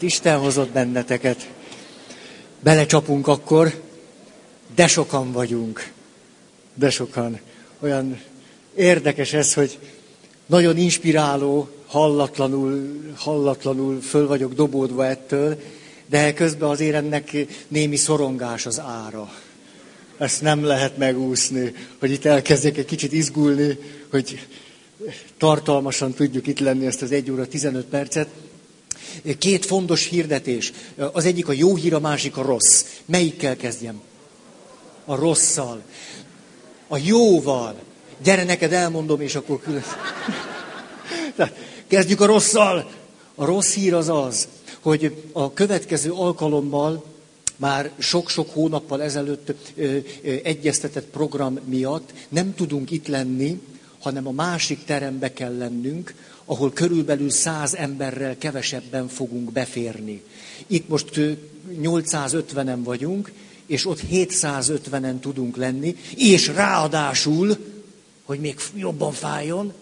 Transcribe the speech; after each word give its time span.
Isten 0.00 0.38
hozott 0.38 0.70
benneteket. 0.70 1.48
Belecsapunk 2.60 3.28
akkor, 3.28 3.82
de 4.74 4.86
sokan 4.86 5.32
vagyunk. 5.32 5.92
De 6.74 6.90
sokan. 6.90 7.40
Olyan 7.80 8.20
érdekes 8.74 9.32
ez, 9.32 9.54
hogy 9.54 9.78
nagyon 10.46 10.76
inspiráló, 10.76 11.68
hallatlanul, 11.86 13.00
hallatlanul 13.16 14.00
föl 14.00 14.26
vagyok 14.26 14.54
dobódva 14.54 15.06
ettől, 15.06 15.60
de 16.06 16.32
közben 16.32 16.68
azért 16.68 16.94
ennek 16.94 17.36
némi 17.68 17.96
szorongás 17.96 18.66
az 18.66 18.80
ára. 18.80 19.32
Ezt 20.18 20.42
nem 20.42 20.64
lehet 20.64 20.96
megúszni, 20.96 21.74
hogy 21.98 22.10
itt 22.10 22.24
elkezdjek 22.24 22.76
egy 22.76 22.84
kicsit 22.84 23.12
izgulni, 23.12 23.78
hogy 24.10 24.46
tartalmasan 25.38 26.12
tudjuk 26.12 26.46
itt 26.46 26.58
lenni 26.58 26.86
ezt 26.86 27.02
az 27.02 27.12
1 27.12 27.30
óra 27.30 27.46
15 27.46 27.84
percet. 27.84 28.28
Két 29.38 29.66
fontos 29.66 30.06
hirdetés. 30.06 30.72
Az 31.12 31.24
egyik 31.24 31.48
a 31.48 31.52
jó 31.52 31.76
hír, 31.76 31.94
a 31.94 32.00
másik 32.00 32.36
a 32.36 32.42
rossz. 32.42 32.84
Melyikkel 33.04 33.56
kezdjem? 33.56 34.00
A 35.04 35.14
rosszal. 35.14 35.82
A 36.88 36.98
jóval. 36.98 37.74
Gyere, 38.22 38.44
neked 38.44 38.72
elmondom, 38.72 39.20
és 39.20 39.34
akkor 39.34 39.60
külön. 39.60 39.84
Kezdjük 41.86 42.20
a 42.20 42.26
rosszal. 42.26 42.90
A 43.34 43.44
rossz 43.44 43.72
hír 43.72 43.94
az 43.94 44.08
az, 44.08 44.48
hogy 44.80 45.22
a 45.32 45.52
következő 45.52 46.12
alkalommal 46.12 47.04
már 47.56 47.90
sok-sok 47.98 48.50
hónappal 48.50 49.02
ezelőtt 49.02 49.54
ö, 49.76 49.96
ö, 50.22 50.34
egyeztetett 50.42 51.06
program 51.06 51.58
miatt 51.64 52.12
nem 52.28 52.54
tudunk 52.54 52.90
itt 52.90 53.06
lenni, 53.06 53.60
hanem 53.98 54.26
a 54.26 54.30
másik 54.30 54.84
terembe 54.84 55.32
kell 55.32 55.56
lennünk, 55.56 56.14
ahol 56.44 56.72
körülbelül 56.72 57.30
száz 57.30 57.74
emberrel 57.74 58.38
kevesebben 58.38 59.08
fogunk 59.08 59.52
beférni. 59.52 60.22
Itt 60.66 60.88
most 60.88 61.20
850-en 61.82 62.78
vagyunk, 62.84 63.32
és 63.66 63.86
ott 63.86 64.00
750-en 64.12 65.18
tudunk 65.20 65.56
lenni, 65.56 65.96
és 66.16 66.48
ráadásul, 66.48 67.56
hogy 68.24 68.38
még 68.38 68.56
jobban 68.74 69.12
fájjon, 69.12 69.72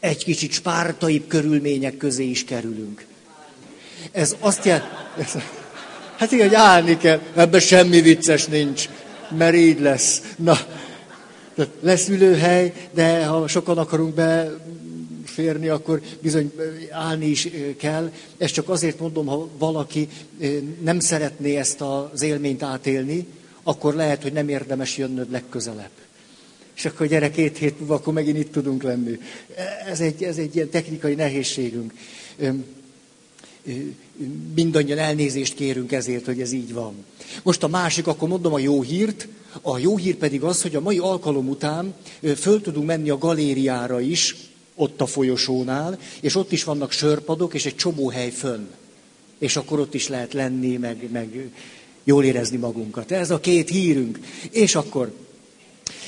egy 0.00 0.24
kicsit 0.24 0.52
spártaibb 0.52 1.26
körülmények 1.26 1.96
közé 1.96 2.24
is 2.24 2.44
kerülünk. 2.44 3.06
Ez 4.12 4.36
azt 4.40 4.64
jelenti, 4.64 4.88
hát 6.16 6.32
igen, 6.32 6.46
hogy 6.46 6.56
állni 6.56 6.96
kell, 6.96 7.20
ebben 7.34 7.60
semmi 7.60 8.00
vicces 8.00 8.46
nincs, 8.46 8.88
mert 9.38 9.54
így 9.54 9.80
lesz. 9.80 10.22
Na, 10.36 10.58
lesz 11.80 12.08
ülőhely, 12.08 12.72
de 12.94 13.24
ha 13.24 13.48
sokan 13.48 13.78
akarunk 13.78 14.14
be 14.14 14.56
férni, 15.38 15.68
akkor 15.68 16.02
bizony 16.20 16.52
állni 16.90 17.26
is 17.26 17.48
kell. 17.76 18.12
Ezt 18.38 18.54
csak 18.54 18.68
azért 18.68 19.00
mondom, 19.00 19.26
ha 19.26 19.48
valaki 19.58 20.08
nem 20.80 21.00
szeretné 21.00 21.56
ezt 21.56 21.80
az 21.80 22.22
élményt 22.22 22.62
átélni, 22.62 23.26
akkor 23.62 23.94
lehet, 23.94 24.22
hogy 24.22 24.32
nem 24.32 24.48
érdemes 24.48 24.96
jönnöd 24.96 25.30
legközelebb. 25.30 25.90
És 26.76 26.84
akkor 26.84 27.06
gyere 27.06 27.30
két 27.30 27.58
hét 27.58 27.78
múlva, 27.78 27.94
akkor 27.94 28.12
megint 28.12 28.38
itt 28.38 28.52
tudunk 28.52 28.82
lenni. 28.82 29.18
Ez 29.86 30.00
egy, 30.00 30.22
ez 30.22 30.36
egy 30.38 30.54
ilyen 30.54 30.70
technikai 30.70 31.14
nehézségünk. 31.14 31.92
Mindannyian 34.54 34.98
elnézést 34.98 35.54
kérünk 35.54 35.92
ezért, 35.92 36.24
hogy 36.24 36.40
ez 36.40 36.52
így 36.52 36.72
van. 36.72 36.94
Most 37.42 37.62
a 37.62 37.68
másik, 37.68 38.06
akkor 38.06 38.28
mondom 38.28 38.52
a 38.52 38.58
jó 38.58 38.82
hírt. 38.82 39.28
A 39.62 39.78
jó 39.78 39.96
hír 39.96 40.14
pedig 40.14 40.42
az, 40.42 40.62
hogy 40.62 40.76
a 40.76 40.80
mai 40.80 40.98
alkalom 40.98 41.48
után 41.48 41.94
föl 42.36 42.60
tudunk 42.60 42.86
menni 42.86 43.10
a 43.10 43.18
galériára 43.18 44.00
is, 44.00 44.47
ott 44.78 45.00
a 45.00 45.06
folyosónál, 45.06 45.98
és 46.20 46.34
ott 46.34 46.52
is 46.52 46.64
vannak 46.64 46.92
sörpadok, 46.92 47.54
és 47.54 47.66
egy 47.66 47.76
csomó 47.76 48.08
hely 48.08 48.30
fönn. 48.30 48.66
És 49.38 49.56
akkor 49.56 49.80
ott 49.80 49.94
is 49.94 50.08
lehet 50.08 50.32
lenni, 50.32 50.76
meg, 50.76 51.08
meg 51.12 51.50
jól 52.04 52.24
érezni 52.24 52.56
magunkat. 52.56 53.10
Ez 53.12 53.30
a 53.30 53.40
két 53.40 53.68
hírünk. 53.68 54.18
És 54.50 54.74
akkor 54.74 55.12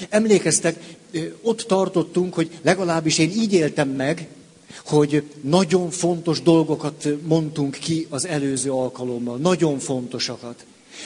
emlékeztek, 0.09 0.97
ott 1.43 1.61
tartottunk, 1.61 2.35
hogy 2.35 2.51
legalábbis 2.63 3.19
én 3.19 3.31
így 3.31 3.53
éltem 3.53 3.89
meg, 3.89 4.29
hogy 4.85 5.23
nagyon 5.41 5.91
fontos 5.91 6.43
dolgokat 6.43 7.09
mondtunk 7.23 7.77
ki 7.77 8.07
az 8.09 8.27
előző 8.27 8.71
alkalommal. 8.71 9.37
Nagyon 9.37 9.79
fontosakat. 9.79 10.65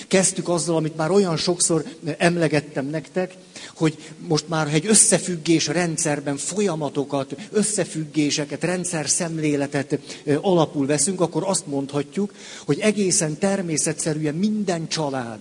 Kezdtük 0.09 0.49
azzal, 0.49 0.77
amit 0.77 0.97
már 0.97 1.11
olyan 1.11 1.37
sokszor 1.37 1.85
emlegettem 2.19 2.87
nektek, 2.87 3.35
hogy 3.75 3.97
most 4.19 4.49
már 4.49 4.75
egy 4.75 4.87
összefüggés 4.87 5.67
rendszerben 5.67 6.37
folyamatokat, 6.37 7.37
összefüggéseket, 7.51 8.65
rendszer 8.65 9.09
szemléletet 9.09 9.99
alapul 10.41 10.87
veszünk, 10.87 11.21
akkor 11.21 11.43
azt 11.47 11.67
mondhatjuk, 11.67 12.35
hogy 12.65 12.79
egészen 12.79 13.39
természetszerűen 13.39 14.35
minden 14.35 14.89
család 14.89 15.39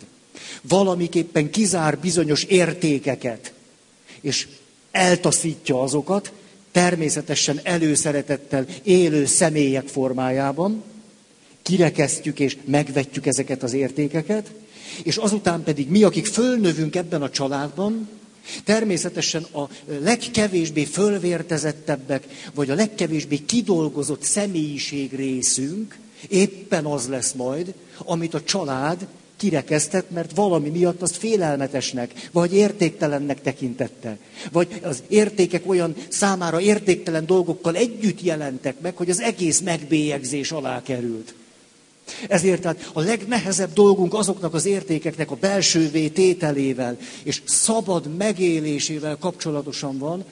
valamiképpen 0.62 1.50
kizár 1.50 1.97
bizonyos 2.00 2.44
értékeket, 2.44 3.53
és 4.22 4.47
eltaszítja 4.92 5.81
azokat, 5.81 6.31
természetesen 6.72 7.59
előszeretettel 7.63 8.66
élő 8.84 9.25
személyek 9.25 9.88
formájában, 9.88 10.84
kirekesztjük 11.63 12.40
és 12.40 12.57
megvetjük 12.66 13.25
ezeket 13.25 13.63
az 13.63 13.74
értékeket, 13.74 14.51
és 15.03 15.18
azután 15.18 15.63
pedig 15.63 15.90
mi, 15.90 16.03
akik 16.03 16.25
fölnövünk 16.25 16.96
ebben 16.96 17.22
a 17.22 17.29
családban, 17.29 18.09
természetesen 18.63 19.44
a 19.44 19.69
legkevésbé 20.01 20.84
fölvértezettebbek, 20.84 22.28
vagy 22.53 22.69
a 22.69 22.75
legkevésbé 22.75 23.38
kidolgozott 23.38 24.24
személyiség 24.24 25.16
részünk 25.16 25.97
éppen 26.29 26.85
az 26.85 27.07
lesz 27.07 27.31
majd, 27.31 27.74
amit 27.97 28.34
a 28.34 28.44
család 28.44 29.07
kirekesztett, 29.38 30.12
mert 30.12 30.35
valami 30.35 30.69
miatt 30.69 31.01
azt 31.01 31.16
félelmetesnek, 31.16 32.30
vagy 32.31 32.53
értéktelennek 32.53 33.41
tekintette. 33.41 34.18
Vagy 34.51 34.68
az 34.84 35.03
értékek 35.07 35.69
olyan 35.69 35.95
számára 36.07 36.59
értéktelen 36.59 37.25
dolgokkal 37.25 37.75
együtt 37.75 38.22
jelentek 38.22 38.80
meg, 38.81 38.95
hogy 38.95 39.09
az 39.09 39.19
egész 39.19 39.59
megbélyegzés 39.59 40.51
alá 40.51 40.81
került. 40.84 41.34
Ezért 42.28 42.62
tehát 42.62 42.90
a 42.94 43.01
legnehezebb 43.01 43.74
dolgunk 43.74 44.13
azoknak 44.13 44.53
az 44.53 44.66
értékeknek 44.66 45.31
a 45.31 45.35
belső 45.35 46.09
tételével 46.09 46.97
és 47.24 47.41
szabad 47.46 48.18
megélésével 48.18 49.18
kapcsolatosan 49.18 49.97
van, 49.97 50.25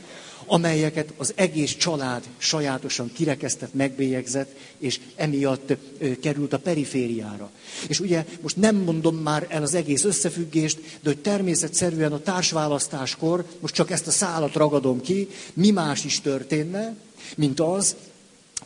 amelyeket 0.45 1.13
az 1.17 1.33
egész 1.35 1.75
család 1.75 2.23
sajátosan 2.37 3.11
kirekesztett, 3.13 3.73
megbélyegzett, 3.73 4.55
és 4.79 4.99
emiatt 5.15 5.73
került 6.21 6.53
a 6.53 6.59
perifériára. 6.59 7.49
És 7.87 7.99
ugye 7.99 8.25
most 8.41 8.55
nem 8.57 8.75
mondom 8.75 9.15
már 9.15 9.45
el 9.49 9.63
az 9.63 9.73
egész 9.73 10.03
összefüggést, 10.03 10.79
de 10.79 11.09
hogy 11.09 11.17
természetszerűen 11.17 12.11
a 12.11 12.21
társválasztáskor, 12.21 13.45
most 13.59 13.73
csak 13.73 13.91
ezt 13.91 14.07
a 14.07 14.11
szálat 14.11 14.53
ragadom 14.53 15.01
ki, 15.01 15.27
mi 15.53 15.69
más 15.69 16.05
is 16.05 16.19
történne, 16.19 16.95
mint 17.35 17.59
az, 17.59 17.95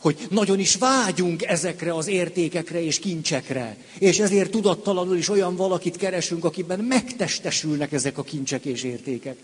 hogy 0.00 0.26
nagyon 0.30 0.58
is 0.58 0.74
vágyunk 0.74 1.42
ezekre 1.42 1.94
az 1.94 2.06
értékekre 2.06 2.82
és 2.82 2.98
kincsekre. 2.98 3.76
És 3.98 4.18
ezért 4.18 4.50
tudattalanul 4.50 5.16
is 5.16 5.28
olyan 5.28 5.56
valakit 5.56 5.96
keresünk, 5.96 6.44
akiben 6.44 6.80
megtestesülnek 6.80 7.92
ezek 7.92 8.18
a 8.18 8.22
kincsek 8.22 8.64
és 8.64 8.82
értékek. 8.82 9.36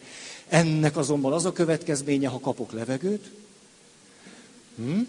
Ennek 0.48 0.96
azonban 0.96 1.32
az 1.32 1.44
a 1.44 1.52
következménye, 1.52 2.28
ha 2.28 2.40
kapok 2.40 2.72
levegőt, 2.72 3.30
hm? 4.76 5.00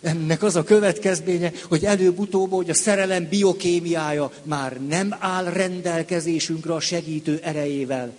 ennek 0.00 0.42
az 0.42 0.56
a 0.56 0.62
következménye, 0.62 1.52
hogy 1.68 1.84
előbb-utóbb, 1.84 2.50
hogy 2.50 2.70
a 2.70 2.74
szerelem 2.74 3.28
biokémiája 3.28 4.30
már 4.42 4.80
nem 4.86 5.16
áll 5.18 5.44
rendelkezésünkre 5.44 6.74
a 6.74 6.80
segítő 6.80 7.40
erejével, 7.42 8.12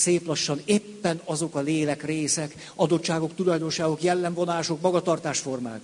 szép 0.00 0.26
lassan 0.26 0.60
éppen 0.64 1.20
azok 1.24 1.54
a 1.54 1.60
lélek 1.60 2.04
részek, 2.04 2.70
adottságok, 2.74 3.34
tulajdonságok, 3.34 4.02
jellemvonások, 4.02 4.80
magatartásformák, 4.80 5.80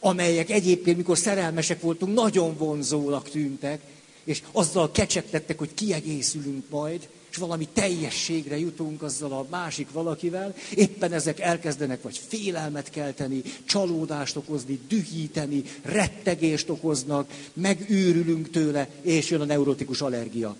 amelyek 0.00 0.50
egyébként, 0.50 0.96
mikor 0.96 1.18
szerelmesek 1.18 1.80
voltunk, 1.80 2.14
nagyon 2.14 2.56
vonzónak 2.56 3.30
tűntek, 3.30 3.80
és 4.24 4.42
azzal 4.52 4.90
kecsegtettek, 4.90 5.58
hogy 5.58 5.74
kiegészülünk 5.74 6.64
majd, 6.70 7.08
és 7.30 7.36
valami 7.36 7.68
teljességre 7.72 8.58
jutunk 8.58 9.02
azzal 9.02 9.32
a 9.32 9.46
másik 9.50 9.92
valakivel, 9.92 10.54
éppen 10.74 11.12
ezek 11.12 11.40
elkezdenek 11.40 12.02
vagy 12.02 12.20
félelmet 12.28 12.90
kelteni, 12.90 13.42
csalódást 13.64 14.36
okozni, 14.36 14.80
dühíteni, 14.88 15.62
rettegést 15.82 16.68
okoznak, 16.70 17.30
megőrülünk 17.52 18.50
tőle, 18.50 18.88
és 19.02 19.30
jön 19.30 19.40
a 19.40 19.44
neurotikus 19.44 20.00
allergia. 20.00 20.56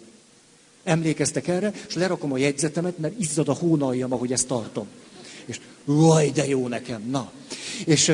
Emlékeztek 0.89 1.49
erre, 1.49 1.73
és 1.89 1.95
lerakom 1.95 2.33
a 2.33 2.39
jegyzetemet, 2.39 2.99
mert 2.99 3.21
izzad 3.21 3.49
a 3.49 3.53
hónaljam, 3.53 4.13
ahogy 4.13 4.33
ezt 4.33 4.47
tartom. 4.47 4.87
És 5.45 5.61
vaj, 5.85 6.31
de 6.31 6.47
jó 6.47 6.69
nekem, 6.69 7.03
na. 7.11 7.33
És 7.85 8.13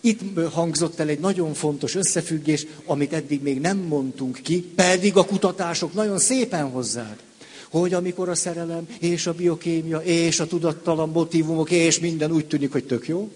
itt 0.00 0.20
hangzott 0.50 0.98
el 0.98 1.08
egy 1.08 1.18
nagyon 1.18 1.54
fontos 1.54 1.94
összefüggés, 1.94 2.66
amit 2.84 3.12
eddig 3.12 3.42
még 3.42 3.60
nem 3.60 3.78
mondtunk 3.78 4.38
ki, 4.42 4.60
pedig 4.74 5.16
a 5.16 5.24
kutatások 5.24 5.94
nagyon 5.94 6.18
szépen 6.18 6.70
hozzák. 6.70 7.18
Hogy 7.70 7.94
amikor 7.94 8.28
a 8.28 8.34
szerelem, 8.34 8.88
és 8.98 9.26
a 9.26 9.32
biokémia, 9.32 9.98
és 9.98 10.40
a 10.40 10.46
tudattalan 10.46 11.08
motivumok, 11.08 11.70
és 11.70 11.98
minden 11.98 12.32
úgy 12.32 12.46
tűnik, 12.46 12.72
hogy 12.72 12.84
tök 12.84 13.08
jó, 13.08 13.30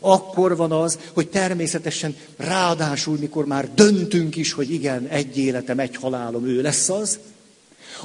Akkor 0.00 0.56
van 0.56 0.72
az, 0.72 0.98
hogy 1.12 1.28
természetesen 1.28 2.16
ráadásul, 2.36 3.16
mikor 3.18 3.46
már 3.46 3.74
döntünk 3.74 4.36
is, 4.36 4.52
hogy 4.52 4.72
igen, 4.72 5.06
egy 5.06 5.38
életem, 5.38 5.78
egy 5.78 5.96
halálom, 5.96 6.46
ő 6.46 6.60
lesz 6.62 6.88
az, 6.88 7.18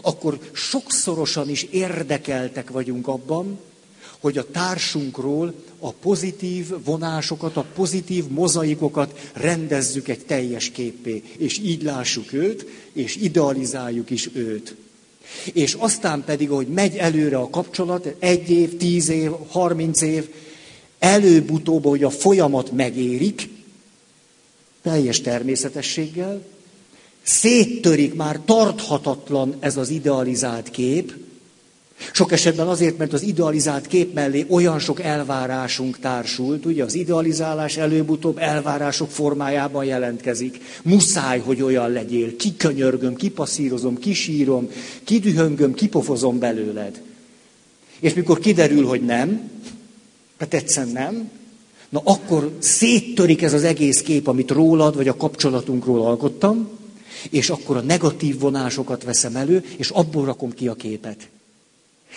akkor 0.02 0.40
sokszorosan 0.52 1.50
is 1.50 1.64
érdekeltek 1.64 2.70
vagyunk 2.70 3.08
abban, 3.08 3.60
hogy 4.20 4.38
a 4.38 4.52
társunkról 4.52 5.54
a 5.80 5.92
pozitív 5.92 6.84
vonásokat, 6.84 7.58
a 7.58 7.66
pozitív 7.76 8.28
mozaikokat 8.28 9.32
rendezzük 9.34 10.08
egy 10.08 10.26
teljes 10.26 10.70
képé, 10.70 11.24
és 11.38 11.58
így 11.58 11.84
lássuk 11.84 12.34
őt, 12.34 12.66
és 12.94 13.16
idealizáljuk 13.16 14.10
is 14.10 14.30
őt. 14.34 14.76
És 15.54 15.74
aztán 15.74 16.24
pedig, 16.24 16.50
hogy 16.50 16.68
megy 16.68 16.96
előre 16.96 17.38
a 17.38 17.50
kapcsolat, 17.50 18.16
egy 18.20 18.50
év, 18.50 18.78
tíz 18.78 19.10
év, 19.10 19.32
harminc 19.50 20.02
év, 20.02 20.30
előbb-utóbb, 21.02 21.86
hogy 21.86 22.04
a 22.04 22.10
folyamat 22.10 22.72
megérik, 22.72 23.50
teljes 24.82 25.22
természetességgel, 25.22 26.44
széttörik 27.24 28.14
már 28.14 28.40
tarthatatlan 28.46 29.56
ez 29.60 29.78
az 29.78 29.90
idealizált 29.90 30.70
kép, 30.70 31.14
sok 32.14 32.32
esetben 32.32 32.68
azért, 32.68 32.98
mert 32.98 33.14
az 33.14 33.22
idealizált 33.22 33.88
kép 33.88 34.14
mellé 34.14 34.46
olyan 34.50 34.80
sok 34.80 35.02
elvárásunk 35.02 36.00
társult, 36.00 36.66
ugye 36.66 36.84
az 36.84 36.94
idealizálás 36.94 37.78
előbb-utóbb 37.78 38.38
elvárások 38.38 39.10
formájában 39.10 39.86
jelentkezik. 39.86 40.60
Muszáj, 40.84 41.40
hogy 41.40 41.62
olyan 41.62 41.92
legyél. 41.92 42.36
Kikönyörgöm, 42.36 43.16
kipasszírozom, 43.16 43.98
kisírom, 43.98 44.70
kidühöngöm, 45.04 45.74
kipofozom 45.74 46.40
belőled. 46.40 47.02
És 48.00 48.14
mikor 48.14 48.40
kiderül, 48.40 48.86
hogy 48.86 49.02
nem, 49.02 49.50
hát 50.42 50.54
egyszerűen 50.54 50.94
nem, 50.94 51.30
na 51.90 52.02
akkor 52.04 52.56
széttörik 52.60 53.42
ez 53.42 53.54
az 53.54 53.64
egész 53.64 54.02
kép, 54.02 54.28
amit 54.28 54.52
rólad, 54.52 54.96
vagy 54.96 55.08
a 55.08 55.16
kapcsolatunkról 55.16 56.06
alkottam, 56.06 56.70
és 57.30 57.50
akkor 57.50 57.78
a 57.78 57.82
negatív 57.82 58.40
vonásokat 58.40 59.04
veszem 59.04 59.36
elő, 59.36 59.66
és 59.78 59.90
abból 59.90 60.26
rakom 60.26 60.54
ki 60.54 60.68
a 60.68 60.74
képet. 60.74 61.30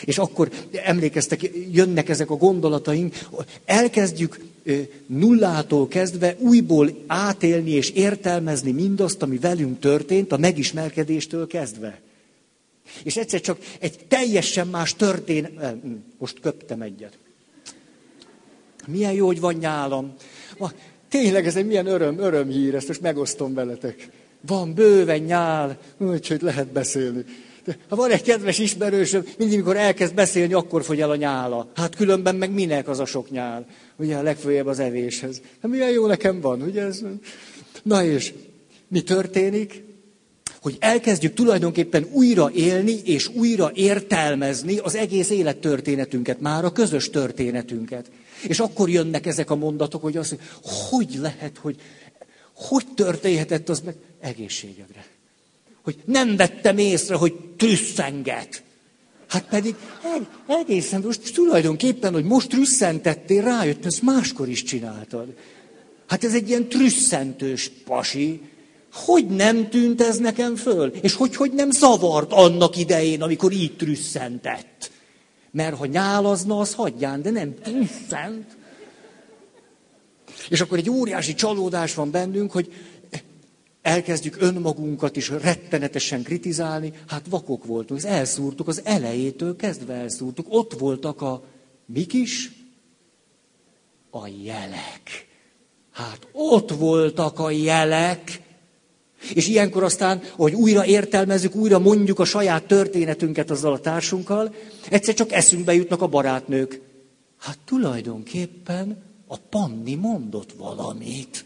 És 0.04 0.18
akkor 0.18 0.50
emlékeztek, 0.72 1.50
jönnek 1.72 2.08
ezek 2.08 2.30
a 2.30 2.36
gondolataink, 2.36 3.28
elkezdjük 3.64 4.40
nullától 5.06 5.88
kezdve 5.88 6.36
újból 6.38 6.90
átélni 7.06 7.70
és 7.70 7.90
értelmezni 7.90 8.70
mindazt, 8.70 9.22
ami 9.22 9.38
velünk 9.38 9.80
történt, 9.80 10.32
a 10.32 10.36
megismerkedéstől 10.36 11.46
kezdve. 11.46 12.00
És 13.02 13.16
egyszer 13.16 13.40
csak 13.40 13.58
egy 13.78 13.98
teljesen 14.08 14.66
más 14.66 14.94
történet... 14.94 15.52
Hm, 15.82 15.92
most 16.18 16.40
köptem 16.40 16.82
egyet. 16.82 17.23
Milyen 18.86 19.12
jó, 19.12 19.26
hogy 19.26 19.40
van 19.40 19.54
nyálam. 19.54 20.14
Ma, 20.58 20.72
tényleg 21.08 21.46
ez 21.46 21.56
egy 21.56 21.66
milyen 21.66 21.86
öröm, 21.86 22.18
örömhír, 22.18 22.74
ezt 22.74 22.88
most 22.88 23.00
megosztom 23.00 23.54
veletek. 23.54 24.08
Van 24.46 24.74
bőven 24.74 25.20
nyál, 25.20 25.78
úgyhogy 25.98 26.42
lehet 26.42 26.72
beszélni. 26.72 27.24
Ha 27.88 27.96
van 27.96 28.10
egy 28.10 28.22
kedves 28.22 28.58
ismerősöm, 28.58 29.24
mindig, 29.38 29.58
mikor 29.58 29.76
elkezd 29.76 30.14
beszélni, 30.14 30.52
akkor 30.52 30.84
fogy 30.84 31.00
el 31.00 31.10
a 31.10 31.16
nyála. 31.16 31.70
Hát 31.74 31.96
különben 31.96 32.34
meg 32.36 32.50
minek 32.50 32.88
az 32.88 32.98
a 32.98 33.04
sok 33.04 33.30
nyál? 33.30 33.66
Ugye 33.96 34.16
a 34.16 34.22
legfőjebb 34.22 34.66
az 34.66 34.78
evéshez. 34.78 35.40
Hát 35.62 35.70
milyen 35.70 35.90
jó 35.90 36.06
nekem 36.06 36.40
van, 36.40 36.62
ugye 36.62 36.82
ez? 36.82 37.02
Na 37.82 38.04
és 38.04 38.32
mi 38.88 39.02
történik? 39.02 39.82
Hogy 40.60 40.76
elkezdjük 40.80 41.34
tulajdonképpen 41.34 42.06
újra 42.12 42.50
élni 42.54 43.00
és 43.04 43.28
újra 43.28 43.70
értelmezni 43.74 44.78
az 44.78 44.94
egész 44.94 45.30
élettörténetünket, 45.30 46.40
már 46.40 46.64
a 46.64 46.72
közös 46.72 47.10
történetünket. 47.10 48.10
És 48.44 48.60
akkor 48.60 48.88
jönnek 48.90 49.26
ezek 49.26 49.50
a 49.50 49.56
mondatok, 49.56 50.02
hogy 50.02 50.16
azt, 50.16 50.36
hogy 50.62 51.18
lehet, 51.20 51.58
hogy 51.58 51.80
hogy 52.54 52.86
történhetett 52.94 53.68
az 53.68 53.80
meg 53.80 53.94
egészségedre 54.20 55.04
hogy 55.84 55.96
nem 56.04 56.36
vettem 56.36 56.78
észre, 56.78 57.14
hogy 57.14 57.34
trüsszenget. 57.56 58.62
Hát 59.28 59.44
pedig 59.48 59.74
egészen 60.46 61.02
most 61.04 61.34
tulajdonképpen, 61.34 62.12
hogy 62.12 62.24
most 62.24 62.48
trüsszentettél, 62.48 63.42
rájöttem, 63.42 63.86
ezt 63.86 64.02
máskor 64.02 64.48
is 64.48 64.62
csináltad. 64.62 65.34
Hát 66.06 66.24
ez 66.24 66.34
egy 66.34 66.48
ilyen 66.48 66.68
trüsszentős 66.68 67.70
pasi. 67.84 68.40
Hogy 68.92 69.26
nem 69.26 69.68
tűnt 69.68 70.00
ez 70.00 70.16
nekem 70.16 70.56
föl? 70.56 70.92
És 71.00 71.14
hogy, 71.14 71.36
hogy 71.36 71.52
nem 71.52 71.70
zavart 71.70 72.32
annak 72.32 72.76
idején, 72.76 73.22
amikor 73.22 73.52
így 73.52 73.76
trüsszentett? 73.76 74.90
Mert 75.54 75.76
ha 75.76 75.86
nyálazna, 75.86 76.58
az 76.58 76.74
hagyján, 76.74 77.22
de 77.22 77.30
nem 77.30 77.54
trüsszent. 77.54 78.56
És 80.48 80.60
akkor 80.60 80.78
egy 80.78 80.90
óriási 80.90 81.34
csalódás 81.34 81.94
van 81.94 82.10
bennünk, 82.10 82.52
hogy 82.52 82.72
elkezdjük 83.82 84.36
önmagunkat 84.38 85.16
is 85.16 85.28
rettenetesen 85.28 86.22
kritizálni, 86.22 86.92
hát 87.06 87.26
vakok 87.28 87.64
voltunk, 87.64 88.00
ezt 88.00 88.08
elszúrtuk, 88.08 88.68
az 88.68 88.80
elejétől 88.84 89.56
kezdve 89.56 89.94
elszúrtuk. 89.94 90.46
Ott 90.48 90.78
voltak 90.78 91.22
a 91.22 91.42
mik 91.86 92.12
is? 92.12 92.52
A 94.10 94.26
jelek. 94.42 95.26
Hát 95.90 96.26
ott 96.32 96.70
voltak 96.70 97.38
a 97.38 97.50
jelek, 97.50 98.40
és 99.34 99.48
ilyenkor 99.48 99.82
aztán, 99.82 100.22
hogy 100.36 100.54
újra 100.54 100.86
értelmezzük, 100.86 101.54
újra 101.54 101.78
mondjuk 101.78 102.18
a 102.18 102.24
saját 102.24 102.66
történetünket 102.66 103.50
azzal 103.50 103.72
a 103.72 103.80
társunkkal, 103.80 104.54
egyszer 104.90 105.14
csak 105.14 105.32
eszünkbe 105.32 105.74
jutnak 105.74 106.02
a 106.02 106.06
barátnők. 106.06 106.80
Hát 107.38 107.58
tulajdonképpen 107.64 109.02
a 109.26 109.36
Panni 109.36 109.94
mondott 109.94 110.52
valamit. 110.52 111.44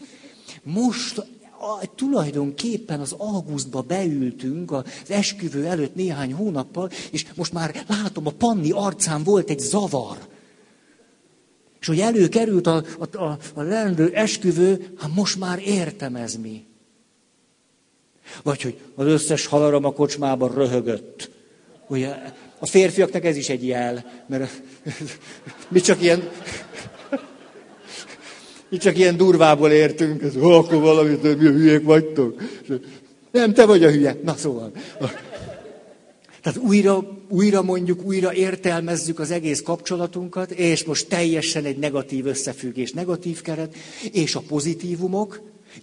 Most 0.63 1.17
a, 1.59 1.95
tulajdonképpen 1.95 2.99
az 2.99 3.15
augusztba 3.17 3.81
beültünk 3.81 4.71
az 4.71 4.83
esküvő 5.07 5.65
előtt 5.65 5.95
néhány 5.95 6.33
hónappal, 6.33 6.89
és 7.11 7.25
most 7.35 7.53
már 7.53 7.85
látom, 7.87 8.27
a 8.27 8.31
Panni 8.31 8.71
arcán 8.71 9.23
volt 9.23 9.49
egy 9.49 9.59
zavar. 9.59 10.17
És 11.79 11.87
hogy 11.87 11.99
előkerült 11.99 12.67
a, 12.67 12.83
a, 12.99 13.17
a, 13.17 13.37
a 13.53 13.61
lendő 13.61 14.11
esküvő, 14.13 14.93
hát 14.97 15.15
most 15.15 15.39
már 15.39 15.59
értem 15.65 16.15
ez 16.15 16.35
mi. 16.35 16.65
Vagy 18.43 18.61
hogy 18.61 18.77
az 18.95 19.05
összes 19.05 19.45
halaram 19.45 19.85
a 19.85 19.91
kocsmában 19.91 20.53
röhögött. 20.53 21.29
Ugye, 21.87 22.15
a 22.59 22.65
férfiaknak 22.65 23.25
ez 23.25 23.37
is 23.37 23.49
egy 23.49 23.67
jel, 23.67 24.23
mert 24.27 24.61
mi 25.69 25.79
csak 25.79 26.01
ilyen 26.01 26.29
mi 28.69 28.77
csak 28.77 28.97
ilyen 28.97 29.17
durvából 29.17 29.71
értünk, 29.71 30.21
ez, 30.21 30.35
oh, 30.35 30.55
akkor 30.55 30.81
valamit, 30.81 31.21
mi 31.21 31.47
a 31.47 31.51
hülyék 31.51 31.83
vagytok. 31.83 32.41
Nem, 33.31 33.53
te 33.53 33.65
vagy 33.65 33.83
a 33.83 33.91
hülye. 33.91 34.17
Na 34.23 34.35
szóval. 34.35 34.71
Tehát 36.41 36.59
újra, 36.59 37.19
újra 37.29 37.61
mondjuk, 37.61 38.03
újra 38.03 38.33
értelmezzük 38.33 39.19
az 39.19 39.31
egész 39.31 39.61
kapcsolatunkat, 39.61 40.51
és 40.51 40.83
most 40.83 41.07
teljesen 41.07 41.65
egy 41.65 41.77
negatív 41.77 42.25
összefüggés, 42.25 42.91
negatív 42.91 43.41
keret, 43.41 43.75
és 44.11 44.35
a 44.35 44.43
pozitívumok, 44.47 45.41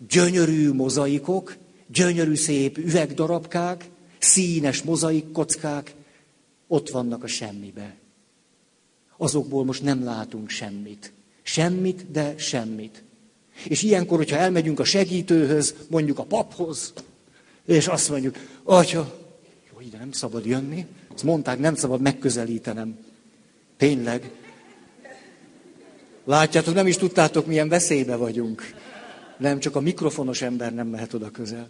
gyönyörű 0.09 0.73
mozaikok, 0.73 1.57
gyönyörű 1.87 2.35
szép 2.35 2.79
üvegdarabkák, 2.79 3.85
színes 4.19 4.83
mozaikkockák, 4.83 5.95
ott 6.67 6.91
vannak 6.91 7.25
a 7.25 7.27
semmibe. 7.27 7.95
Azokból 9.17 9.65
most 9.65 9.83
nem 9.83 10.05
látunk 10.05 10.51
semmit. 10.51 11.13
Semmit, 11.43 12.11
de 12.11 12.35
semmit. 12.39 13.03
És 13.65 13.83
ilyenkor, 13.83 14.17
hogyha 14.17 14.37
elmegyünk 14.37 14.81
a 14.81 14.85
segítőhöz, 14.85 15.75
mondjuk 15.91 16.19
a 16.19 16.25
paphoz, 16.25 16.93
és 17.67 17.87
azt 17.87 18.11
mondjuk, 18.11 18.37
atya, 18.63 19.19
jó, 19.73 19.81
ide 19.81 19.99
nem 19.99 20.13
szabad 20.13 20.47
jönni. 20.47 20.87
Azt 21.15 21.23
mondták, 21.23 21.59
nem 21.59 21.75
szabad 21.75 22.01
megközelítenem. 22.01 22.99
Tényleg. 23.77 24.31
Látjátok, 26.25 26.75
nem 26.75 26.87
is 26.87 26.97
tudtátok, 26.97 27.47
milyen 27.47 27.69
veszélybe 27.69 28.17
vagyunk. 28.17 28.63
Nem, 29.39 29.59
csak 29.59 29.77
a 29.77 29.81
mikrofonos 29.81 30.43
ember 30.43 30.75
nem 30.75 30.87
mehet 30.87 31.15
oda 31.15 31.31
közel. 31.31 31.69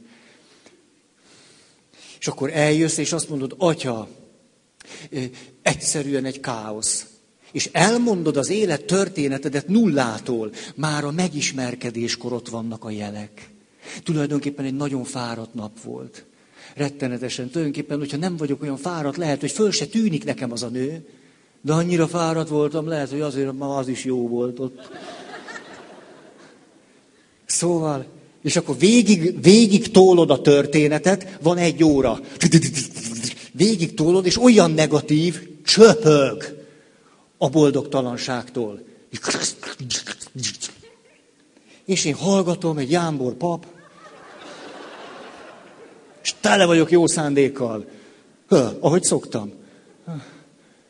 És 2.19 2.29
akkor 2.29 2.51
eljössz, 2.53 2.97
és 2.97 3.13
azt 3.13 3.29
mondod, 3.29 3.55
atya, 3.59 4.09
egyszerűen 5.63 6.25
egy 6.25 6.41
káosz 6.41 7.07
és 7.57 7.69
elmondod 7.73 8.37
az 8.37 8.51
élet 8.51 8.85
történetedet 8.85 9.69
nullától, 9.69 10.53
már 10.75 11.05
a 11.05 11.11
megismerkedéskor 11.11 12.33
ott 12.33 12.49
vannak 12.49 12.85
a 12.85 12.91
jelek. 12.91 13.51
Tulajdonképpen 14.03 14.65
egy 14.65 14.75
nagyon 14.75 15.05
fáradt 15.05 15.55
nap 15.55 15.81
volt. 15.81 16.25
Rettenetesen. 16.75 17.49
Tulajdonképpen, 17.49 17.99
hogyha 17.99 18.17
nem 18.17 18.37
vagyok 18.37 18.63
olyan 18.63 18.77
fáradt, 18.77 19.17
lehet, 19.17 19.41
hogy 19.41 19.51
föl 19.51 19.71
se 19.71 19.87
tűnik 19.87 20.25
nekem 20.25 20.53
az 20.53 20.63
a 20.63 20.69
nő, 20.69 21.09
de 21.61 21.73
annyira 21.73 22.07
fáradt 22.07 22.49
voltam, 22.49 22.89
lehet, 22.89 23.11
hogy 23.11 23.21
azért 23.21 23.53
ma 23.53 23.77
az 23.77 23.89
is 23.89 24.05
jó 24.05 24.29
volt 24.29 24.59
ott. 24.59 24.91
Szóval, 27.47 28.07
és 28.43 28.57
akkor 28.57 28.79
végig, 28.79 29.43
végig 29.43 29.91
tólod 29.91 30.31
a 30.31 30.41
történetet, 30.41 31.39
van 31.43 31.57
egy 31.57 31.85
óra. 31.85 32.21
Végig 33.53 33.95
tólod, 33.95 34.27
és 34.27 34.43
olyan 34.43 34.71
negatív, 34.71 35.49
csöpög 35.65 36.65
a 37.39 37.49
boldogtalanságtól. 37.49 38.83
És 41.85 42.05
én 42.05 42.15
hallgatom, 42.15 42.79
egy 42.79 42.91
jámbor 42.91 43.35
pap, 43.35 43.67
és 46.23 46.35
tele 46.41 46.67
vagyok 46.67 46.91
jó 46.91 47.07
szándékkal. 47.07 47.87
Hö, 48.49 48.67
ahogy 48.81 49.03
szoktam. 49.03 49.53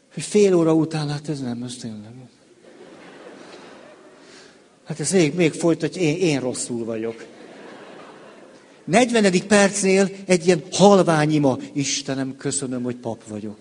Fél 0.09 0.55
óra 0.55 0.75
után, 0.75 1.09
hát 1.09 1.29
ez 1.29 1.41
nem, 1.41 1.63
ez 1.63 1.75
tényleg. 1.81 2.26
Hát 4.87 5.01
ez 5.01 5.11
még, 5.11 5.35
még 5.35 5.53
folytatja, 5.53 6.03
én, 6.03 6.17
én 6.17 6.41
rosszul 6.41 6.85
vagyok. 6.85 7.25
40. 8.85 9.47
percnél 9.49 10.11
egy 10.27 10.47
ilyen 10.47 10.63
halványima. 10.73 11.59
Istenem, 11.73 12.35
köszönöm, 12.39 12.83
hogy 12.83 12.97
pap 12.97 13.23
vagyok. 13.29 13.57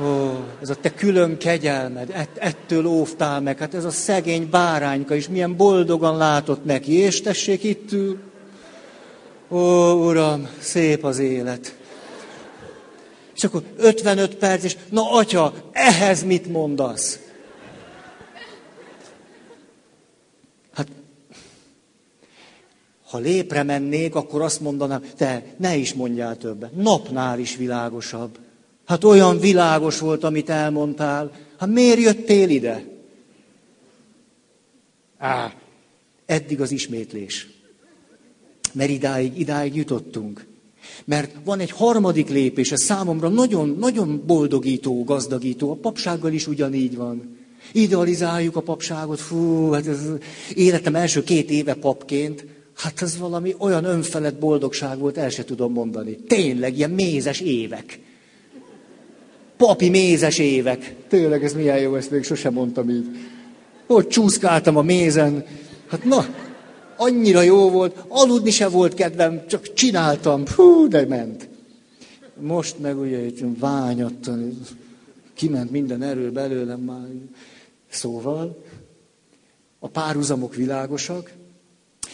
Ó, 0.00 0.30
ez 0.62 0.70
a 0.70 0.74
te 0.74 0.94
külön 0.94 1.38
kegyelmed, 1.38 2.10
ett, 2.10 2.36
ettől 2.38 2.86
óvtál 2.86 3.40
meg. 3.40 3.58
Hát 3.58 3.74
ez 3.74 3.84
a 3.84 3.90
szegény 3.90 4.48
bárányka 4.50 5.14
is 5.14 5.28
milyen 5.28 5.56
boldogan 5.56 6.16
látott 6.16 6.64
neki. 6.64 6.92
És 6.92 7.20
tessék, 7.20 7.64
itt 7.64 7.92
ül. 7.92 8.18
Ó, 9.50 9.58
uram, 9.92 10.48
szép 10.58 11.04
az 11.04 11.18
élet. 11.18 11.76
És 13.34 13.44
akkor 13.44 13.62
55 13.76 14.34
perc, 14.34 14.64
és 14.64 14.76
na 14.88 15.12
atya, 15.12 15.54
ehhez 15.72 16.22
mit 16.22 16.46
mondasz? 16.46 17.21
Ha 23.12 23.18
lépre 23.18 23.62
mennék, 23.62 24.14
akkor 24.14 24.42
azt 24.42 24.60
mondanám, 24.60 25.02
te 25.16 25.44
ne 25.56 25.76
is 25.76 25.94
mondjál 25.94 26.36
többet. 26.36 26.74
Napnál 26.74 27.38
is 27.38 27.56
világosabb. 27.56 28.38
Hát 28.84 29.04
olyan 29.04 29.38
világos 29.38 29.98
volt, 29.98 30.24
amit 30.24 30.50
elmondtál. 30.50 31.30
Hát 31.58 31.68
miért 31.68 31.98
jöttél 31.98 32.48
ide? 32.48 32.84
Á, 35.18 35.54
eddig 36.26 36.60
az 36.60 36.70
ismétlés. 36.70 37.48
Mert 38.72 38.90
idáig, 38.90 39.38
idáig 39.38 39.74
jutottunk. 39.74 40.46
Mert 41.04 41.34
van 41.44 41.60
egy 41.60 41.70
harmadik 41.70 42.28
lépés, 42.28 42.72
ez 42.72 42.82
számomra 42.82 43.28
nagyon, 43.28 43.76
nagyon 43.78 44.22
boldogító, 44.26 45.04
gazdagító. 45.04 45.70
A 45.70 45.74
papsággal 45.74 46.32
is 46.32 46.46
ugyanígy 46.46 46.96
van. 46.96 47.38
Idealizáljuk 47.72 48.56
a 48.56 48.60
papságot, 48.60 49.20
fú, 49.20 49.70
hát 49.70 49.86
ez 49.86 50.00
életem 50.54 50.94
első 50.94 51.22
két 51.22 51.50
éve 51.50 51.74
papként, 51.74 52.44
hát 52.82 53.02
ez 53.02 53.18
valami 53.18 53.54
olyan 53.58 53.84
önfelett 53.84 54.38
boldogság 54.38 54.98
volt, 54.98 55.16
el 55.16 55.28
se 55.28 55.44
tudom 55.44 55.72
mondani. 55.72 56.16
Tényleg, 56.16 56.76
ilyen 56.76 56.90
mézes 56.90 57.40
évek. 57.40 57.98
Papi 59.56 59.88
mézes 59.88 60.38
évek. 60.38 60.94
Tényleg, 61.08 61.44
ez 61.44 61.52
milyen 61.52 61.78
jó, 61.78 61.94
ezt 61.94 62.10
még 62.10 62.24
sosem 62.24 62.52
mondtam 62.52 62.90
így. 62.90 63.06
Hogy 63.86 64.06
csúszkáltam 64.06 64.76
a 64.76 64.82
mézen. 64.82 65.44
Hát 65.88 66.04
na, 66.04 66.26
annyira 66.96 67.42
jó 67.42 67.70
volt, 67.70 68.04
aludni 68.08 68.50
se 68.50 68.68
volt 68.68 68.94
kedvem, 68.94 69.46
csak 69.46 69.72
csináltam, 69.72 70.42
hú, 70.56 70.88
de 70.88 71.06
ment. 71.06 71.48
Most 72.40 72.78
meg 72.78 72.98
ugye 72.98 73.26
itt 73.26 73.44
ványattan, 73.58 74.60
kiment 75.34 75.70
minden 75.70 76.02
erő 76.02 76.30
belőlem 76.30 76.80
már. 76.80 77.08
Szóval 77.88 78.64
a 79.78 79.88
párhuzamok 79.88 80.54
világosak, 80.54 81.32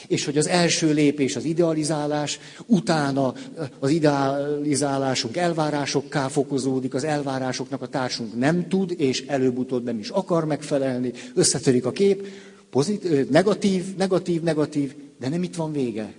és 0.06 0.24
hogy 0.24 0.38
az 0.38 0.46
első 0.46 0.92
lépés 0.92 1.36
az 1.36 1.44
idealizálás, 1.44 2.38
utána 2.66 3.34
az 3.78 3.90
idealizálásunk 3.90 5.36
elvárásokká 5.36 6.28
fokozódik, 6.28 6.94
az 6.94 7.04
elvárásoknak 7.04 7.82
a 7.82 7.88
társunk 7.88 8.38
nem 8.38 8.68
tud, 8.68 8.94
és 8.96 9.24
előbb-utóbb 9.26 9.84
nem 9.84 9.98
is 9.98 10.08
akar 10.08 10.44
megfelelni, 10.44 11.12
összetörik 11.34 11.86
a 11.86 11.92
kép, 11.92 12.26
Pozit, 12.70 13.30
negatív, 13.30 13.96
negatív, 13.96 14.42
negatív, 14.42 14.94
de 15.18 15.28
nem 15.28 15.42
itt 15.42 15.56
van 15.56 15.72
vége. 15.72 16.14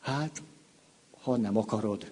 Hát, 0.00 0.42
ha 1.20 1.36
nem 1.36 1.56
akarod. 1.56 2.10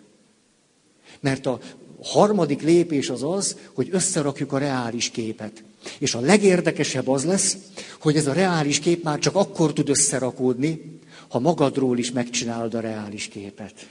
Mert 1.21 1.47
a 1.47 1.61
harmadik 2.05 2.63
lépés 2.63 3.11
az 3.11 3.23
az, 3.23 3.57
hogy 3.73 3.89
összerakjuk 3.91 4.53
a 4.53 4.59
reális 4.59 5.11
képet. 5.11 5.65
És 5.99 6.15
a 6.15 6.21
legérdekesebb 6.21 7.09
az 7.09 7.25
lesz, 7.25 7.57
hogy 8.01 8.17
ez 8.17 8.27
a 8.27 8.33
reális 8.33 8.79
kép 8.79 9.03
már 9.03 9.19
csak 9.19 9.37
akkor 9.37 9.73
tud 9.73 9.89
összerakódni, 9.89 10.99
ha 11.29 11.39
magadról 11.39 11.99
is 11.99 12.13
megcsinálod 12.13 12.75
a 12.75 12.81
reális 12.81 13.29
képet. 13.29 13.87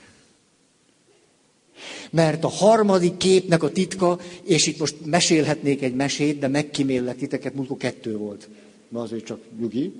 Mert 2.10 2.44
a 2.44 2.48
harmadik 2.48 3.16
képnek 3.16 3.62
a 3.62 3.70
titka, 3.70 4.18
és 4.42 4.66
itt 4.66 4.78
most 4.78 4.96
mesélhetnék 5.04 5.82
egy 5.82 5.94
mesét, 5.94 6.38
de 6.38 6.48
megkíméllek 6.48 7.16
titeket, 7.16 7.54
múltkor 7.54 7.76
kettő 7.76 8.16
volt 8.16 8.48
ma 8.94 9.00
azért 9.00 9.24
csak 9.24 9.40
nyugi. 9.60 9.92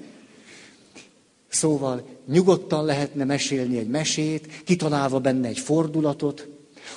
Szóval 1.49 2.06
nyugodtan 2.26 2.85
lehetne 2.85 3.25
mesélni 3.25 3.78
egy 3.78 3.88
mesét, 3.88 4.62
kitalálva 4.64 5.21
benne 5.21 5.49
egy 5.49 5.59
fordulatot, 5.59 6.49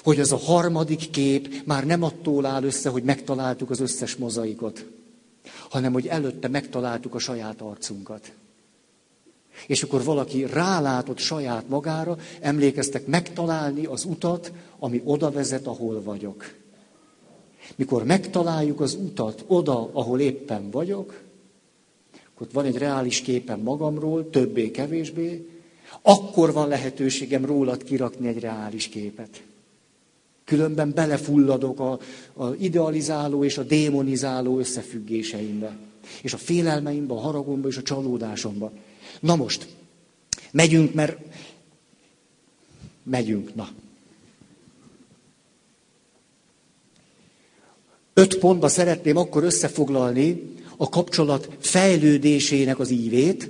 hogy 0.03 0.19
az 0.19 0.31
a 0.31 0.37
harmadik 0.37 1.09
kép 1.09 1.61
már 1.65 1.85
nem 1.85 2.03
attól 2.03 2.45
áll 2.45 2.63
össze, 2.63 2.89
hogy 2.89 3.03
megtaláltuk 3.03 3.69
az 3.69 3.79
összes 3.79 4.15
mozaikot, 4.15 4.85
hanem 5.69 5.93
hogy 5.93 6.07
előtte 6.07 6.47
megtaláltuk 6.47 7.15
a 7.15 7.19
saját 7.19 7.61
arcunkat. 7.61 8.31
És 9.67 9.83
akkor 9.83 10.03
valaki 10.03 10.45
rálátott 10.45 11.17
saját 11.17 11.69
magára, 11.69 12.17
emlékeztek 12.39 13.05
megtalálni 13.05 13.85
az 13.85 14.05
utat, 14.05 14.51
ami 14.79 15.01
oda 15.05 15.31
vezet, 15.31 15.67
ahol 15.67 16.03
vagyok. 16.03 16.53
Mikor 17.75 18.03
megtaláljuk 18.03 18.79
az 18.79 18.93
utat 18.93 19.43
oda, 19.47 19.89
ahol 19.93 20.19
éppen 20.19 20.69
vagyok, 20.69 21.21
ott 22.39 22.51
van 22.51 22.65
egy 22.65 22.77
reális 22.77 23.21
képen 23.21 23.59
magamról, 23.59 24.29
többé-kevésbé, 24.29 25.49
akkor 26.01 26.53
van 26.53 26.67
lehetőségem 26.67 27.45
rólad 27.45 27.83
kirakni 27.83 28.27
egy 28.27 28.39
reális 28.39 28.87
képet. 28.87 29.43
Különben 30.47 30.91
belefulladok 30.93 31.79
a, 31.79 31.99
a 32.33 32.53
idealizáló 32.53 33.43
és 33.43 33.57
a 33.57 33.63
démonizáló 33.63 34.59
összefüggéseimbe. 34.59 35.77
És 36.21 36.33
a 36.33 36.37
félelmeimbe, 36.37 37.13
a 37.13 37.19
haragomba 37.19 37.67
és 37.67 37.77
a 37.77 37.81
csalódásomba. 37.81 38.71
Na 39.19 39.35
most, 39.35 39.67
megyünk, 40.51 40.93
mert 40.93 41.17
megyünk, 43.03 43.55
na. 43.55 43.69
Öt 48.13 48.37
pontba 48.37 48.67
szeretném 48.67 49.17
akkor 49.17 49.43
összefoglalni 49.43 50.55
a 50.77 50.89
kapcsolat 50.89 51.49
fejlődésének 51.59 52.79
az 52.79 52.89
ívét, 52.89 53.49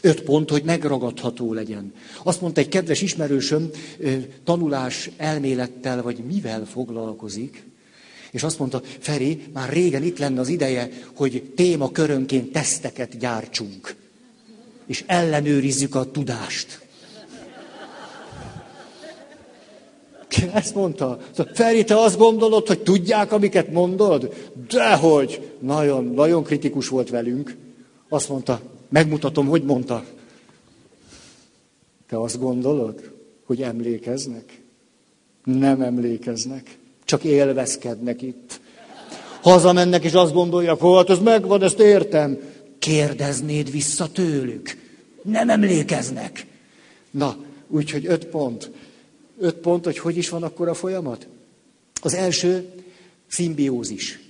öt 0.00 0.22
pont, 0.22 0.50
hogy 0.50 0.62
megragadható 0.62 1.52
legyen. 1.52 1.92
Azt 2.22 2.40
mondta 2.40 2.60
egy 2.60 2.68
kedves 2.68 3.02
ismerősöm, 3.02 3.70
tanulás 4.44 5.10
elmélettel, 5.16 6.02
vagy 6.02 6.18
mivel 6.26 6.64
foglalkozik, 6.64 7.66
és 8.30 8.42
azt 8.42 8.58
mondta, 8.58 8.82
Feri, 8.98 9.42
már 9.52 9.72
régen 9.72 10.02
itt 10.02 10.18
lenne 10.18 10.40
az 10.40 10.48
ideje, 10.48 10.88
hogy 11.14 11.52
témakörönként 11.56 12.52
teszteket 12.52 13.18
gyártsunk, 13.18 13.94
és 14.86 15.04
ellenőrizzük 15.06 15.94
a 15.94 16.10
tudást. 16.10 16.86
Ezt 20.52 20.74
mondta. 20.74 21.18
Feri, 21.54 21.84
te 21.84 22.00
azt 22.00 22.18
gondolod, 22.18 22.66
hogy 22.66 22.82
tudják, 22.82 23.32
amiket 23.32 23.72
mondod? 23.72 24.50
Dehogy! 24.68 25.52
Nagyon, 25.58 26.04
nagyon 26.04 26.42
kritikus 26.44 26.88
volt 26.88 27.10
velünk. 27.10 27.56
Azt 28.08 28.28
mondta, 28.28 28.60
megmutatom, 28.88 29.46
hogy 29.46 29.62
mondta. 29.62 30.04
Te 32.08 32.20
azt 32.20 32.38
gondolod, 32.38 33.12
hogy 33.44 33.62
emlékeznek? 33.62 34.60
Nem 35.44 35.80
emlékeznek. 35.80 36.78
Csak 37.04 37.24
élvezkednek 37.24 38.22
itt. 38.22 38.60
Hazamennek, 39.40 40.04
és 40.04 40.12
azt 40.12 40.32
gondolják, 40.32 40.78
hogy 40.78 40.96
hát 40.96 41.10
ez 41.10 41.18
megvan, 41.18 41.62
ezt 41.62 41.78
értem. 41.78 42.38
Kérdeznéd 42.78 43.70
vissza 43.70 44.12
tőlük. 44.12 44.76
Nem 45.22 45.50
emlékeznek. 45.50 46.46
Na, 47.10 47.36
úgyhogy 47.68 48.06
öt 48.06 48.26
pont 48.26 48.70
öt 49.38 49.54
pont, 49.54 49.84
hogy 49.84 49.98
hogy 49.98 50.16
is 50.16 50.28
van 50.28 50.42
akkor 50.42 50.68
a 50.68 50.74
folyamat? 50.74 51.26
Az 52.02 52.14
első, 52.14 52.68
szimbiózis. 53.26 54.20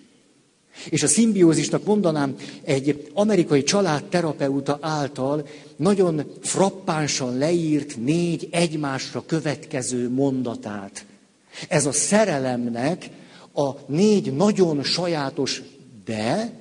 És 0.88 1.02
a 1.02 1.06
szimbiózisnak 1.06 1.84
mondanám 1.84 2.34
egy 2.62 3.10
amerikai 3.12 3.62
családterapeuta 3.62 4.78
által 4.80 5.46
nagyon 5.76 6.22
frappánsan 6.40 7.38
leírt 7.38 7.96
négy 7.96 8.48
egymásra 8.50 9.24
következő 9.26 10.10
mondatát. 10.10 11.04
Ez 11.68 11.86
a 11.86 11.92
szerelemnek 11.92 13.10
a 13.54 13.70
négy 13.86 14.32
nagyon 14.32 14.82
sajátos, 14.82 15.62
de 16.04 16.52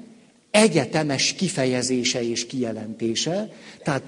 egyetemes 0.52 1.34
kifejezése 1.34 2.30
és 2.30 2.46
kijelentése, 2.46 3.52
tehát 3.84 4.04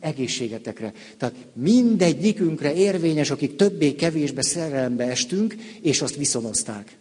egészségetekre. 0.00 0.92
Tehát 1.16 1.34
mindegyikünkre 1.52 2.74
érvényes, 2.74 3.30
akik 3.30 3.56
többé-kevésbe 3.56 4.42
szerelembe 4.42 5.04
estünk, 5.04 5.54
és 5.82 6.02
azt 6.02 6.16
viszonozták. 6.16 6.98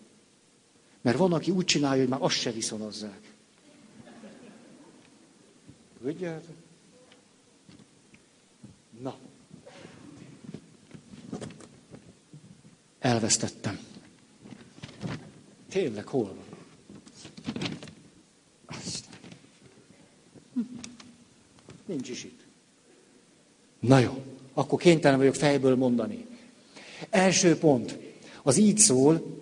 Mert 1.01 1.17
van, 1.17 1.33
aki 1.33 1.51
úgy 1.51 1.65
csinálja, 1.65 2.01
hogy 2.01 2.09
már 2.09 2.21
azt 2.21 2.35
se 2.35 2.51
viszonozzák. 2.51 3.33
Ugye? 6.03 6.41
Na. 9.01 9.15
Elvesztettem. 12.99 13.79
Tényleg, 15.69 16.07
hol 16.07 16.23
van? 16.23 16.47
Nincs 21.85 22.09
is 22.09 22.23
itt. 22.23 22.39
Na 23.79 23.99
jó, 23.99 24.23
akkor 24.53 24.79
kénytelen 24.79 25.17
vagyok 25.17 25.35
fejből 25.35 25.75
mondani. 25.75 26.25
Első 27.09 27.57
pont. 27.57 27.97
Az 28.43 28.57
így 28.57 28.77
szól. 28.77 29.38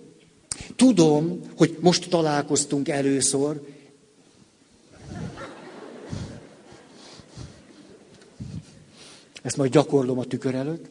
Tudom, 0.76 1.42
hogy 1.58 1.78
most 1.80 2.10
találkoztunk 2.10 2.90
először. 2.90 3.62
Ezt 9.42 9.58
majd 9.58 9.72
gyakorlom 9.72 10.20
a 10.20 10.24
tükör 10.24 10.56
előtt. 10.56 10.90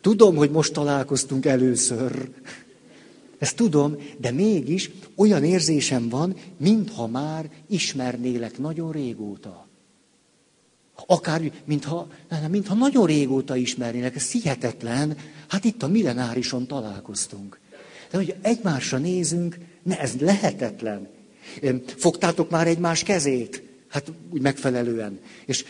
Tudom, 0.00 0.36
hogy 0.36 0.50
most 0.50 0.72
találkoztunk 0.72 1.46
először. 1.46 2.30
Ezt 3.38 3.56
tudom, 3.56 3.96
de 4.18 4.30
mégis 4.30 4.90
olyan 5.14 5.44
érzésem 5.44 6.08
van, 6.08 6.36
mintha 6.56 7.06
már 7.06 7.50
ismernélek 7.66 8.58
nagyon 8.58 8.92
régóta. 8.92 9.68
Akár, 11.06 11.52
mintha, 11.64 12.08
mintha 12.48 12.74
nagyon 12.74 13.06
régóta 13.06 13.56
ismernének, 13.56 14.16
ez 14.16 14.30
hihetetlen. 14.30 15.16
Hát 15.48 15.64
itt 15.64 15.82
a 15.82 15.88
millenárison 15.88 16.66
találkoztunk. 16.66 17.58
De 18.10 18.16
hogy 18.16 18.34
egymásra 18.42 18.98
nézünk, 18.98 19.58
ne, 19.82 20.00
ez 20.00 20.12
lehetetlen. 20.20 21.08
Fogtátok 21.96 22.50
már 22.50 22.66
egymás 22.66 23.02
kezét? 23.02 23.62
Hát 23.88 24.12
úgy 24.32 24.40
megfelelően. 24.40 25.18
És, 25.46 25.64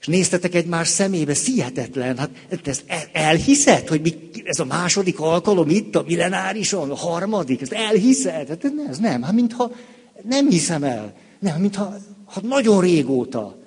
és 0.00 0.06
néztetek 0.06 0.54
egymás 0.54 0.88
szemébe, 0.88 1.34
hihetetlen. 1.44 2.18
Hát 2.18 2.30
ezt 2.64 2.84
elhiszed, 3.12 3.88
hogy 3.88 4.00
mi, 4.00 4.14
ez 4.44 4.58
a 4.58 4.64
második 4.64 5.20
alkalom 5.20 5.68
itt 5.68 5.94
a 5.96 6.02
millenárison, 6.06 6.90
a 6.90 6.96
harmadik, 6.96 7.60
ezt 7.60 7.72
elhiszed? 7.72 8.48
Hát 8.48 8.64
ez 8.88 8.98
nem, 8.98 9.22
hát 9.22 9.32
mintha 9.32 9.72
nem 10.22 10.48
hiszem 10.48 10.84
el. 10.84 11.14
Nem, 11.38 11.60
mintha 11.60 11.96
hát 12.28 12.42
nagyon 12.42 12.80
régóta. 12.80 13.58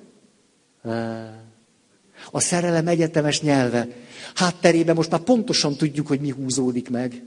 A 2.32 2.40
szerelem 2.40 2.88
egyetemes 2.88 3.42
nyelve. 3.42 3.88
Hátterében 4.36 4.96
most 4.96 5.12
már 5.12 5.20
pontosan 5.20 5.76
tudjuk, 5.76 6.08
hogy 6.08 6.20
mi 6.20 6.30
húzódik 6.30 6.90
meg. 6.90 7.24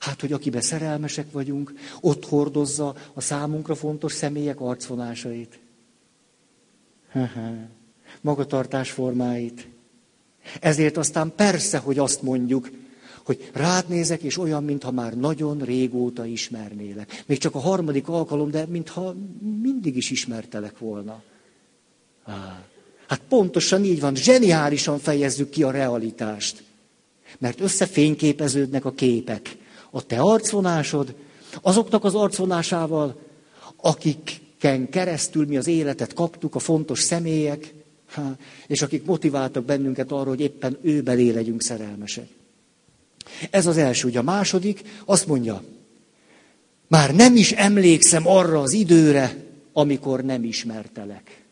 Hát, 0.00 0.20
hogy 0.20 0.32
akiben 0.32 0.60
szerelmesek 0.60 1.32
vagyunk, 1.32 1.72
ott 2.00 2.26
hordozza 2.26 2.94
a 3.14 3.20
számunkra 3.20 3.74
fontos 3.74 4.12
személyek 4.12 4.60
arcvonásait. 4.60 5.58
Magatartás 8.20 8.90
formáit. 8.90 9.68
Ezért 10.60 10.96
aztán 10.96 11.32
persze, 11.36 11.78
hogy 11.78 11.98
azt 11.98 12.22
mondjuk, 12.22 12.70
hogy 13.22 13.50
rád 13.52 13.88
nézek, 13.88 14.22
és 14.22 14.38
olyan, 14.38 14.64
mintha 14.64 14.90
már 14.90 15.16
nagyon 15.16 15.58
régóta 15.58 16.24
ismernélek. 16.26 17.22
Még 17.26 17.38
csak 17.38 17.54
a 17.54 17.58
harmadik 17.58 18.08
alkalom, 18.08 18.50
de 18.50 18.66
mintha 18.66 19.14
mindig 19.62 19.96
is 19.96 20.10
ismertelek 20.10 20.78
volna. 20.78 21.22
Hát 23.06 23.20
pontosan 23.28 23.84
így 23.84 24.00
van, 24.00 24.14
zseniálisan 24.14 24.98
fejezzük 24.98 25.50
ki 25.50 25.62
a 25.62 25.70
realitást. 25.70 26.62
Mert 27.38 27.60
összefényképeződnek 27.60 28.84
a 28.84 28.92
képek. 28.92 29.56
A 29.90 30.06
te 30.06 30.18
arcvonásod, 30.18 31.14
azoknak 31.62 32.04
az 32.04 32.14
arcvonásával, 32.14 33.20
akiken 33.76 34.88
keresztül 34.90 35.46
mi 35.46 35.56
az 35.56 35.66
életet 35.66 36.12
kaptuk, 36.12 36.54
a 36.54 36.58
fontos 36.58 37.00
személyek, 37.00 37.74
és 38.66 38.82
akik 38.82 39.04
motiváltak 39.04 39.64
bennünket 39.64 40.12
arra, 40.12 40.28
hogy 40.28 40.40
éppen 40.40 40.78
ő 40.82 41.02
belé 41.02 41.30
legyünk 41.30 41.62
szerelmesek. 41.62 42.28
Ez 43.50 43.66
az 43.66 43.76
első. 43.76 44.08
Ugye 44.08 44.18
a 44.18 44.22
második 44.22 44.82
azt 45.04 45.26
mondja, 45.26 45.62
már 46.86 47.14
nem 47.14 47.36
is 47.36 47.52
emlékszem 47.52 48.26
arra 48.26 48.60
az 48.60 48.72
időre, 48.72 49.36
amikor 49.72 50.24
nem 50.24 50.44
ismertelek. 50.44 51.44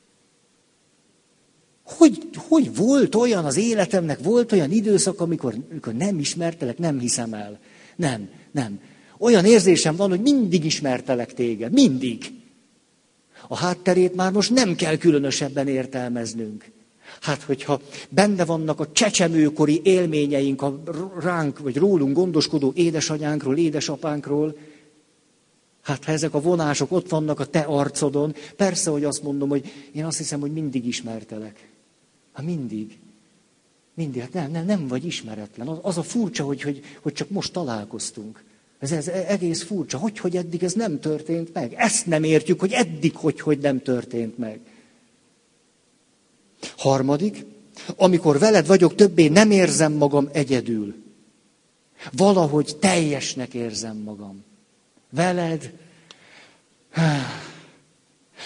Hogy, 1.83 2.29
hogy 2.37 2.77
volt 2.77 3.15
olyan 3.15 3.45
az 3.45 3.57
életemnek, 3.57 4.19
volt 4.23 4.53
olyan 4.53 4.71
időszak, 4.71 5.21
amikor, 5.21 5.55
amikor 5.71 5.93
nem 5.93 6.19
ismertelek, 6.19 6.79
nem 6.79 6.99
hiszem 6.99 7.35
el. 7.35 7.59
Nem, 7.97 8.29
nem. 8.51 8.81
Olyan 9.19 9.45
érzésem 9.45 9.97
van, 9.97 10.09
hogy 10.09 10.21
mindig 10.21 10.65
ismertelek 10.65 11.35
téged, 11.35 11.73
mindig. 11.73 12.33
A 13.49 13.57
hátterét 13.57 14.15
már 14.15 14.33
most 14.33 14.51
nem 14.51 14.75
kell 14.75 14.97
különösebben 14.97 15.69
értelmeznünk. 15.69 16.65
Hát, 17.21 17.43
hogyha 17.43 17.81
benne 18.09 18.45
vannak 18.45 18.81
a 18.81 18.93
csecsemőkori 18.93 19.81
élményeink 19.85 20.63
a 20.63 20.83
ránk, 21.21 21.59
vagy 21.59 21.77
rólunk 21.77 22.17
gondoskodó 22.17 22.73
édesanyánkról, 22.75 23.57
édesapánkról, 23.57 24.57
hát 25.83 26.05
ha 26.05 26.13
ezek 26.13 26.35
a 26.35 26.41
vonások 26.41 26.93
ott 26.93 27.09
vannak 27.09 27.41
a 27.41 27.45
te 27.45 27.61
arcodon, 27.61 28.35
persze, 28.57 28.91
hogy 28.91 29.05
azt 29.05 29.23
mondom, 29.23 29.49
hogy 29.49 29.73
én 29.93 30.05
azt 30.05 30.19
hiszem, 30.19 30.41
hogy 30.41 30.53
mindig 30.53 30.87
ismertelek. 30.87 31.69
Hát 32.33 32.45
mindig. 32.45 32.99
Mindig. 33.99 34.21
Hát 34.21 34.33
nem, 34.33 34.51
nem, 34.51 34.65
nem 34.65 34.89
vagy 34.89 35.05
ismeretlen. 35.05 35.69
Az, 35.69 35.79
az 35.83 35.99
a 35.99 36.03
furcsa, 36.03 36.45
hogy, 36.45 36.63
hogy, 36.63 36.83
hogy 37.03 37.13
csak 37.13 37.31
most 37.31 37.53
találkoztunk. 37.53 38.45
Ez, 38.79 38.93
ez 38.93 39.09
egész 39.09 39.63
furcsa. 39.63 39.99
Hogy, 39.99 40.19
hogy 40.19 40.37
eddig 40.37 40.63
ez 40.63 40.73
nem 40.73 41.01
történt 41.01 41.55
meg? 41.55 41.75
Ezt 41.77 42.07
nem 42.07 42.25
értjük, 42.25 42.61
hogy 42.61 42.73
eddig 42.73 43.17
hogy, 43.17 43.41
hogy 43.41 43.59
nem 43.59 43.83
történt 43.83 44.39
meg. 44.39 44.61
Harmadik, 46.77 47.45
amikor 47.97 48.39
veled 48.39 48.67
vagyok, 48.67 48.95
többé 48.95 49.29
nem 49.29 49.51
érzem 49.51 49.93
magam 49.93 50.29
egyedül. 50.33 50.95
Valahogy 52.13 52.77
teljesnek 52.81 53.55
érzem 53.55 53.97
magam. 53.97 54.45
Veled. 55.11 55.73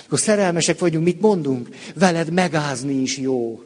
Akkor 0.05 0.21
szerelmesek 0.21 0.79
vagyunk, 0.79 1.05
mit 1.05 1.21
mondunk? 1.21 1.69
Veled 1.95 2.31
megázni 2.31 2.95
is 2.95 3.19
jó. 3.19 3.62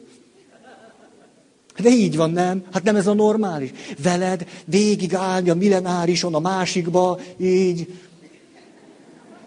De 1.79 1.89
így 1.89 2.15
van, 2.15 2.31
nem? 2.31 2.63
Hát 2.71 2.83
nem 2.83 2.95
ez 2.95 3.07
a 3.07 3.13
normális. 3.13 3.71
Veled 4.03 4.47
végigállni 4.65 5.49
a 5.49 5.55
millenárison, 5.55 6.35
a 6.35 6.39
másikba, 6.39 7.19
így. 7.39 7.93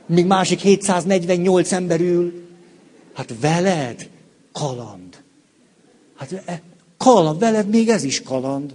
Míg 0.06 0.26
másik 0.26 0.58
748 0.58 1.72
ember 1.72 2.00
ül. 2.00 2.48
Hát 3.14 3.34
veled 3.40 4.08
kaland. 4.52 5.22
Hát 6.16 6.42
e, 6.44 6.62
kaland, 6.96 7.38
veled 7.38 7.68
még 7.68 7.88
ez 7.88 8.04
is 8.04 8.22
kaland. 8.22 8.74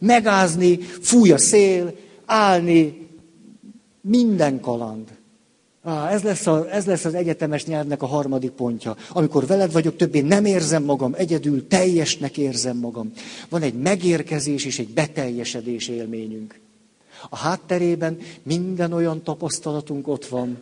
Megázni, 0.00 0.78
fúj 0.80 1.32
a 1.32 1.38
szél, 1.38 1.94
állni, 2.26 3.08
minden 4.00 4.60
kaland. 4.60 5.15
Ah, 5.86 6.12
ez, 6.12 6.22
lesz 6.22 6.46
a, 6.46 6.70
ez 6.70 6.86
lesz 6.86 7.04
az 7.04 7.14
egyetemes 7.14 7.64
nyelvnek 7.64 8.02
a 8.02 8.06
harmadik 8.06 8.50
pontja. 8.50 8.96
Amikor 9.10 9.46
veled 9.46 9.72
vagyok, 9.72 9.96
többé 9.96 10.20
nem 10.20 10.44
érzem 10.44 10.82
magam 10.82 11.14
egyedül, 11.16 11.66
teljesnek 11.66 12.36
érzem 12.36 12.76
magam. 12.76 13.12
Van 13.48 13.62
egy 13.62 13.74
megérkezés 13.74 14.64
és 14.64 14.78
egy 14.78 14.88
beteljesedés 14.88 15.88
élményünk. 15.88 16.58
A 17.28 17.36
hátterében 17.36 18.18
minden 18.42 18.92
olyan 18.92 19.22
tapasztalatunk 19.22 20.08
ott 20.08 20.26
van, 20.26 20.58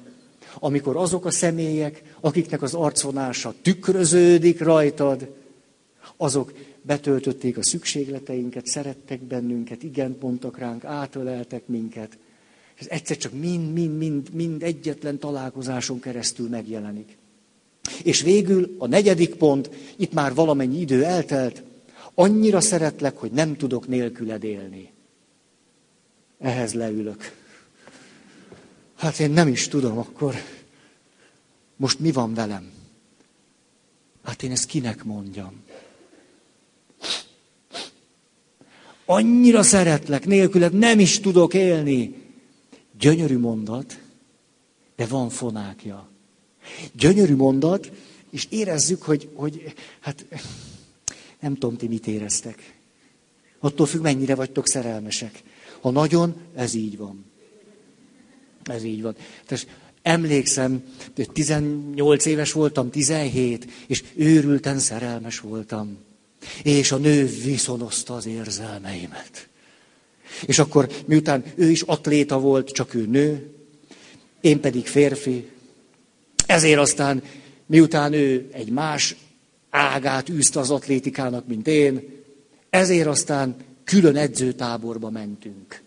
amikor 0.58 0.96
azok 0.96 1.24
a 1.24 1.30
személyek, 1.30 2.02
akiknek 2.20 2.62
az 2.62 2.74
arcvonása 2.74 3.54
tükröződik 3.62 4.60
rajtad, 4.60 5.28
azok 6.16 6.52
betöltötték 6.82 7.56
a 7.56 7.62
szükségleteinket, 7.64 8.66
szerettek 8.66 9.22
bennünket, 9.22 9.82
igen 9.82 10.16
mondtak 10.20 10.58
ránk, 10.58 10.84
átöleltek 10.84 11.66
minket. 11.66 12.18
Ez 12.74 12.86
egyszer 12.88 13.16
csak 13.16 13.32
mind, 13.32 13.72
mind, 13.72 13.98
mind, 13.98 14.32
mind 14.32 14.62
egyetlen 14.62 15.18
találkozáson 15.18 16.00
keresztül 16.00 16.48
megjelenik. 16.48 17.16
És 18.02 18.22
végül 18.22 18.74
a 18.78 18.86
negyedik 18.86 19.34
pont, 19.34 19.70
itt 19.96 20.12
már 20.12 20.34
valamennyi 20.34 20.80
idő 20.80 21.04
eltelt, 21.04 21.62
annyira 22.14 22.60
szeretlek, 22.60 23.16
hogy 23.16 23.30
nem 23.30 23.56
tudok 23.56 23.86
nélküled 23.86 24.44
élni. 24.44 24.92
Ehhez 26.38 26.74
leülök. 26.74 27.32
Hát 28.94 29.18
én 29.18 29.30
nem 29.30 29.48
is 29.48 29.68
tudom 29.68 29.98
akkor. 29.98 30.34
Most 31.76 31.98
mi 31.98 32.12
van 32.12 32.34
velem? 32.34 32.72
Hát 34.22 34.42
én 34.42 34.50
ezt 34.50 34.66
kinek 34.66 35.04
mondjam? 35.04 35.62
Annyira 39.04 39.62
szeretlek, 39.62 40.26
nélküled 40.26 40.72
nem 40.72 40.98
is 40.98 41.20
tudok 41.20 41.54
élni. 41.54 42.23
Gyönyörű 42.98 43.38
mondat, 43.38 44.00
de 44.96 45.06
van 45.06 45.28
fonákja. 45.28 46.08
Gyönyörű 46.92 47.36
mondat, 47.36 47.90
és 48.30 48.46
érezzük, 48.50 49.02
hogy, 49.02 49.28
hogy 49.34 49.74
hát 50.00 50.26
nem 51.40 51.54
tudom, 51.54 51.76
ti 51.76 51.88
mit 51.88 52.06
éreztek. 52.06 52.74
Attól 53.58 53.86
függ, 53.86 54.02
mennyire 54.02 54.34
vagytok 54.34 54.68
szerelmesek. 54.68 55.42
Ha 55.80 55.90
nagyon, 55.90 56.36
ez 56.54 56.74
így 56.74 56.96
van. 56.96 57.24
Ez 58.64 58.82
így 58.82 59.02
van. 59.02 59.16
Tehát 59.46 59.66
Emlékszem, 60.04 60.84
18 61.32 62.24
éves 62.24 62.52
voltam, 62.52 62.90
17, 62.90 63.66
és 63.86 64.04
őrülten 64.14 64.78
szerelmes 64.78 65.40
voltam. 65.40 65.98
És 66.62 66.92
a 66.92 66.96
nő 66.96 67.26
viszonozta 67.26 68.14
az 68.14 68.26
érzelmeimet. 68.26 69.48
És 70.42 70.58
akkor, 70.58 70.88
miután 71.06 71.44
ő 71.54 71.70
is 71.70 71.82
atléta 71.82 72.38
volt, 72.38 72.70
csak 72.70 72.94
ő 72.94 73.06
nő, 73.06 73.50
én 74.40 74.60
pedig 74.60 74.86
férfi, 74.86 75.48
ezért 76.46 76.78
aztán, 76.78 77.22
miután 77.66 78.12
ő 78.12 78.48
egy 78.52 78.70
más 78.70 79.16
ágát 79.70 80.28
űzte 80.28 80.60
az 80.60 80.70
atlétikának, 80.70 81.46
mint 81.46 81.66
én, 81.66 82.22
ezért 82.70 83.06
aztán 83.06 83.56
külön 83.84 84.16
edzőtáborba 84.16 85.10
mentünk. 85.10 85.82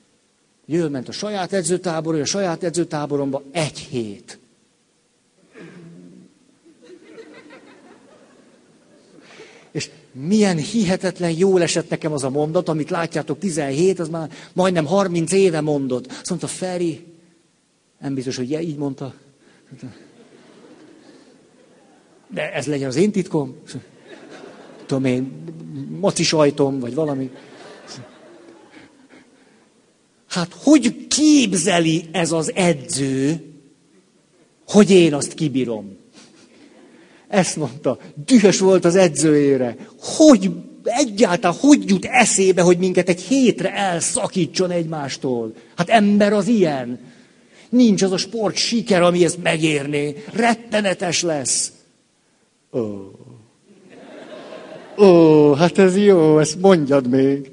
Ő 0.66 0.88
ment 0.88 1.08
a 1.08 1.12
saját 1.12 1.54
edzőtáborba, 1.54 2.22
a 2.22 2.26
saját 2.26 2.64
edzőtáboromba 2.64 3.44
egy 3.52 3.80
hét. 3.80 4.40
És 9.72 9.90
milyen 10.20 10.58
hihetetlen 10.58 11.32
jól 11.32 11.62
esett 11.62 11.90
nekem 11.90 12.12
az 12.12 12.24
a 12.24 12.30
mondat, 12.30 12.70
amit 12.70 12.90
látjátok, 12.90 13.40
17, 13.40 14.00
az 14.00 14.10
már 14.10 14.32
majdnem 14.54 14.86
30 14.86 15.32
éve 15.32 15.62
mondott. 15.62 16.08
Azt 16.08 16.30
mondta, 16.30 16.48
Feri, 16.48 17.06
nem 18.00 18.14
biztos, 18.14 18.36
hogy 18.36 18.52
így 18.52 18.78
mondta. 18.78 19.14
De 22.28 22.54
ez 22.54 22.66
legyen 22.66 22.88
az 22.88 22.96
én 22.96 23.12
titkom. 23.12 23.56
Tudom 24.86 25.06
én, 25.06 25.44
maci 26.00 26.24
sajtom, 26.24 26.80
vagy 26.80 26.94
valami. 26.94 27.32
Hát 30.28 30.54
hogy 30.54 31.08
képzeli 31.08 32.10
ez 32.12 32.32
az 32.32 32.52
edző, 32.56 33.42
hogy 34.68 34.92
én 34.92 35.14
azt 35.14 35.34
kibírom? 35.34 35.97
Ezt 37.28 37.56
mondta, 37.56 37.98
dühös 38.26 38.60
volt 38.60 38.86
az 38.86 38.96
edzőjére. 38.96 39.76
Hogy 40.00 40.52
egyáltalán 40.84 41.58
hogy 41.60 41.90
jut 41.90 42.06
eszébe, 42.06 42.62
hogy 42.62 42.78
minket 42.78 43.10
egy 43.10 43.22
hétre 43.22 43.74
elszakítson 43.74 44.72
egymástól? 44.72 45.54
Hát 45.76 45.90
ember 45.90 46.34
az 46.34 46.48
ilyen. 46.48 47.00
Nincs 47.70 48.02
az 48.02 48.12
a 48.12 48.18
sport 48.18 48.56
siker, 48.56 49.02
ami 49.02 49.24
ezt 49.24 49.42
megérné. 49.44 50.24
Rettenetes 50.34 51.22
lesz. 51.22 51.72
Ó. 52.74 53.12
Ó, 54.98 55.54
hát 55.54 55.78
ez 55.78 55.98
jó, 55.98 56.40
ezt 56.40 56.60
mondjad 56.62 57.08
még. 57.08 57.52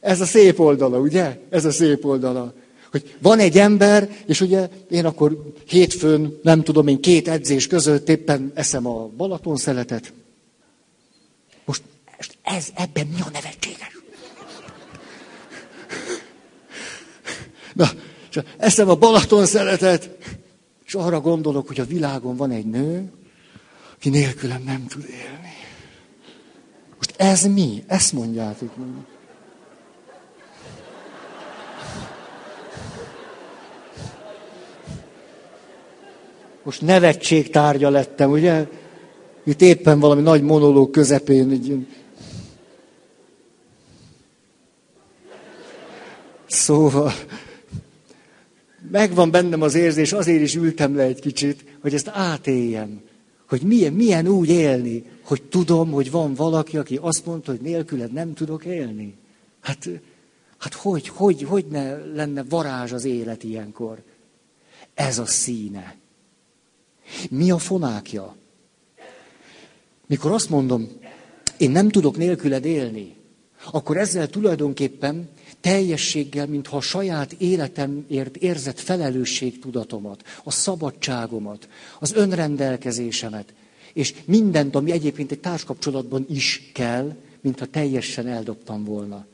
Ez 0.00 0.20
a 0.20 0.24
szép 0.24 0.60
oldala, 0.60 0.98
ugye? 0.98 1.38
Ez 1.50 1.64
a 1.64 1.70
szép 1.70 2.04
oldala. 2.04 2.54
Hogy 2.92 3.16
van 3.18 3.38
egy 3.38 3.58
ember, 3.58 4.08
és 4.26 4.40
ugye 4.40 4.68
én 4.90 5.04
akkor 5.04 5.52
hétfőn, 5.66 6.38
nem 6.42 6.62
tudom 6.62 6.88
én, 6.88 7.00
két 7.00 7.28
edzés 7.28 7.66
között 7.66 8.08
éppen 8.08 8.52
eszem 8.54 8.86
a 8.86 9.06
Balaton 9.06 9.56
szeletet. 9.56 10.12
Most, 11.64 11.82
ez, 12.42 12.68
ebben 12.74 13.06
mi 13.06 13.20
a 13.20 13.30
nevetséges? 13.32 13.98
Na, 17.72 17.88
és 18.30 18.38
eszem 18.56 18.88
a 18.88 18.94
Balaton 18.94 19.46
szeletet, 19.46 20.10
és 20.84 20.94
arra 20.94 21.20
gondolok, 21.20 21.66
hogy 21.66 21.80
a 21.80 21.84
világon 21.84 22.36
van 22.36 22.50
egy 22.50 22.66
nő, 22.66 23.12
aki 23.94 24.08
nélkülem 24.08 24.62
nem 24.62 24.86
tud 24.86 25.04
élni. 25.04 25.52
Most 26.96 27.14
ez 27.16 27.42
mi? 27.42 27.84
Ezt 27.86 28.12
mondjátok. 28.12 28.74
Most 36.62 36.80
nevetség 36.80 37.50
tárgya 37.50 37.90
lettem, 37.90 38.30
ugye? 38.30 38.66
Itt 39.44 39.60
éppen 39.62 40.00
valami 40.00 40.22
nagy 40.22 40.42
monológ 40.42 40.90
közepén. 40.90 41.50
Egy... 41.50 41.86
Szóval, 46.46 47.12
megvan 48.90 49.30
bennem 49.30 49.62
az 49.62 49.74
érzés, 49.74 50.12
azért 50.12 50.42
is 50.42 50.54
ültem 50.54 50.96
le 50.96 51.02
egy 51.02 51.20
kicsit, 51.20 51.64
hogy 51.80 51.94
ezt 51.94 52.08
átéljem. 52.08 53.00
Hogy 53.48 53.62
milyen, 53.62 53.92
milyen 53.92 54.26
úgy 54.26 54.48
élni, 54.48 55.04
hogy 55.22 55.42
tudom, 55.42 55.90
hogy 55.90 56.10
van 56.10 56.34
valaki, 56.34 56.76
aki 56.76 56.98
azt 57.00 57.26
mondta, 57.26 57.50
hogy 57.50 57.60
nélküled 57.60 58.12
nem 58.12 58.34
tudok 58.34 58.64
élni. 58.64 59.14
Hát, 59.60 59.88
hát 60.58 60.74
hogy, 60.74 61.08
hogy, 61.08 61.42
hogy 61.42 61.66
ne 61.70 61.96
lenne 61.96 62.44
varázs 62.48 62.92
az 62.92 63.04
élet 63.04 63.42
ilyenkor? 63.44 64.02
Ez 64.94 65.18
a 65.18 65.26
színe. 65.26 66.01
Mi 67.30 67.50
a 67.50 67.58
fonákja? 67.58 68.36
Mikor 70.06 70.32
azt 70.32 70.50
mondom, 70.50 70.88
én 71.56 71.70
nem 71.70 71.88
tudok 71.88 72.16
nélküled 72.16 72.64
élni, 72.64 73.14
akkor 73.70 73.96
ezzel 73.96 74.28
tulajdonképpen 74.28 75.28
teljességgel, 75.60 76.46
mintha 76.46 76.76
a 76.76 76.80
saját 76.80 77.32
életemért 77.32 78.36
érzett 78.36 78.80
felelősségtudatomat, 78.80 80.22
a 80.44 80.50
szabadságomat, 80.50 81.68
az 81.98 82.12
önrendelkezésemet, 82.12 83.54
és 83.92 84.14
mindent, 84.24 84.74
ami 84.74 84.90
egyébként 84.90 85.32
egy 85.32 85.40
társkapcsolatban 85.40 86.26
is 86.28 86.70
kell, 86.74 87.16
mintha 87.40 87.66
teljesen 87.66 88.26
eldobtam 88.26 88.84
volna. 88.84 89.26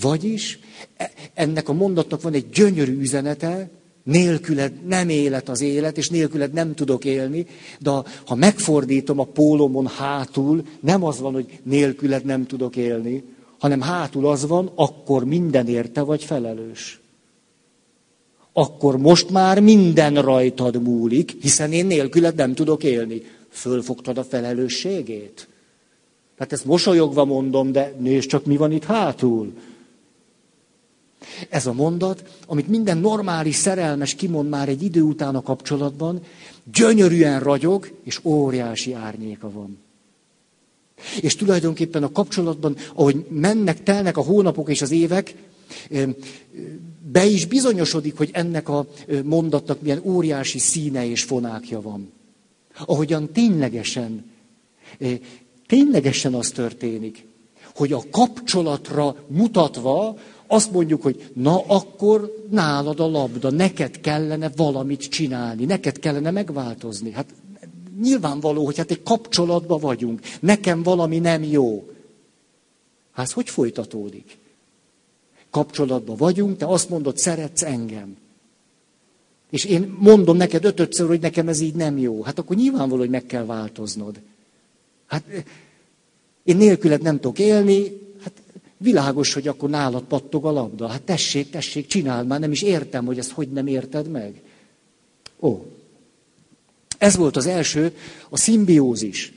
Vagyis 0.00 0.58
e, 0.96 1.12
ennek 1.34 1.68
a 1.68 1.72
mondatnak 1.72 2.22
van 2.22 2.32
egy 2.32 2.50
gyönyörű 2.50 2.98
üzenete, 2.98 3.70
Nélküled 4.04 4.86
nem 4.86 5.08
élet 5.08 5.48
az 5.48 5.60
élet, 5.60 5.98
és 5.98 6.08
nélküled 6.08 6.52
nem 6.52 6.74
tudok 6.74 7.04
élni, 7.04 7.46
de 7.78 7.90
ha 8.26 8.34
megfordítom 8.34 9.18
a 9.18 9.24
pólomon 9.24 9.86
hátul, 9.86 10.62
nem 10.80 11.04
az 11.04 11.20
van, 11.20 11.32
hogy 11.32 11.58
nélküled 11.62 12.24
nem 12.24 12.46
tudok 12.46 12.76
élni, 12.76 13.22
hanem 13.58 13.80
hátul 13.80 14.26
az 14.26 14.46
van, 14.46 14.70
akkor 14.74 15.24
minden 15.24 15.68
érte 15.68 16.02
vagy 16.02 16.24
felelős. 16.24 17.00
Akkor 18.52 18.96
most 18.96 19.30
már 19.30 19.60
minden 19.60 20.22
rajtad 20.22 20.82
múlik, 20.82 21.36
hiszen 21.40 21.72
én 21.72 21.86
nélküled 21.86 22.34
nem 22.34 22.54
tudok 22.54 22.84
élni. 22.84 23.22
Fölfogtad 23.48 24.18
a 24.18 24.24
felelősségét? 24.24 25.48
Hát 26.38 26.52
ezt 26.52 26.64
mosolyogva 26.64 27.24
mondom, 27.24 27.72
de 27.72 27.94
nézd 27.98 28.28
csak, 28.28 28.44
mi 28.44 28.56
van 28.56 28.72
itt 28.72 28.84
hátul. 28.84 29.52
Ez 31.48 31.66
a 31.66 31.72
mondat, 31.72 32.38
amit 32.46 32.68
minden 32.68 32.98
normális 32.98 33.54
szerelmes 33.54 34.14
kimond 34.14 34.48
már 34.48 34.68
egy 34.68 34.82
idő 34.82 35.02
után 35.02 35.34
a 35.34 35.42
kapcsolatban, 35.42 36.20
gyönyörűen 36.72 37.40
ragyog, 37.40 37.90
és 38.04 38.20
óriási 38.22 38.92
árnyéka 38.92 39.50
van. 39.50 39.78
És 41.20 41.36
tulajdonképpen 41.36 42.02
a 42.02 42.12
kapcsolatban, 42.12 42.76
ahogy 42.94 43.26
mennek, 43.28 43.82
telnek 43.82 44.16
a 44.16 44.22
hónapok 44.22 44.70
és 44.70 44.82
az 44.82 44.90
évek, 44.90 45.34
be 47.12 47.24
is 47.26 47.46
bizonyosodik, 47.46 48.16
hogy 48.16 48.30
ennek 48.32 48.68
a 48.68 48.86
mondatnak 49.24 49.80
milyen 49.80 50.00
óriási 50.04 50.58
színe 50.58 51.06
és 51.06 51.22
fonákja 51.22 51.80
van. 51.80 52.12
Ahogyan 52.86 53.32
ténylegesen, 53.32 54.30
ténylegesen 55.66 56.34
az 56.34 56.50
történik, 56.50 57.26
hogy 57.74 57.92
a 57.92 58.02
kapcsolatra 58.10 59.16
mutatva 59.26 60.18
azt 60.46 60.72
mondjuk, 60.72 61.02
hogy 61.02 61.30
na 61.34 61.62
akkor 61.66 62.44
nálad 62.50 63.00
a 63.00 63.06
labda, 63.08 63.50
neked 63.50 64.00
kellene 64.00 64.50
valamit 64.56 65.08
csinálni, 65.08 65.64
neked 65.64 65.98
kellene 65.98 66.30
megváltozni. 66.30 67.10
Hát 67.10 67.34
nyilvánvaló, 68.02 68.64
hogy 68.64 68.76
hát 68.76 68.90
egy 68.90 69.02
kapcsolatban 69.02 69.80
vagyunk, 69.80 70.20
nekem 70.40 70.82
valami 70.82 71.18
nem 71.18 71.42
jó. 71.42 71.88
Hát 73.12 73.30
hogy 73.30 73.48
folytatódik? 73.50 74.36
Kapcsolatban 75.50 76.16
vagyunk, 76.16 76.56
te 76.56 76.66
azt 76.66 76.88
mondod, 76.88 77.18
szeretsz 77.18 77.62
engem. 77.62 78.16
És 79.50 79.64
én 79.64 79.96
mondom 79.98 80.36
neked 80.36 80.64
ötötször, 80.64 81.06
hogy 81.06 81.20
nekem 81.20 81.48
ez 81.48 81.60
így 81.60 81.74
nem 81.74 81.98
jó. 81.98 82.22
Hát 82.22 82.38
akkor 82.38 82.56
nyilvánvaló, 82.56 83.00
hogy 83.00 83.10
meg 83.10 83.26
kell 83.26 83.44
változnod. 83.44 84.20
Hát 85.06 85.24
én 86.42 86.56
nélküled 86.56 87.02
nem 87.02 87.20
tudok 87.20 87.38
élni, 87.38 88.00
Világos, 88.84 89.32
hogy 89.32 89.48
akkor 89.48 89.70
nálad 89.70 90.02
pattog 90.02 90.44
a 90.44 90.50
labda. 90.50 90.88
Hát 90.88 91.02
tessék, 91.02 91.50
tessék, 91.50 91.86
csináld 91.86 92.26
már, 92.26 92.40
nem 92.40 92.52
is 92.52 92.62
értem, 92.62 93.04
hogy 93.04 93.18
ezt 93.18 93.30
hogy 93.30 93.48
nem 93.48 93.66
érted 93.66 94.08
meg. 94.08 94.42
Ó, 95.40 95.64
ez 96.98 97.16
volt 97.16 97.36
az 97.36 97.46
első, 97.46 97.96
a 98.28 98.36
szimbiózis. 98.36 99.32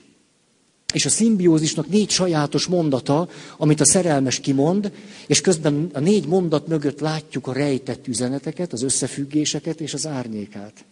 És 0.93 1.05
a 1.05 1.09
szimbiózisnak 1.09 1.89
négy 1.89 2.09
sajátos 2.09 2.65
mondata, 2.65 3.29
amit 3.57 3.81
a 3.81 3.85
szerelmes 3.85 4.39
kimond, 4.39 4.91
és 5.27 5.41
közben 5.41 5.89
a 5.93 5.99
négy 5.99 6.27
mondat 6.27 6.67
mögött 6.67 6.99
látjuk 6.99 7.47
a 7.47 7.53
rejtett 7.53 8.07
üzeneteket, 8.07 8.73
az 8.73 8.81
összefüggéseket 8.81 9.81
és 9.81 9.93
az 9.93 10.07
árnyékát. 10.07 10.85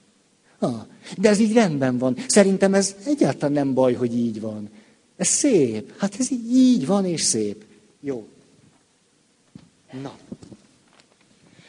Ah, 0.60 0.86
de 1.18 1.30
ez 1.30 1.40
így 1.40 1.54
rendben 1.54 1.98
van. 1.98 2.18
Szerintem 2.28 2.74
ez 2.74 2.96
egyáltalán 3.06 3.54
nem 3.54 3.74
baj, 3.74 3.94
hogy 3.94 4.18
így 4.18 4.42
van. 4.42 4.70
Ez 5.18 5.28
szép. 5.28 5.94
Hát 5.98 6.16
ez 6.20 6.32
így, 6.32 6.56
így 6.56 6.86
van 6.86 7.06
és 7.06 7.22
szép. 7.22 7.64
Jó. 8.02 8.28
Na. 10.02 10.18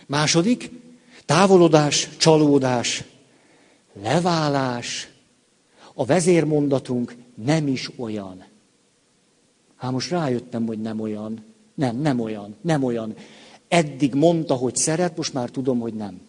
Második, 0.07 0.71
Távolodás, 1.27 2.09
csalódás, 2.17 3.05
leválás, 4.03 5.09
a 5.95 6.05
vezérmondatunk 6.05 7.15
nem 7.35 7.67
is 7.67 7.91
olyan. 7.97 8.45
Hát 9.77 9.91
most 9.91 10.11
rájöttem, 10.11 10.67
hogy 10.67 10.81
nem 10.81 11.01
olyan. 11.01 11.45
Nem, 11.75 11.97
nem 11.97 12.21
olyan, 12.21 12.57
nem 12.61 12.83
olyan. 12.83 13.15
Eddig 13.69 14.15
mondta, 14.15 14.55
hogy 14.55 14.77
szeret, 14.77 15.17
most 15.17 15.33
már 15.33 15.51
tudom, 15.51 15.79
hogy 15.79 15.95
nem. 15.95 16.21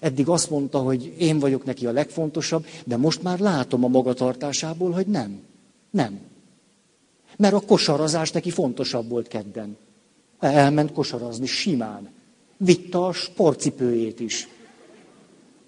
Eddig 0.00 0.28
azt 0.28 0.50
mondta, 0.50 0.78
hogy 0.78 1.14
én 1.18 1.38
vagyok 1.38 1.64
neki 1.64 1.86
a 1.86 1.92
legfontosabb, 1.92 2.66
de 2.84 2.96
most 2.96 3.22
már 3.22 3.38
látom 3.38 3.84
a 3.84 3.88
magatartásából, 3.88 4.90
hogy 4.90 5.06
nem. 5.06 5.40
Nem. 5.90 6.20
Mert 7.36 7.54
a 7.54 7.60
kosarazás 7.60 8.30
neki 8.30 8.50
fontosabb 8.50 9.08
volt 9.08 9.28
kedden. 9.28 9.76
Elment 10.42 10.92
kosarazni 10.92 11.46
simán. 11.46 12.10
Vitte 12.56 12.98
a 12.98 13.12
sportcipőjét 13.12 14.20
is. 14.20 14.48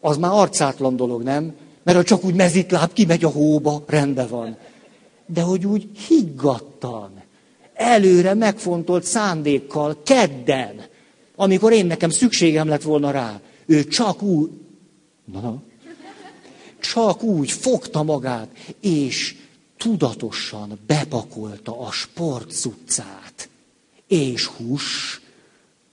Az 0.01 0.17
már 0.17 0.33
arcátlan 0.33 0.97
dolog, 0.97 1.23
nem? 1.23 1.55
Mert 1.83 1.97
ha 1.97 2.05
csak 2.05 2.25
úgy 2.25 2.35
mezitláb 2.35 2.93
kimegy 2.93 3.25
a 3.25 3.29
hóba, 3.29 3.85
rendben 3.87 4.29
van. 4.29 4.57
De 5.27 5.41
hogy 5.41 5.67
úgy 5.67 5.89
higgadtan, 6.09 7.23
előre 7.75 8.35
megfontolt 8.35 9.05
szándékkal, 9.05 10.03
kedden, 10.03 10.85
amikor 11.37 11.73
én 11.73 11.87
nekem 11.87 12.11
szükségem 12.11 12.69
lett 12.69 12.83
volna 12.83 13.11
rá, 13.11 13.41
ő 13.67 13.85
csak 13.85 14.23
úgy, 14.23 14.51
na, 15.25 15.63
csak 16.81 17.23
úgy 17.23 17.51
fogta 17.51 18.03
magát, 18.03 18.49
és 18.81 19.37
tudatosan 19.77 20.79
bepakolta 20.87 21.81
a 21.81 21.91
sportcuccát. 21.91 23.24
És 24.07 24.47
hús, 24.47 25.21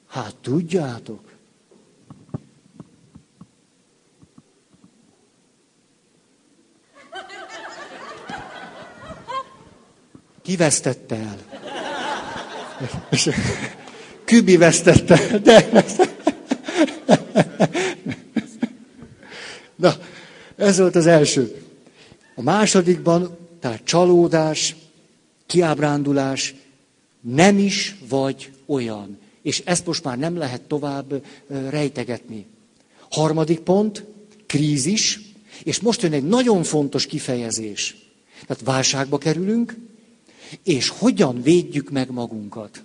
hát 0.08 0.36
tudjátok, 0.36 1.32
Ki 10.41 10.56
vesztette 10.56 11.15
el? 11.15 11.38
Kübi 14.26 14.58
vesztette, 14.58 15.38
de 15.38 15.69
Na, 19.76 19.93
ez 20.56 20.78
volt 20.80 20.95
az 20.95 21.08
első. 21.08 21.63
A 22.36 22.41
másodikban, 22.41 23.38
tehát 23.60 23.84
csalódás, 23.84 24.76
kiábrándulás, 25.45 26.56
nem 27.21 27.57
is 27.57 27.95
vagy 28.10 28.51
olyan. 28.65 29.17
És 29.41 29.62
ezt 29.65 29.86
most 29.86 30.03
már 30.03 30.17
nem 30.17 30.38
lehet 30.38 30.62
tovább 30.62 31.25
rejtegetni. 31.47 32.45
Harmadik 33.10 33.60
pont, 33.60 34.05
krízis, 34.45 35.19
és 35.63 35.79
most 35.79 36.01
jön 36.01 36.13
egy 36.13 36.27
nagyon 36.27 36.63
fontos 36.63 37.05
kifejezés. 37.05 37.95
Tehát 38.47 38.63
válságba 38.63 39.17
kerülünk, 39.17 39.77
és 40.63 40.89
hogyan 40.89 41.41
védjük 41.41 41.89
meg 41.89 42.12
magunkat. 42.12 42.84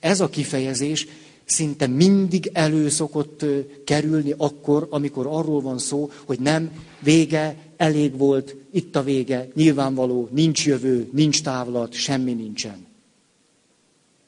Ez 0.00 0.20
a 0.20 0.28
kifejezés 0.28 1.06
szinte 1.44 1.86
mindig 1.86 2.50
elő 2.52 2.88
szokott 2.88 3.44
kerülni 3.84 4.34
akkor, 4.36 4.86
amikor 4.90 5.26
arról 5.26 5.60
van 5.60 5.78
szó, 5.78 6.10
hogy 6.24 6.40
nem, 6.40 6.70
vége, 7.00 7.56
elég 7.80 8.16
volt, 8.16 8.56
itt 8.70 8.96
a 8.96 9.02
vége, 9.02 9.48
nyilvánvaló, 9.54 10.28
nincs 10.32 10.66
jövő, 10.66 11.08
nincs 11.12 11.42
távlat, 11.42 11.92
semmi 11.92 12.32
nincsen. 12.32 12.86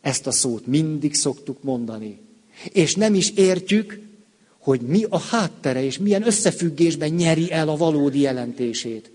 Ezt 0.00 0.26
a 0.26 0.30
szót 0.30 0.66
mindig 0.66 1.14
szoktuk 1.14 1.62
mondani. 1.62 2.18
És 2.72 2.94
nem 2.94 3.14
is 3.14 3.30
értjük, 3.30 4.00
hogy 4.58 4.80
mi 4.80 5.04
a 5.08 5.18
háttere, 5.18 5.82
és 5.84 5.98
milyen 5.98 6.26
összefüggésben 6.26 7.10
nyeri 7.10 7.50
el 7.50 7.68
a 7.68 7.76
valódi 7.76 8.20
jelentését. 8.20 9.10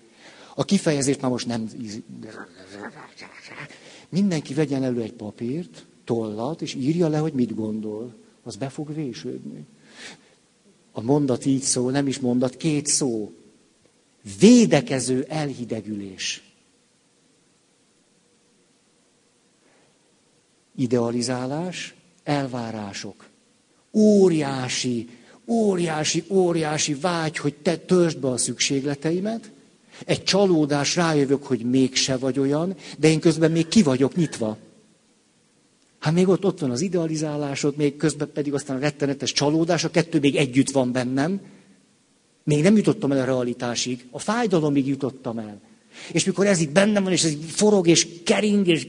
A 0.55 0.65
kifejezést 0.65 1.21
már 1.21 1.31
most 1.31 1.47
nem... 1.47 1.69
Mindenki 4.09 4.53
vegyen 4.53 4.83
elő 4.83 5.01
egy 5.01 5.13
papírt, 5.13 5.85
tollat, 6.03 6.61
és 6.61 6.73
írja 6.73 7.07
le, 7.07 7.17
hogy 7.17 7.33
mit 7.33 7.55
gondol. 7.55 8.13
Az 8.43 8.55
be 8.55 8.69
fog 8.69 8.95
vésődni. 8.95 9.65
A 10.91 11.01
mondat 11.01 11.45
így 11.45 11.61
szól, 11.61 11.91
nem 11.91 12.07
is 12.07 12.19
mondat, 12.19 12.57
két 12.57 12.87
szó. 12.87 13.31
Védekező 14.39 15.25
elhidegülés. 15.29 16.41
Idealizálás, 20.75 21.95
elvárások. 22.23 23.25
Óriási, 23.93 25.09
óriási, 25.45 26.23
óriási 26.29 26.93
vágy, 26.93 27.37
hogy 27.37 27.53
te 27.53 27.77
törzsd 27.77 28.19
be 28.19 28.27
a 28.27 28.37
szükségleteimet, 28.37 29.51
egy 30.05 30.23
csalódás, 30.23 30.95
rájövök, 30.95 31.43
hogy 31.43 31.61
mégse 31.61 32.17
vagy 32.17 32.39
olyan, 32.39 32.75
de 32.97 33.07
én 33.07 33.19
közben 33.19 33.51
még 33.51 33.67
ki 33.67 33.83
vagyok 33.83 34.15
nyitva. 34.15 34.57
Hát 35.99 36.13
még 36.13 36.27
ott, 36.27 36.45
ott 36.45 36.59
van 36.59 36.71
az 36.71 36.81
idealizálásod, 36.81 37.77
még 37.77 37.97
közben 37.97 38.31
pedig 38.33 38.53
aztán 38.53 38.77
a 38.77 38.79
rettenetes 38.79 39.31
csalódás, 39.31 39.83
a 39.83 39.89
kettő 39.89 40.19
még 40.19 40.35
együtt 40.35 40.71
van 40.71 40.91
bennem. 40.91 41.41
Még 42.47 42.63
nem 42.63 42.75
jutottam 42.75 43.11
el 43.11 43.19
a 43.19 43.25
realitásig, 43.25 44.07
a 44.11 44.19
fájdalomig 44.19 44.87
jutottam 44.87 45.37
el. 45.37 45.59
És 46.11 46.23
mikor 46.25 46.45
ez 46.45 46.59
itt 46.59 46.71
bennem 46.71 47.03
van, 47.03 47.11
és 47.11 47.23
ez 47.23 47.33
forog, 47.47 47.87
és 47.87 48.07
kering, 48.23 48.67
és... 48.67 48.87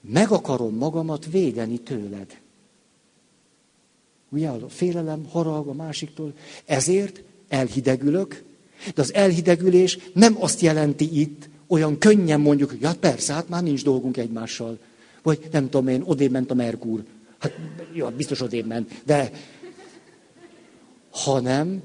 Meg 0.00 0.30
akarom 0.30 0.74
magamat 0.74 1.26
védeni 1.30 1.78
tőled. 1.78 2.38
Ugye 4.28 4.48
a 4.48 4.68
félelem, 4.68 5.26
harag 5.30 5.68
a 5.68 5.72
másiktól. 5.72 6.32
Ezért 6.64 7.22
elhidegülök, 7.48 8.42
de 8.94 9.02
az 9.02 9.14
elhidegülés 9.14 9.98
nem 10.12 10.36
azt 10.40 10.60
jelenti 10.60 11.20
itt, 11.20 11.48
olyan 11.66 11.98
könnyen 11.98 12.40
mondjuk, 12.40 12.70
hogy 12.70 12.80
ja 12.80 12.94
persze, 13.00 13.32
hát 13.32 13.48
már 13.48 13.62
nincs 13.62 13.84
dolgunk 13.84 14.16
egymással. 14.16 14.78
Vagy 15.22 15.48
nem 15.52 15.64
tudom 15.64 15.88
én, 15.88 16.02
odébb 16.04 16.30
ment 16.30 16.50
a 16.50 16.54
Merkur. 16.54 17.04
Hát 17.38 17.58
jó, 17.92 18.08
biztos 18.08 18.40
odébb 18.40 18.66
ment. 18.66 19.02
De 19.04 19.30
hanem 21.14 21.82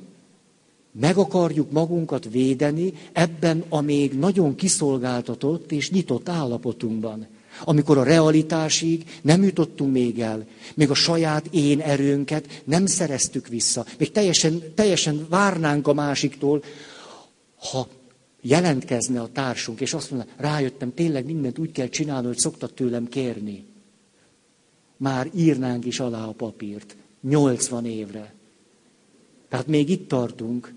meg 0.91 1.17
akarjuk 1.17 1.71
magunkat 1.71 2.29
védeni 2.31 2.93
ebben 3.11 3.63
a 3.69 3.81
még 3.81 4.13
nagyon 4.13 4.55
kiszolgáltatott 4.55 5.71
és 5.71 5.91
nyitott 5.91 6.29
állapotunkban. 6.29 7.27
Amikor 7.63 7.97
a 7.97 8.03
realitásig 8.03 9.03
nem 9.21 9.43
jutottunk 9.43 9.91
még 9.91 10.19
el, 10.19 10.45
még 10.73 10.89
a 10.89 10.93
saját 10.93 11.47
én 11.51 11.79
erőnket 11.79 12.61
nem 12.63 12.85
szereztük 12.85 13.47
vissza, 13.47 13.85
még 13.97 14.11
teljesen, 14.11 14.63
teljesen 14.75 15.25
várnánk 15.29 15.87
a 15.87 15.93
másiktól, 15.93 16.63
ha 17.71 17.87
jelentkezne 18.41 19.21
a 19.21 19.31
társunk, 19.31 19.81
és 19.81 19.93
azt 19.93 20.11
mondaná, 20.11 20.31
rájöttem, 20.37 20.93
tényleg 20.93 21.25
mindent 21.25 21.59
úgy 21.59 21.71
kell 21.71 21.87
csinálni, 21.87 22.27
hogy 22.27 22.37
szoktat 22.37 22.73
tőlem 22.73 23.07
kérni. 23.07 23.65
Már 24.97 25.29
írnánk 25.35 25.85
is 25.85 25.99
alá 25.99 26.25
a 26.25 26.31
papírt. 26.31 26.95
80 27.21 27.85
évre. 27.85 28.33
Tehát 29.49 29.67
még 29.67 29.89
itt 29.89 30.07
tartunk. 30.07 30.73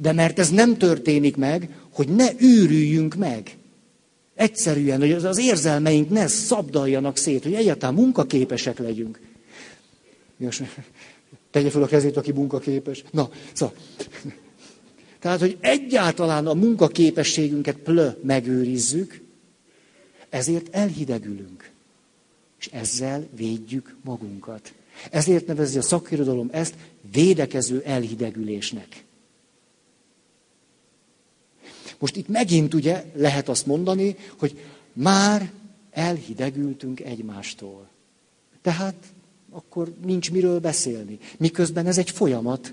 De 0.00 0.12
mert 0.12 0.38
ez 0.38 0.50
nem 0.50 0.76
történik 0.76 1.36
meg, 1.36 1.68
hogy 1.92 2.08
ne 2.08 2.26
űrüljünk 2.42 3.14
meg. 3.14 3.56
Egyszerűen, 4.34 5.00
hogy 5.00 5.12
az 5.12 5.38
érzelmeink 5.38 6.10
ne 6.10 6.26
szabdaljanak 6.26 7.16
szét, 7.16 7.42
hogy 7.42 7.54
egyáltalán 7.54 7.94
munkaképesek 7.94 8.78
legyünk. 8.78 9.20
Most 10.36 10.62
tegye 11.50 11.70
fel 11.70 11.82
a 11.82 11.86
kezét, 11.86 12.16
aki 12.16 12.32
munkaképes. 12.32 13.04
Na, 13.10 13.30
szóval. 13.52 13.74
Tehát, 15.20 15.40
hogy 15.40 15.56
egyáltalán 15.60 16.46
a 16.46 16.54
munkaképességünket 16.54 17.76
plö 17.76 18.10
megőrizzük, 18.22 19.20
ezért 20.28 20.74
elhidegülünk. 20.74 21.70
És 22.58 22.68
ezzel 22.72 23.26
védjük 23.36 23.96
magunkat. 24.04 24.72
Ezért 25.10 25.46
nevezi 25.46 25.78
a 25.78 25.82
szakirodalom 25.82 26.48
ezt 26.52 26.74
védekező 27.14 27.82
elhidegülésnek. 27.84 29.04
Most 31.98 32.16
itt 32.16 32.28
megint 32.28 32.74
ugye 32.74 33.04
lehet 33.14 33.48
azt 33.48 33.66
mondani, 33.66 34.16
hogy 34.38 34.58
már 34.92 35.52
elhidegültünk 35.90 37.00
egymástól. 37.00 37.88
Tehát 38.62 38.94
akkor 39.50 39.94
nincs 40.04 40.30
miről 40.30 40.60
beszélni. 40.60 41.18
Miközben 41.38 41.86
ez 41.86 41.98
egy 41.98 42.10
folyamat, 42.10 42.72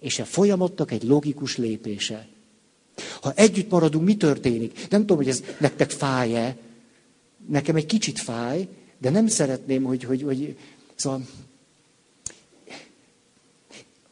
és 0.00 0.18
a 0.18 0.24
folyamatnak 0.24 0.90
egy 0.90 1.02
logikus 1.02 1.56
lépése. 1.56 2.28
Ha 3.20 3.32
együtt 3.32 3.70
maradunk, 3.70 4.04
mi 4.04 4.16
történik? 4.16 4.88
Nem 4.90 5.00
tudom, 5.00 5.16
hogy 5.16 5.28
ez 5.28 5.42
nektek 5.58 5.90
fáj-e. 5.90 6.56
Nekem 7.48 7.76
egy 7.76 7.86
kicsit 7.86 8.18
fáj, 8.18 8.68
de 8.98 9.10
nem 9.10 9.26
szeretném, 9.26 9.82
hogy, 9.82 10.04
hogy, 10.04 10.22
hogy 10.22 10.56
szóval, 10.94 11.26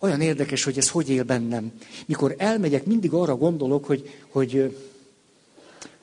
olyan 0.02 0.20
érdekes, 0.20 0.64
hogy 0.64 0.78
ez 0.78 0.90
hogy 0.90 1.08
él 1.08 1.22
bennem. 1.22 1.72
Mikor 2.06 2.34
elmegyek, 2.38 2.84
mindig 2.84 3.12
arra 3.12 3.36
gondolok, 3.36 3.84
hogy, 3.84 4.10
hogy, 4.28 4.76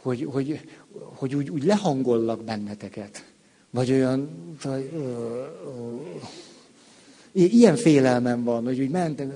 hogy, 0.01 0.23
hogy, 0.23 0.59
hogy 0.93 1.35
úgy, 1.35 1.49
úgy 1.49 1.63
lehangollak 1.63 2.43
benneteket. 2.43 3.25
Vagy 3.69 3.91
olyan, 3.91 4.29
vagy, 4.63 4.89
ö, 4.93 4.99
ö, 4.99 5.95
ilyen 7.31 7.75
félelmem 7.75 8.43
van, 8.43 8.63
hogy 8.63 8.79
úgy 8.79 8.89
mentem, 8.89 9.33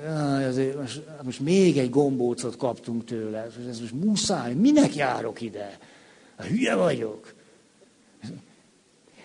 azért 0.48 0.80
most, 0.80 1.02
most 1.24 1.40
még 1.40 1.78
egy 1.78 1.90
gombócot 1.90 2.58
kaptunk 2.58 3.06
tőle, 3.06 3.48
ez 3.70 3.80
most 3.80 3.94
muszáj, 3.94 4.54
minek 4.54 4.96
járok 4.96 5.42
ide? 5.42 5.78
Hülye 6.38 6.76
vagyok. 6.76 7.34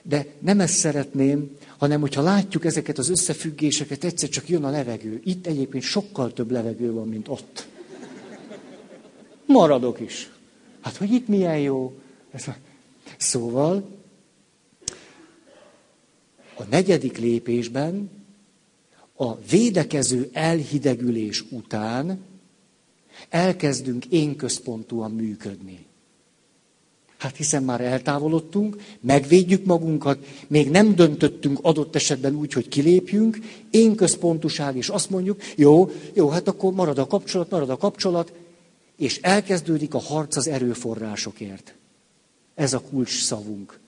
De 0.02 0.26
nem 0.38 0.60
ezt 0.60 0.74
szeretném, 0.74 1.56
hanem 1.78 2.00
hogyha 2.00 2.22
látjuk 2.22 2.64
ezeket 2.64 2.98
az 2.98 3.08
összefüggéseket, 3.08 4.04
egyszer 4.04 4.28
csak 4.28 4.48
jön 4.48 4.64
a 4.64 4.70
levegő. 4.70 5.20
Itt 5.24 5.46
egyébként 5.46 5.82
sokkal 5.82 6.32
több 6.32 6.50
levegő 6.50 6.92
van, 6.92 7.08
mint 7.08 7.28
ott. 7.28 7.66
Maradok 9.46 10.00
is. 10.00 10.30
Hát, 10.80 10.96
hogy 10.96 11.12
itt 11.12 11.28
milyen 11.28 11.58
jó. 11.58 12.00
Szóval, 13.16 13.98
a 16.54 16.64
negyedik 16.70 17.18
lépésben 17.18 18.10
a 19.16 19.38
védekező 19.38 20.30
elhidegülés 20.32 21.44
után 21.50 22.24
elkezdünk 23.28 24.06
én 24.06 24.36
központúan 24.36 25.10
működni. 25.10 25.86
Hát 27.18 27.36
hiszen 27.36 27.62
már 27.62 27.80
eltávolodtunk, 27.80 28.76
megvédjük 29.00 29.64
magunkat, 29.64 30.26
még 30.46 30.70
nem 30.70 30.94
döntöttünk 30.94 31.58
adott 31.62 31.94
esetben 31.94 32.34
úgy, 32.34 32.52
hogy 32.52 32.68
kilépjünk, 32.68 33.38
én 33.70 33.94
központuság, 33.94 34.76
és 34.76 34.88
azt 34.88 35.10
mondjuk, 35.10 35.40
jó, 35.56 35.90
jó, 36.14 36.28
hát 36.28 36.48
akkor 36.48 36.72
marad 36.72 36.98
a 36.98 37.06
kapcsolat, 37.06 37.50
marad 37.50 37.70
a 37.70 37.76
kapcsolat, 37.76 38.32
és 38.96 39.18
elkezdődik 39.22 39.94
a 39.94 39.98
harc 39.98 40.36
az 40.36 40.48
erőforrásokért. 40.48 41.74
Ez 42.54 42.72
a 42.72 42.80
kulcs 42.80 43.22
szavunk. 43.22 43.80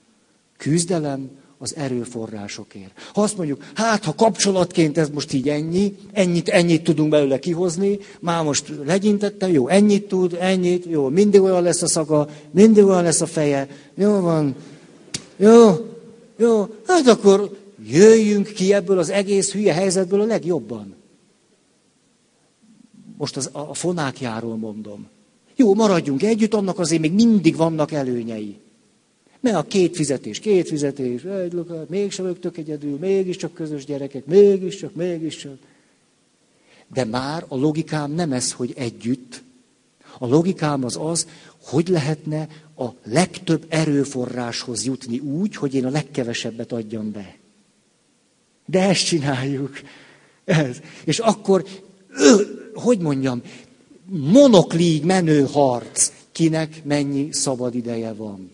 Küzdelem 0.57 1.29
az 1.61 1.75
erőforrásokért. 1.75 2.91
Ha 3.13 3.21
azt 3.21 3.37
mondjuk, 3.37 3.63
hát 3.73 4.03
ha 4.03 4.15
kapcsolatként 4.15 4.97
ez 4.97 5.09
most 5.09 5.33
így 5.33 5.49
ennyi, 5.49 5.95
ennyit, 6.11 6.49
ennyit 6.49 6.83
tudunk 6.83 7.09
belőle 7.09 7.39
kihozni, 7.39 7.99
már 8.19 8.43
most 8.43 8.71
legyintettem, 8.85 9.51
jó, 9.51 9.67
ennyit 9.67 10.07
tud, 10.07 10.37
ennyit, 10.39 10.85
jó, 10.85 11.09
mindig 11.09 11.41
olyan 11.41 11.63
lesz 11.63 11.81
a 11.81 11.87
szaga, 11.87 12.29
mindig 12.51 12.83
olyan 12.83 13.03
lesz 13.03 13.21
a 13.21 13.25
feje, 13.25 13.67
jó 13.95 14.19
van, 14.19 14.55
jó, 15.35 15.69
jó, 16.37 16.67
hát 16.87 17.07
akkor 17.07 17.57
jöjjünk 17.87 18.47
ki 18.47 18.73
ebből 18.73 18.97
az 18.97 19.09
egész 19.09 19.51
hülye 19.51 19.73
helyzetből 19.73 20.21
a 20.21 20.25
legjobban. 20.25 20.95
Most 23.17 23.37
az, 23.37 23.49
a 23.51 23.73
fonákjáról 23.73 24.55
mondom. 24.55 25.07
Jó, 25.55 25.73
maradjunk 25.73 26.23
együtt, 26.23 26.53
annak 26.53 26.79
azért 26.79 27.01
még 27.01 27.13
mindig 27.13 27.55
vannak 27.55 27.91
előnyei. 27.91 28.59
Mert 29.41 29.55
a 29.55 29.63
két 29.63 29.95
fizetés, 29.95 30.39
két 30.39 30.67
fizetés, 30.67 31.23
egy 31.23 31.53
lokát, 31.53 31.89
mégsem 31.89 32.25
vagyok 32.25 32.39
tök 32.39 32.57
egyedül, 32.57 32.97
mégiscsak 32.97 33.53
közös 33.53 33.85
gyerekek, 33.85 34.25
mégiscsak, 34.25 34.95
mégiscsak. 34.95 35.57
De 36.93 37.05
már 37.05 37.45
a 37.47 37.55
logikám 37.55 38.11
nem 38.11 38.31
ez, 38.31 38.51
hogy 38.51 38.73
együtt. 38.75 39.43
A 40.19 40.27
logikám 40.27 40.83
az 40.83 40.97
az, 41.01 41.27
hogy 41.63 41.87
lehetne 41.87 42.47
a 42.77 42.85
legtöbb 43.03 43.65
erőforráshoz 43.69 44.85
jutni 44.85 45.19
úgy, 45.19 45.55
hogy 45.55 45.73
én 45.73 45.85
a 45.85 45.89
legkevesebbet 45.89 46.71
adjam 46.71 47.11
be. 47.11 47.35
De 48.65 48.81
ezt 48.81 49.05
csináljuk. 49.05 49.79
Ez. 50.43 50.77
És 51.03 51.19
akkor, 51.19 51.65
hogy 52.73 52.99
mondjam, 52.99 53.41
monoklíg 54.05 55.03
menő 55.03 55.47
harc, 55.51 56.11
kinek 56.31 56.83
mennyi 56.83 57.31
szabad 57.31 57.75
ideje 57.75 58.13
van 58.13 58.51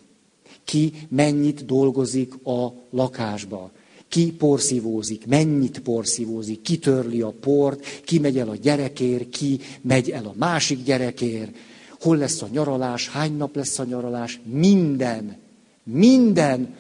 ki 0.68 0.94
mennyit 1.10 1.66
dolgozik 1.66 2.46
a 2.46 2.74
lakásba, 2.90 3.72
ki 4.08 4.32
porszívózik, 4.32 5.26
mennyit 5.26 5.80
porszívózik, 5.80 6.62
ki 6.62 6.78
törli 6.78 7.22
a 7.22 7.34
port, 7.40 8.02
ki 8.04 8.20
megy 8.20 8.38
el 8.38 8.50
a 8.50 8.56
gyerekért, 8.56 9.30
ki 9.30 9.60
megy 9.82 10.10
el 10.10 10.26
a 10.26 10.34
másik 10.38 10.84
gyerekért, 10.84 11.56
hol 12.00 12.18
lesz 12.18 12.42
a 12.42 12.48
nyaralás, 12.52 13.10
hány 13.10 13.38
nap 13.38 13.56
lesz 13.56 13.80
a 13.80 13.84
nyaralás, 13.84 14.40
minden, 14.44 15.38
minden 15.84 16.76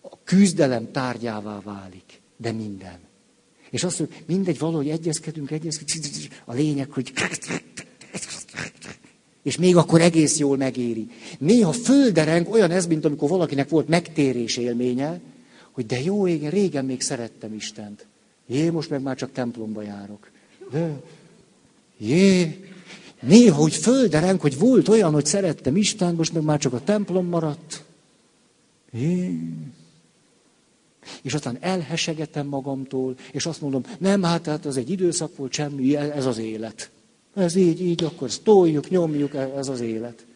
a 0.00 0.16
küzdelem 0.24 0.90
tárgyává 0.92 1.60
válik, 1.64 2.20
de 2.36 2.52
minden. 2.52 2.98
És 3.70 3.84
azt 3.84 3.98
mondjuk, 3.98 4.20
mindegy, 4.26 4.58
valahogy 4.58 4.88
egyezkedünk, 4.88 5.50
egyezkedünk, 5.50 6.06
a 6.44 6.52
lényeg, 6.52 6.90
hogy 6.90 7.12
és 9.48 9.56
még 9.56 9.76
akkor 9.76 10.00
egész 10.00 10.38
jól 10.38 10.56
megéri. 10.56 11.10
Néha 11.38 11.72
földereng 11.72 12.50
olyan 12.50 12.70
ez, 12.70 12.86
mint 12.86 13.04
amikor 13.04 13.28
valakinek 13.28 13.68
volt 13.68 13.88
megtérés 13.88 14.56
élménye, 14.56 15.20
hogy 15.70 15.86
de 15.86 16.00
jó, 16.00 16.26
igen, 16.26 16.50
régen 16.50 16.84
még 16.84 17.00
szerettem 17.00 17.54
Istent. 17.54 18.06
Jé, 18.46 18.68
most 18.68 18.90
meg 18.90 19.02
már 19.02 19.16
csak 19.16 19.32
templomba 19.32 19.82
járok. 19.82 20.30
De, 20.70 21.00
jé, 21.98 22.60
néha 23.20 23.60
úgy 23.60 23.74
földereng, 23.74 24.40
hogy 24.40 24.58
volt 24.58 24.88
olyan, 24.88 25.12
hogy 25.12 25.26
szerettem 25.26 25.76
Istent, 25.76 26.16
most 26.16 26.32
meg 26.32 26.42
már 26.42 26.58
csak 26.58 26.72
a 26.72 26.84
templom 26.84 27.26
maradt. 27.26 27.84
Jé. 28.92 29.38
És 31.22 31.34
aztán 31.34 31.56
elhesegetem 31.60 32.46
magamtól, 32.46 33.16
és 33.32 33.46
azt 33.46 33.60
mondom, 33.60 33.82
nem, 33.98 34.22
hát, 34.22 34.46
hát 34.46 34.66
az 34.66 34.76
egy 34.76 34.90
időszak 34.90 35.36
volt, 35.36 35.52
semmi, 35.52 35.96
ez 35.96 36.26
az 36.26 36.38
élet. 36.38 36.90
Ez 37.38 37.54
így, 37.54 37.80
így, 37.80 38.04
akkor 38.04 38.30
toljuk, 38.42 38.90
nyomjuk, 38.90 39.34
ez 39.34 39.68
az 39.68 39.80
élet. 39.80 40.26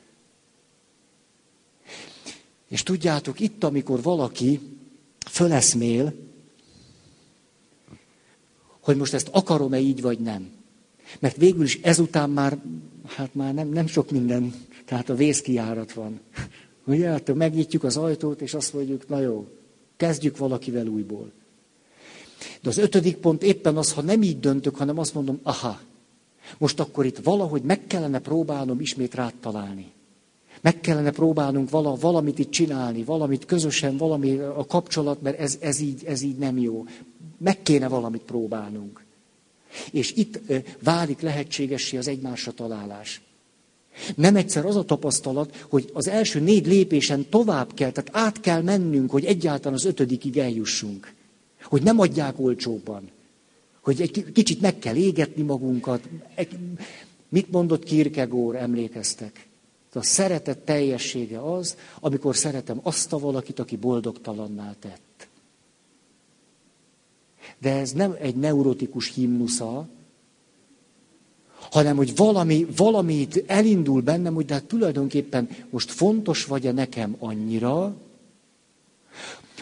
És 2.69 2.83
tudjátok, 2.83 3.41
itt, 3.41 3.65
amikor 3.65 4.03
valaki 4.03 4.61
föleszmél, 5.31 6.15
hogy 8.81 8.97
most 8.97 9.15
ezt 9.15 9.29
akarom-e 9.33 9.79
így, 9.79 10.01
vagy 10.01 10.19
nem. 10.19 10.51
Mert 11.19 11.37
végül 11.37 11.65
is 11.65 11.81
ezután 11.83 12.31
már, 12.31 12.59
hát 13.07 13.35
már 13.35 13.55
nem, 13.55 13.69
nem 13.69 13.87
sok 13.87 14.11
minden, 14.11 14.55
tehát 14.85 15.09
a 15.09 15.15
vészkiárat 15.15 15.93
van. 15.93 16.21
Ugye, 16.87 17.09
hát 17.09 17.35
megnyitjuk 17.35 17.85
az 17.85 17.97
ajtót, 17.97 18.41
és 18.41 18.55
azt 18.55 18.75
mondjuk, 18.75 19.09
na 19.09 19.21
jó, 19.21 19.47
kezdjük 19.97 20.37
valakivel 20.37 20.87
újból. 20.87 21.33
De 22.61 22.69
az 22.69 22.79
ötödik 22.79 23.17
pont 23.17 23.43
éppen 23.43 23.77
az, 23.77 23.93
ha 23.93 24.03
nem 24.03 24.23
így 24.23 24.41
döntök, 24.41 24.77
hanem 24.77 24.99
azt 24.99 25.15
mondom, 25.15 25.41
aha, 25.43 25.81
most 26.59 26.81
akkor 26.81 27.07
itt 27.07 27.19
valahogy 27.19 27.63
meg 27.63 27.87
kellene 27.87 28.19
próbálnom 28.19 28.81
ismét 28.81 29.15
rátalálni. 29.15 29.93
Meg 30.61 30.81
kellene 30.81 31.11
próbálnunk 31.11 31.71
vala, 31.71 31.95
valamit 31.95 32.39
itt 32.39 32.51
csinálni, 32.51 33.05
valamit 33.05 33.45
közösen, 33.45 33.97
valami 33.97 34.37
a 34.37 34.67
kapcsolat, 34.67 35.23
mert 35.23 35.39
ez, 35.39 35.57
ez, 35.61 35.81
így, 35.81 36.05
ez 36.05 36.23
így 36.23 36.37
nem 36.37 36.59
jó. 36.59 36.85
Meg 37.39 37.63
kéne 37.63 37.89
valamit 37.89 38.23
próbálnunk. 38.23 39.05
És 39.91 40.13
itt 40.13 40.41
válik 40.83 41.21
lehetségessé 41.21 41.97
az 41.97 42.09
egymásra 42.09 42.53
találás. 42.53 43.21
Nem 44.15 44.37
egyszer 44.37 44.65
az 44.65 44.77
a 44.77 44.85
tapasztalat, 44.85 45.67
hogy 45.71 45.91
az 45.93 46.09
első 46.09 46.41
négy 46.41 46.67
lépésen 46.67 47.29
tovább 47.29 47.75
kell, 47.75 47.91
tehát 47.91 48.27
át 48.27 48.41
kell 48.41 48.63
mennünk, 48.63 49.11
hogy 49.11 49.25
egyáltalán 49.25 49.75
az 49.75 49.85
ötödikig 49.85 50.39
eljussunk. 50.39 51.15
Hogy 51.63 51.83
nem 51.83 51.99
adják 51.99 52.35
olcsóbban. 52.39 53.11
Hogy 53.83 54.01
egy 54.01 54.33
kicsit 54.33 54.61
meg 54.61 54.79
kell 54.79 54.95
égetni 54.95 55.43
magunkat. 55.43 56.09
Mit 57.29 57.51
mondott 57.51 57.85
Kierkegaard, 57.85 58.57
emlékeztek? 58.57 59.47
A 59.95 60.03
szeretet 60.03 60.59
teljessége 60.59 61.53
az, 61.53 61.77
amikor 62.01 62.37
szeretem 62.37 62.81
azt 62.83 63.13
a 63.13 63.19
valakit, 63.19 63.59
aki 63.59 63.77
boldogtalanná 63.77 64.75
tett. 64.81 65.29
De 67.59 67.71
ez 67.71 67.93
nem 67.93 68.17
egy 68.21 68.37
neurotikus 68.37 69.15
himnusza, 69.15 69.89
hanem 71.71 71.97
hogy 71.97 72.17
valami, 72.17 72.67
valamit 72.77 73.45
elindul 73.47 74.01
bennem, 74.01 74.35
hogy 74.35 74.45
de 74.45 74.55
hát 74.55 74.65
tulajdonképpen 74.65 75.49
most 75.71 75.91
fontos 75.91 76.45
vagy-e 76.45 76.73
nekem 76.73 77.17
annyira, 77.19 77.97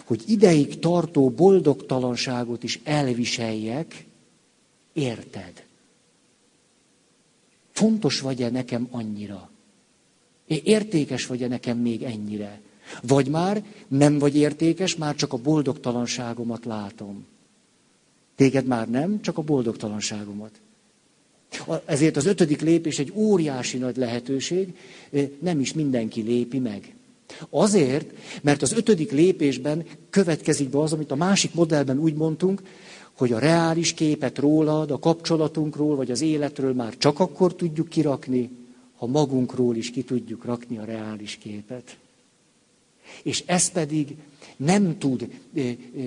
hogy 0.04 0.22
ideig 0.26 0.78
tartó 0.78 1.30
boldogtalanságot 1.30 2.62
is 2.62 2.80
elviseljek, 2.84 4.06
Érted? 4.92 5.64
Fontos 7.72 8.20
vagy-e 8.20 8.50
nekem 8.50 8.88
annyira? 8.90 9.50
Értékes 10.46 11.26
vagy-e 11.26 11.48
nekem 11.48 11.78
még 11.78 12.02
ennyire? 12.02 12.60
Vagy 13.02 13.28
már 13.28 13.64
nem 13.88 14.18
vagy 14.18 14.36
értékes, 14.36 14.96
már 14.96 15.14
csak 15.14 15.32
a 15.32 15.36
boldogtalanságomat 15.36 16.64
látom. 16.64 17.26
Téged 18.36 18.66
már 18.66 18.88
nem, 18.88 19.20
csak 19.20 19.38
a 19.38 19.42
boldogtalanságomat. 19.42 20.50
Ezért 21.84 22.16
az 22.16 22.26
ötödik 22.26 22.60
lépés 22.60 22.98
egy 22.98 23.12
óriási 23.14 23.78
nagy 23.78 23.96
lehetőség, 23.96 24.76
nem 25.38 25.60
is 25.60 25.72
mindenki 25.72 26.20
lépi 26.20 26.58
meg. 26.58 26.94
Azért, 27.50 28.12
mert 28.42 28.62
az 28.62 28.72
ötödik 28.72 29.10
lépésben 29.10 29.86
következik 30.10 30.68
be 30.68 30.78
az, 30.78 30.92
amit 30.92 31.10
a 31.10 31.16
másik 31.16 31.54
modellben 31.54 31.98
úgy 31.98 32.14
mondtunk, 32.14 32.62
hogy 33.20 33.32
a 33.32 33.38
reális 33.38 33.94
képet 33.94 34.38
rólad, 34.38 34.90
a 34.90 34.98
kapcsolatunkról, 34.98 35.96
vagy 35.96 36.10
az 36.10 36.20
életről 36.20 36.72
már 36.72 36.96
csak 36.96 37.20
akkor 37.20 37.54
tudjuk 37.54 37.88
kirakni, 37.88 38.50
ha 38.96 39.06
magunkról 39.06 39.76
is 39.76 39.90
ki 39.90 40.02
tudjuk 40.02 40.44
rakni 40.44 40.78
a 40.78 40.84
reális 40.84 41.36
képet. 41.36 41.96
És 43.22 43.42
ez 43.46 43.70
pedig 43.70 44.16
nem 44.56 44.98
tud 44.98 45.28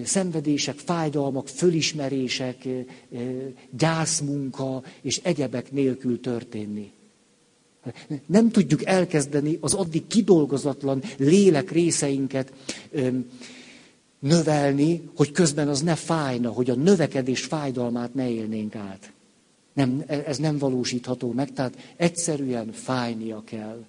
szenvedések, 0.04 0.78
fájdalmak, 0.78 1.48
fölismerések, 1.48 2.68
gyászmunka 3.70 4.84
és 5.02 5.20
egyebek 5.24 5.72
nélkül 5.72 6.20
történni. 6.20 6.92
Nem 8.26 8.50
tudjuk 8.50 8.86
elkezdeni 8.86 9.58
az 9.62 9.74
addig 9.74 10.08
kidolgozatlan 10.08 11.04
lélek 11.18 11.72
részeinket 11.72 12.54
növelni, 14.24 15.10
hogy 15.16 15.32
közben 15.32 15.68
az 15.68 15.82
ne 15.82 15.96
fájna, 15.96 16.50
hogy 16.50 16.70
a 16.70 16.76
növekedés 16.76 17.44
fájdalmát 17.44 18.14
ne 18.14 18.30
élnénk 18.30 18.76
át. 18.76 19.12
Nem, 19.74 20.04
ez 20.08 20.38
nem 20.38 20.58
valósítható 20.58 21.32
meg, 21.32 21.54
tehát 21.54 21.78
egyszerűen 21.96 22.72
fájnia 22.72 23.44
kell. 23.46 23.84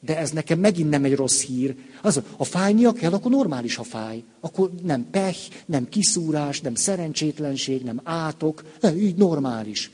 De 0.00 0.18
ez 0.18 0.30
nekem 0.30 0.58
megint 0.58 0.90
nem 0.90 1.04
egy 1.04 1.14
rossz 1.14 1.42
hír. 1.42 1.76
Az, 2.02 2.20
ha 2.36 2.44
fájnia 2.44 2.92
kell, 2.92 3.12
akkor 3.12 3.30
normális, 3.30 3.74
ha 3.74 3.82
fáj. 3.82 4.22
Akkor 4.40 4.70
nem 4.82 5.06
pech, 5.10 5.38
nem 5.66 5.88
kiszúrás, 5.88 6.60
nem 6.60 6.74
szerencsétlenség, 6.74 7.82
nem 7.82 8.00
átok, 8.04 8.64
így 8.96 9.16
normális. 9.16 9.90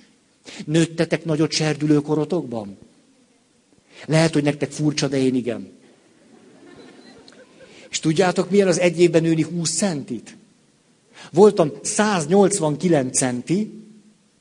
Nőttetek 0.64 1.24
nagyot 1.24 1.51
serdülőkorotokban? 1.51 2.76
Lehet, 4.07 4.32
hogy 4.32 4.42
nektek 4.42 4.70
furcsa, 4.70 5.09
de 5.09 5.18
én 5.18 5.34
igen. 5.34 5.78
És 7.99 8.05
tudjátok, 8.05 8.51
milyen 8.51 8.68
az 8.68 8.78
egy 8.78 9.01
évben 9.01 9.22
nőni 9.22 9.42
20 9.42 9.76
centit? 9.76 10.36
Voltam 11.32 11.72
189 11.82 13.16
centi, 13.16 13.72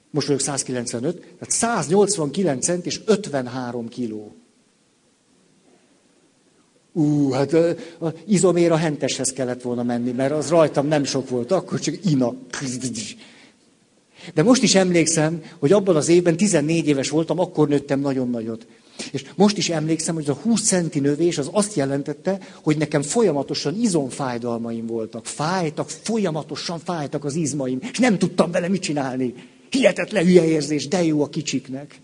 most 0.10 0.28
vagyok 0.28 0.42
195, 0.42 1.16
tehát 1.20 1.52
189 1.52 2.66
cent 2.66 2.86
és 2.86 3.02
53 3.06 3.88
kiló. 3.88 4.36
Ú, 6.94 7.32
hát 7.32 7.56
izomér 8.26 8.72
a 8.72 8.76
henteshez 8.76 9.34
kellett 9.34 9.62
volna 9.62 9.84
menni, 9.84 10.12
mert 10.12 10.32
az 10.32 10.50
rajtam 10.50 10.88
nem 10.88 11.04
sok 11.04 11.30
volt, 11.30 11.52
akkor 11.52 11.80
csak 11.80 12.06
ina. 12.06 12.36
De 14.34 14.44
most 14.44 14.64
is 14.64 14.76
emlékszem, 14.76 15.44
hogy 15.60 15.72
abban 15.72 15.96
az 15.96 16.08
évben 16.08 16.38
14 16.38 16.88
éves 16.88 17.10
voltam, 17.10 17.40
akkor 17.40 17.68
nőttem 17.68 18.00
nagyon 18.00 18.30
nagyot. 18.30 18.68
És 19.12 19.26
most 19.36 19.58
is 19.58 19.70
emlékszem, 19.70 20.16
hogy 20.16 20.30
az 20.30 20.38
a 20.38 20.40
20 20.42 20.62
centi 20.62 21.00
növés 21.00 21.38
az 21.38 21.50
azt 21.52 21.76
jelentette, 21.76 22.40
hogy 22.64 22.78
nekem 22.78 23.02
folyamatosan 23.02 23.82
izomfájdalmaim 23.82 24.86
voltak. 24.86 25.26
Fájtak, 25.26 25.90
folyamatosan 25.90 26.80
fájtak 26.80 27.26
az 27.26 27.36
izmaim, 27.36 27.80
és 27.92 27.98
nem 27.98 28.18
tudtam 28.18 28.52
vele 28.52 28.68
mit 28.68 28.82
csinálni. 28.82 29.34
Hihetetlen 29.70 30.24
hülye 30.24 30.46
érzés, 30.46 30.88
de 30.88 31.04
jó 31.04 31.24
a 31.24 31.30
kicsiknek. 31.30 32.00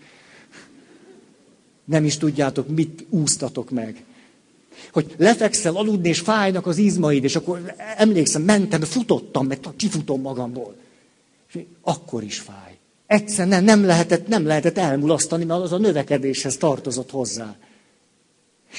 Nem 1.84 2.04
is 2.04 2.16
tudjátok, 2.16 2.68
mit 2.68 3.06
úsztatok 3.10 3.70
meg. 3.70 4.04
Hogy 4.92 5.14
lefekszel 5.16 5.76
aludni, 5.76 6.08
és 6.08 6.20
fájnak 6.20 6.66
az 6.66 6.78
izmaid, 6.78 7.24
és 7.24 7.36
akkor 7.36 7.74
emlékszem, 7.96 8.42
mentem, 8.42 8.80
futottam, 8.80 9.46
mert 9.46 9.68
kifutom 9.76 10.20
magamból. 10.20 10.76
És 11.52 11.60
akkor 11.82 12.22
is 12.22 12.38
fáj. 12.38 12.73
Egyszer 13.06 13.48
nem, 13.48 13.64
nem, 13.64 13.84
lehetett, 13.84 14.26
nem 14.26 14.46
lehetett 14.46 14.78
elmulasztani, 14.78 15.44
mert 15.44 15.62
az 15.62 15.72
a 15.72 15.78
növekedéshez 15.78 16.56
tartozott 16.56 17.10
hozzá. 17.10 17.56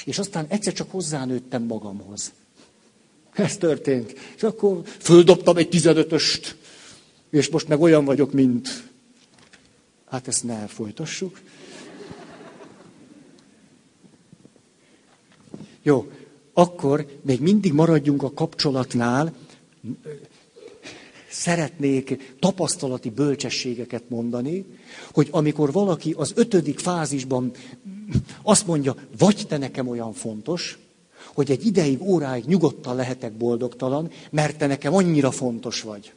És 0.04 0.18
aztán 0.18 0.46
egyszer 0.48 0.72
csak 0.72 0.90
hozzánőttem 0.90 1.62
magamhoz. 1.62 2.32
Ez 3.32 3.56
történt. 3.56 4.14
És 4.36 4.42
akkor 4.42 4.80
földobtam 4.84 5.56
egy 5.56 5.68
tizenötöst, 5.68 6.56
és 7.30 7.48
most 7.48 7.68
meg 7.68 7.80
olyan 7.80 8.04
vagyok, 8.04 8.32
mint... 8.32 8.68
Hát 10.10 10.28
ezt 10.28 10.44
ne 10.44 10.66
folytassuk. 10.66 11.40
Jó, 15.82 16.10
akkor 16.52 17.06
még 17.22 17.40
mindig 17.40 17.72
maradjunk 17.72 18.22
a 18.22 18.32
kapcsolatnál. 18.32 19.34
Szeretnék 21.38 22.34
tapasztalati 22.38 23.10
bölcsességeket 23.10 24.02
mondani, 24.08 24.64
hogy 25.12 25.28
amikor 25.30 25.72
valaki 25.72 26.14
az 26.16 26.32
ötödik 26.34 26.78
fázisban 26.78 27.50
azt 28.42 28.66
mondja, 28.66 28.96
vagy 29.18 29.44
te 29.48 29.56
nekem 29.56 29.88
olyan 29.88 30.12
fontos, 30.12 30.78
hogy 31.34 31.50
egy 31.50 31.66
ideig, 31.66 32.02
óráig 32.02 32.44
nyugodtan 32.44 32.96
lehetek 32.96 33.32
boldogtalan, 33.32 34.10
mert 34.30 34.58
te 34.58 34.66
nekem 34.66 34.94
annyira 34.94 35.30
fontos 35.30 35.82
vagy. 35.82 36.12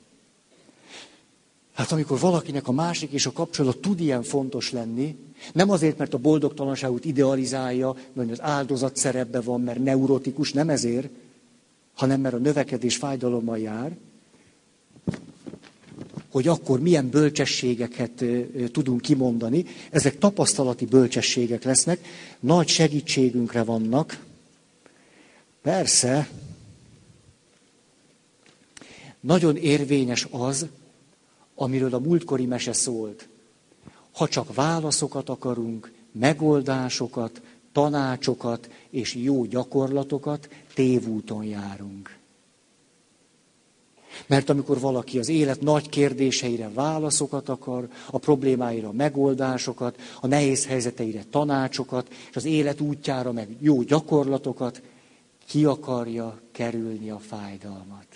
Hát 1.74 1.92
amikor 1.92 2.20
valakinek 2.20 2.68
a 2.68 2.72
másik 2.72 3.12
és 3.12 3.26
a 3.26 3.32
kapcsolat 3.32 3.78
tud 3.78 4.00
ilyen 4.00 4.24
fontos 4.24 4.72
lenni, 4.72 5.16
nem 5.54 5.70
azért, 5.70 5.98
mert 5.98 6.14
a 6.14 6.18
boldogtalanságot 6.18 7.06
idealizálja, 7.06 7.96
vagy 8.14 8.32
az 8.32 8.42
áldozat 8.42 8.98
szerepbe 8.98 9.42
van, 9.42 9.62
mert 9.62 9.84
neurotikus, 9.84 10.54
nem 10.54 10.70
ezért, 10.70 11.10
hanem 11.94 12.22
mert 12.22 12.34
a 12.34 12.38
növekedés 12.38 12.96
fájdalommal 12.96 13.58
jár, 13.58 13.98
hogy 16.32 16.48
akkor 16.48 16.80
milyen 16.80 17.10
bölcsességeket 17.10 18.24
tudunk 18.72 19.02
kimondani. 19.02 19.66
Ezek 19.90 20.18
tapasztalati 20.18 20.86
bölcsességek 20.86 21.64
lesznek, 21.64 22.00
nagy 22.40 22.68
segítségünkre 22.68 23.64
vannak. 23.64 24.24
Persze, 25.62 26.30
nagyon 29.20 29.56
érvényes 29.56 30.28
az, 30.32 30.68
amiről 31.56 31.94
a 31.94 32.00
múltkori 32.00 32.46
mese 32.46 32.74
szólt. 32.74 33.28
Ha 34.12 34.28
csak 34.28 34.56
válaszokat 34.56 35.30
akarunk, 35.30 35.92
megoldásokat, 36.12 37.42
tanácsokat 37.72 38.70
és 38.90 39.16
jó 39.16 39.46
gyakorlatokat, 39.46 40.50
tévúton 40.74 41.44
járunk. 41.44 42.19
Mert 44.28 44.50
amikor 44.50 44.80
valaki 44.80 45.20
az 45.20 45.30
élet 45.30 45.62
nagy 45.62 45.90
kérdéseire 45.90 46.70
válaszokat 46.74 47.50
akar, 47.50 47.88
a 48.12 48.18
problémáira 48.18 48.92
megoldásokat, 48.92 50.00
a 50.22 50.28
nehéz 50.28 50.66
helyzeteire 50.66 51.24
tanácsokat, 51.30 52.08
és 52.30 52.36
az 52.36 52.46
élet 52.46 52.82
útjára 52.82 53.32
meg 53.32 53.48
jó 53.60 53.82
gyakorlatokat, 53.82 54.82
ki 55.48 55.66
akarja 55.66 56.40
kerülni 56.52 57.10
a 57.10 57.20
fájdalmat 57.20 58.08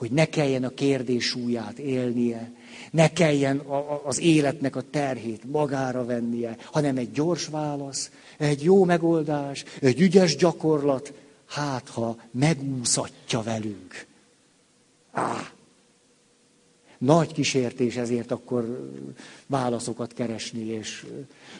hogy 0.00 0.10
ne 0.10 0.24
kelljen 0.24 0.64
a 0.64 0.68
kérdés 0.68 1.24
súlyát 1.24 1.78
élnie, 1.78 2.52
ne 2.90 3.12
kelljen 3.12 3.58
a, 3.58 4.06
az 4.06 4.20
életnek 4.20 4.76
a 4.76 4.82
terhét 4.90 5.44
magára 5.44 6.04
vennie, 6.04 6.56
hanem 6.64 6.96
egy 6.96 7.10
gyors 7.10 7.46
válasz, 7.46 8.10
egy 8.38 8.62
jó 8.62 8.84
megoldás, 8.84 9.64
egy 9.80 10.00
ügyes 10.00 10.36
gyakorlat, 10.36 11.12
hát 11.46 11.88
ha 11.88 12.16
megúszatja 12.30 13.42
velünk. 13.42 14.06
Nagy 16.98 17.32
kísértés 17.32 17.96
ezért 17.96 18.30
akkor 18.30 18.90
válaszokat 19.46 20.12
keresni, 20.12 20.64
és 20.64 21.06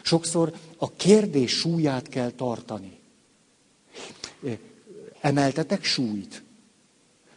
sokszor 0.01 0.53
a 0.77 0.91
kérdés 0.91 1.51
súlyát 1.51 2.07
kell 2.07 2.31
tartani. 2.31 2.99
Emeltetek 5.21 5.83
súlyt. 5.83 6.43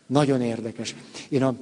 Nagyon 0.06 0.42
érdekes. 0.42 0.94
Én 1.28 1.42
a, 1.42 1.56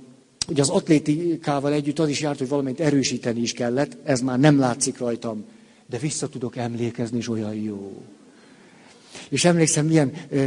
ugye 0.49 0.63
az 0.63 0.69
atlétikával 0.69 1.73
együtt 1.73 1.99
az 1.99 2.09
is 2.09 2.21
járt, 2.21 2.39
hogy 2.39 2.49
valamit 2.49 2.81
erősíteni 2.81 3.41
is 3.41 3.53
kellett, 3.53 3.97
ez 4.05 4.21
már 4.21 4.39
nem 4.39 4.59
látszik 4.59 4.99
rajtam, 4.99 5.45
de 5.87 5.99
vissza 5.99 6.29
tudok 6.29 6.57
emlékezni, 6.57 7.19
és 7.19 7.29
olyan 7.29 7.55
jó. 7.55 8.03
És 9.33 9.45
emlékszem, 9.45 9.87
milyen 9.87 10.13
ö, 10.31 10.47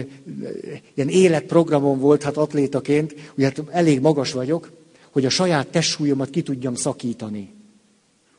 ilyen 0.93 1.09
életprogramom 1.09 1.99
volt, 1.99 2.23
hát 2.23 2.37
atlétaként, 2.37 3.15
ugye 3.37 3.45
hát 3.45 3.61
elég 3.69 3.99
magas 3.99 4.31
vagyok, 4.31 4.71
hogy 5.11 5.25
a 5.25 5.29
saját 5.29 5.67
testsúlyomat 5.67 6.29
ki 6.29 6.41
tudjam 6.41 6.75
szakítani. 6.75 7.53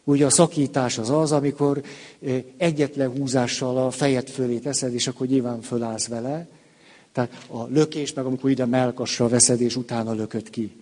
Ugye 0.04 0.26
a 0.26 0.30
szakítás 0.30 0.98
az 0.98 1.10
az, 1.10 1.32
amikor 1.32 1.82
egyetlen 2.56 3.10
húzással 3.10 3.76
a 3.76 3.90
fejed 3.90 4.28
fölé 4.28 4.58
teszed, 4.58 4.94
és 4.94 5.06
akkor 5.06 5.26
nyilván 5.26 5.60
fölállsz 5.60 6.08
vele, 6.08 6.48
tehát 7.12 7.46
a 7.46 7.66
lökés, 7.66 8.12
meg 8.12 8.24
amikor 8.24 8.50
ide 8.50 8.64
melkasra 8.64 9.28
veszed, 9.28 9.60
és 9.60 9.76
utána 9.76 10.12
lököd 10.12 10.50
ki. 10.50 10.72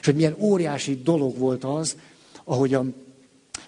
És 0.00 0.06
hogy 0.06 0.14
milyen 0.14 0.36
óriási 0.38 1.00
dolog 1.04 1.38
volt 1.38 1.64
az, 1.64 1.96
ahogy 2.44 2.74
a, 2.74 2.84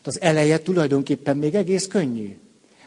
az 0.03 0.21
eleje 0.21 0.59
tulajdonképpen 0.59 1.37
még 1.37 1.55
egész 1.55 1.87
könnyű. 1.87 2.37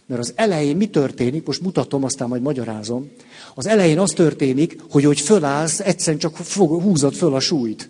Mert 0.07 0.21
az 0.21 0.33
elején 0.35 0.77
mi 0.77 0.87
történik, 0.87 1.45
most 1.45 1.61
mutatom, 1.61 2.03
aztán 2.03 2.27
majd 2.27 2.41
magyarázom. 2.41 3.11
Az 3.55 3.67
elején 3.67 3.99
az 3.99 4.11
történik, 4.11 4.81
hogy 4.89 5.03
hogy 5.03 5.19
fölállsz, 5.19 5.79
egyszerűen 5.79 6.19
csak 6.19 6.35
fog, 6.35 6.81
húzod 6.81 7.13
föl 7.13 7.33
a 7.33 7.39
súlyt. 7.39 7.89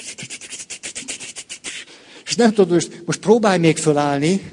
És 2.31 2.37
nem 2.37 2.53
tudod, 2.53 2.73
most, 2.73 3.01
most 3.05 3.19
próbálj 3.19 3.59
még 3.59 3.77
fölállni, 3.77 4.51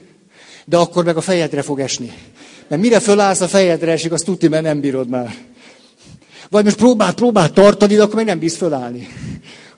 de 0.64 0.76
akkor 0.76 1.04
meg 1.04 1.16
a 1.16 1.20
fejedre 1.20 1.62
fog 1.62 1.80
esni. 1.80 2.12
Mert 2.68 2.82
mire 2.82 3.00
fölállsz, 3.00 3.40
a 3.40 3.48
fejedre 3.48 3.92
esik, 3.92 4.12
azt 4.12 4.24
tudni, 4.24 4.48
mert 4.48 4.62
nem 4.62 4.80
bírod 4.80 5.08
már. 5.08 5.34
Vagy 6.50 6.64
most 6.64 6.76
próbál, 6.76 7.14
próbál 7.14 7.52
tartani, 7.52 7.94
de 7.94 8.02
akkor 8.02 8.14
meg 8.14 8.24
nem 8.24 8.38
bíz 8.38 8.56
fölállni. 8.56 9.08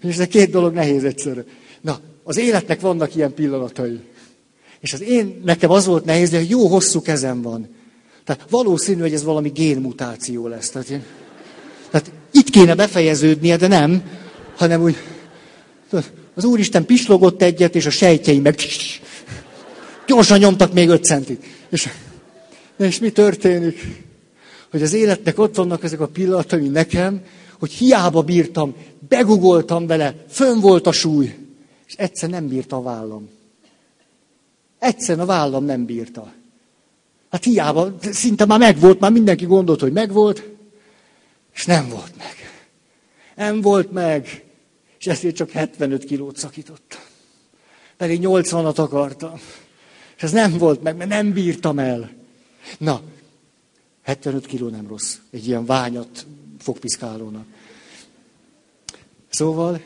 És 0.03 0.15
ez 0.15 0.19
a 0.19 0.27
két 0.27 0.51
dolog 0.51 0.75
nehéz 0.75 1.05
egyszerre. 1.05 1.45
Na, 1.81 1.99
az 2.25 2.37
életnek 2.37 2.81
vannak 2.81 3.15
ilyen 3.15 3.35
pillanatai. 3.35 4.01
És 4.81 4.93
az 4.93 5.03
én, 5.03 5.41
nekem 5.45 5.71
az 5.71 5.87
volt 5.87 6.05
nehéz, 6.05 6.31
hogy 6.31 6.51
jó 6.51 6.67
hosszú 6.67 7.03
kezem 7.03 7.43
van. 7.43 7.69
Tehát 8.25 8.45
valószínű, 8.51 9.01
hogy 9.01 9.13
ez 9.13 9.25
valami 9.25 9.49
génmutáció 9.49 10.47
lesz. 10.47 10.71
Tehát, 10.71 10.89
én, 10.89 11.05
tehát 11.91 12.13
itt 12.31 12.51
kéne 12.51 12.75
befejeződnie, 12.75 13.57
de 13.57 13.67
nem, 13.67 14.03
hanem 14.57 14.83
úgy, 14.83 14.97
az 16.41 16.49
Úristen 16.51 16.85
pislogott 16.85 17.43
egyet, 17.43 17.75
és 17.75 17.87
a 17.87 17.91
sejtjeim 17.91 18.43
meg 18.43 18.59
gyorsan 20.07 20.39
nyomtak 20.39 20.73
még 20.73 20.89
öt 20.89 21.05
centit. 21.05 21.45
És, 21.71 21.89
és 22.79 22.99
mi 22.99 23.11
történik? 23.11 23.81
Hogy 24.71 24.83
az 24.83 24.93
életnek 24.93 25.39
ott 25.39 25.55
vannak 25.55 25.85
ezek 25.85 26.01
a 26.01 26.07
pillanatai 26.07 26.69
nekem, 26.69 27.23
hogy 27.59 27.71
hiába 27.71 28.23
bírtam, 28.23 28.75
begugoltam 29.09 29.87
vele, 29.87 30.25
fönn 30.29 30.61
volt 30.61 30.87
a 30.87 30.93
súly, 30.93 31.37
és 31.87 31.95
egyszer 31.97 32.29
nem 32.29 32.49
bírta 32.49 32.77
a 32.77 32.83
vállam. 32.83 33.29
Egyszer 34.79 35.21
a 35.21 35.25
vállam 35.25 35.65
nem 35.65 35.85
bírta. 35.85 36.33
Hát 37.31 37.45
hiába, 37.45 37.95
szinte 38.01 38.45
már 38.45 38.59
megvolt, 38.59 39.01
már 39.01 39.11
mindenki 39.11 39.45
gondolt, 39.45 39.81
hogy 39.81 39.93
megvolt, 39.93 40.49
és 41.55 41.67
nem 41.67 41.89
volt 41.89 42.13
meg. 42.19 42.35
Nem 43.37 43.61
volt 43.61 43.93
meg, 43.93 44.45
és 45.01 45.07
ezért 45.07 45.37
csak 45.37 45.51
75 45.51 46.05
kilót 46.05 46.37
szakítottam. 46.37 47.01
Pedig 47.97 48.21
80-at 48.23 48.75
akartam. 48.75 49.41
És 50.17 50.23
ez 50.23 50.33
nem 50.33 50.59
volt 50.59 50.83
meg, 50.83 50.97
mert 50.97 51.11
nem 51.11 51.33
bírtam 51.33 51.79
el. 51.79 52.11
Na, 52.79 53.01
75 54.03 54.47
kiló 54.47 54.69
nem 54.69 54.87
rossz. 54.89 55.17
Egy 55.31 55.47
ilyen 55.47 55.65
ványat 55.65 56.27
fogpiszkálónak. 56.59 57.45
Szóval, 59.29 59.83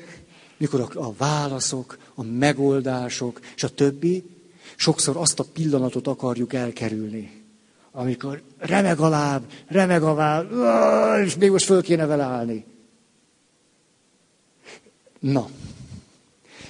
mikor 0.57 0.81
a, 0.81 1.07
a 1.07 1.13
válaszok, 1.19 1.99
a 2.15 2.23
megoldások 2.23 3.41
és 3.57 3.63
a 3.63 3.69
többi, 3.69 4.25
sokszor 4.77 5.17
azt 5.17 5.39
a 5.39 5.45
pillanatot 5.53 6.07
akarjuk 6.07 6.53
elkerülni. 6.53 7.43
Amikor 7.93 8.43
remeg 8.59 8.99
a 8.99 9.09
láb, 9.09 9.45
remeg 9.67 10.03
a 10.03 10.15
váll, 10.15 11.25
és 11.25 11.37
még 11.37 11.51
most 11.51 11.65
föl 11.65 11.83
kéne 11.83 12.07
vele 12.07 12.25
állni. 12.25 12.65
Na, 15.25 15.49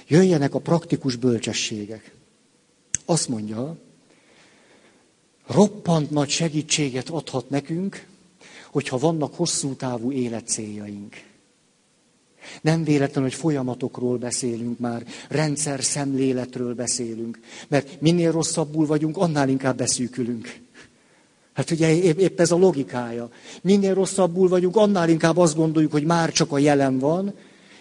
jöjjenek 0.07 0.53
a 0.53 0.59
praktikus 0.59 1.15
bölcsességek. 1.15 2.13
Azt 3.05 3.27
mondja, 3.27 3.77
roppant 5.47 6.09
nagy 6.11 6.29
segítséget 6.29 7.09
adhat 7.09 7.49
nekünk, 7.49 8.07
hogyha 8.71 8.97
vannak 8.97 9.35
hosszú 9.35 9.73
távú 9.73 10.11
életcéljaink. 10.11 11.15
Nem 12.61 12.83
véletlen, 12.83 13.23
hogy 13.23 13.33
folyamatokról 13.33 14.17
beszélünk 14.17 14.79
már, 14.79 15.05
rendszer 15.29 15.83
szemléletről 15.83 16.75
beszélünk, 16.75 17.39
mert 17.67 18.01
minél 18.01 18.31
rosszabbul 18.31 18.85
vagyunk, 18.85 19.17
annál 19.17 19.49
inkább 19.49 19.77
beszűkülünk. 19.77 20.59
Hát 21.53 21.71
ugye 21.71 21.95
épp, 21.95 22.19
épp 22.19 22.39
ez 22.39 22.51
a 22.51 22.57
logikája. 22.57 23.29
Minél 23.61 23.93
rosszabbul 23.93 24.47
vagyunk, 24.47 24.75
annál 24.75 25.09
inkább 25.09 25.37
azt 25.37 25.55
gondoljuk, 25.55 25.91
hogy 25.91 26.05
már 26.05 26.31
csak 26.31 26.51
a 26.51 26.57
jelen 26.57 26.99
van, 26.99 27.33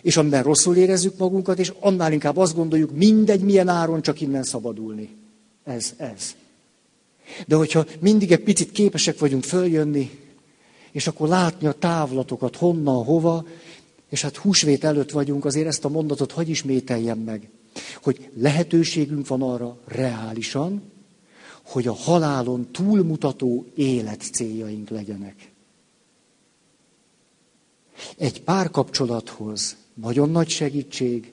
és 0.04 0.16
amiben 0.16 0.42
rosszul 0.42 0.76
érezzük 0.76 1.18
magunkat, 1.18 1.58
és 1.58 1.72
annál 1.80 2.12
inkább 2.12 2.36
azt 2.36 2.54
gondoljuk, 2.54 2.90
mindegy, 2.96 3.40
milyen 3.40 3.68
áron 3.68 4.02
csak 4.02 4.20
innen 4.20 4.42
szabadulni. 4.42 5.16
Ez, 5.64 5.94
ez. 5.96 6.34
De 7.46 7.56
hogyha 7.56 7.84
mindig 8.00 8.32
egy 8.32 8.42
picit 8.42 8.72
képesek 8.72 9.18
vagyunk 9.18 9.44
följönni, 9.44 10.10
és 10.92 11.06
akkor 11.06 11.28
látni 11.28 11.66
a 11.66 11.72
távlatokat, 11.72 12.56
honnan, 12.56 13.04
hova, 13.04 13.46
és 14.08 14.22
hát 14.22 14.36
húsvét 14.36 14.84
előtt 14.84 15.10
vagyunk, 15.10 15.44
azért 15.44 15.66
ezt 15.66 15.84
a 15.84 15.88
mondatot 15.88 16.32
hagy 16.32 16.48
ismételjem 16.48 17.18
meg, 17.18 17.48
hogy 18.02 18.28
lehetőségünk 18.36 19.26
van 19.26 19.42
arra 19.42 19.76
reálisan, 19.84 20.82
hogy 21.62 21.86
a 21.86 21.94
halálon 21.94 22.68
túlmutató 22.72 23.66
élet 23.74 24.22
céljaink 24.32 24.88
legyenek. 24.88 25.52
Egy 28.16 28.42
párkapcsolathoz 28.42 29.76
nagyon 29.94 30.30
nagy 30.30 30.48
segítség, 30.48 31.32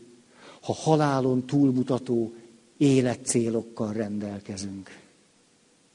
ha 0.61 0.73
halálon 0.73 1.45
túlmutató 1.45 2.33
életcélokkal 2.77 3.93
rendelkezünk. 3.93 4.99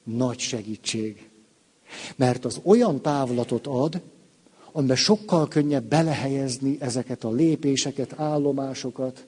Nagy 0.04 0.38
segítség. 0.38 1.28
Mert 2.16 2.44
az 2.44 2.60
olyan 2.62 3.00
távlatot 3.02 3.66
ad, 3.66 4.00
amiben 4.72 4.96
sokkal 4.96 5.48
könnyebb 5.48 5.84
belehelyezni 5.84 6.76
ezeket 6.80 7.24
a 7.24 7.30
lépéseket, 7.30 8.20
állomásokat, 8.20 9.26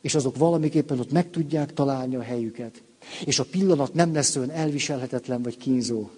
és 0.00 0.14
azok 0.14 0.36
valamiképpen 0.36 0.98
ott 0.98 1.12
meg 1.12 1.30
tudják 1.30 1.72
találni 1.72 2.16
a 2.16 2.22
helyüket. 2.22 2.82
És 3.24 3.38
a 3.38 3.44
pillanat 3.44 3.94
nem 3.94 4.14
lesz 4.14 4.36
olyan 4.36 4.50
elviselhetetlen 4.50 5.42
vagy 5.42 5.56
kínzó. 5.56 6.08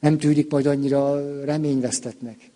Nem 0.00 0.18
tűnik 0.18 0.50
majd 0.50 0.66
annyira 0.66 1.20
reményvesztetnek. 1.44 2.50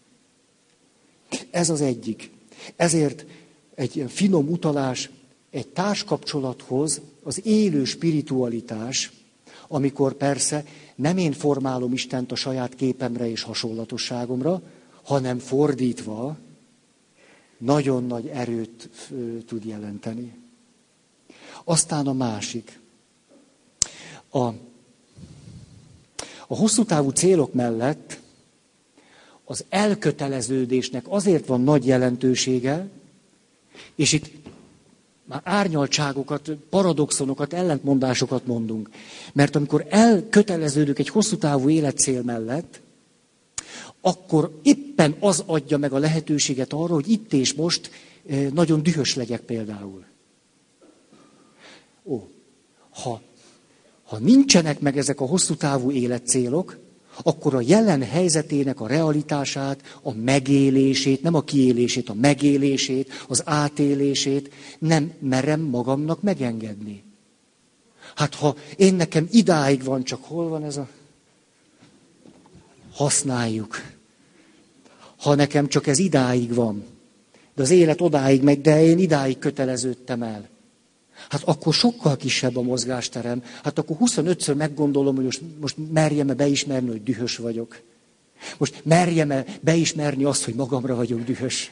Ez 1.51 1.71
az 1.71 1.81
egyik. 1.81 2.31
Ezért 2.77 3.27
egy 3.75 3.97
ilyen 3.97 4.09
finom 4.09 4.49
utalás 4.49 5.11
egy 5.51 5.69
társkapcsolathoz 5.69 7.01
az 7.23 7.47
élő 7.47 7.85
spiritualitás, 7.85 9.13
amikor 9.69 10.15
persze 10.15 10.65
nem 10.95 11.17
én 11.17 11.33
formálom 11.33 11.93
Istent 11.93 12.33
a 12.33 12.35
saját 12.35 12.75
képemre 12.75 13.31
és 13.31 13.43
hasonlatosságomra, 13.43 14.63
hanem 15.03 15.39
fordítva 15.39 16.37
nagyon 17.59 18.05
nagy 18.05 18.27
erőt 18.27 18.91
tud 19.47 19.65
jelenteni. 19.65 20.35
Aztán 21.65 22.07
a 22.07 22.13
másik. 22.13 22.81
A, 24.31 24.39
a 26.47 26.57
hosszú 26.57 26.85
távú 26.85 27.11
célok 27.11 27.53
mellett 27.53 28.21
az 29.55 29.65
elköteleződésnek 29.69 31.05
azért 31.09 31.47
van 31.47 31.61
nagy 31.61 31.87
jelentősége, 31.87 32.89
és 33.95 34.13
itt 34.13 34.31
már 35.25 35.41
árnyaltságokat, 35.45 36.51
paradoxonokat, 36.71 37.53
ellentmondásokat 37.53 38.47
mondunk. 38.47 38.91
Mert 39.33 39.57
amikor 39.57 39.87
elköteleződök 39.89 40.99
egy 40.99 41.09
hosszú 41.09 41.37
távú 41.37 41.69
életcél 41.69 42.23
mellett, 42.23 42.81
akkor 44.01 44.59
éppen 44.63 45.17
az 45.21 45.43
adja 45.47 45.79
meg 45.79 45.93
a 45.93 45.99
lehetőséget 45.99 46.73
arra, 46.73 46.95
hogy 46.95 47.09
itt 47.09 47.33
és 47.33 47.55
most 47.55 47.91
eh, 48.27 48.51
nagyon 48.51 48.83
dühös 48.83 49.15
legyek 49.15 49.41
például. 49.41 50.05
Ó, 52.05 52.29
ha, 52.91 53.21
ha 54.05 54.19
nincsenek 54.19 54.81
meg 54.81 54.99
ezek 54.99 55.21
a 55.21 55.27
hosszú 55.27 55.55
távú 55.55 55.91
életcélok, 55.91 56.84
akkor 57.23 57.55
a 57.55 57.61
jelen 57.61 58.03
helyzetének 58.03 58.81
a 58.81 58.87
realitását, 58.87 59.99
a 60.03 60.13
megélését, 60.13 61.23
nem 61.23 61.35
a 61.35 61.43
kiélését, 61.43 62.09
a 62.09 62.15
megélését, 62.15 63.13
az 63.29 63.43
átélését 63.45 64.53
nem 64.79 65.13
merem 65.19 65.61
magamnak 65.61 66.23
megengedni. 66.23 67.03
Hát 68.15 68.35
ha 68.35 68.57
én 68.77 68.95
nekem 68.95 69.29
idáig 69.31 69.85
van, 69.85 70.03
csak 70.03 70.25
hol 70.25 70.49
van 70.49 70.65
ez 70.65 70.77
a... 70.77 70.89
Használjuk. 72.93 73.77
Ha 75.17 75.35
nekem 75.35 75.69
csak 75.69 75.87
ez 75.87 75.99
idáig 75.99 76.55
van, 76.55 76.85
de 77.55 77.63
az 77.63 77.71
élet 77.71 78.01
odáig 78.01 78.43
megy, 78.43 78.61
de 78.61 78.85
én 78.85 78.99
idáig 78.99 79.39
köteleződtem 79.39 80.23
el. 80.23 80.49
Hát 81.29 81.43
akkor 81.45 81.75
sokkal 81.75 82.17
kisebb 82.17 82.57
a 82.57 82.63
mozgásterem. 82.63 83.43
Hát 83.63 83.79
akkor 83.79 83.97
25-ször 84.01 84.57
meggondolom, 84.57 85.15
hogy 85.15 85.25
most, 85.25 85.43
most 85.61 85.77
merjem-e 85.93 86.35
beismerni, 86.35 86.89
hogy 86.89 87.03
dühös 87.03 87.37
vagyok. 87.37 87.81
Most 88.59 88.81
merjem-e 88.85 89.45
beismerni 89.61 90.25
azt, 90.25 90.45
hogy 90.45 90.55
magamra 90.55 90.95
vagyok 90.95 91.25
dühös. 91.25 91.71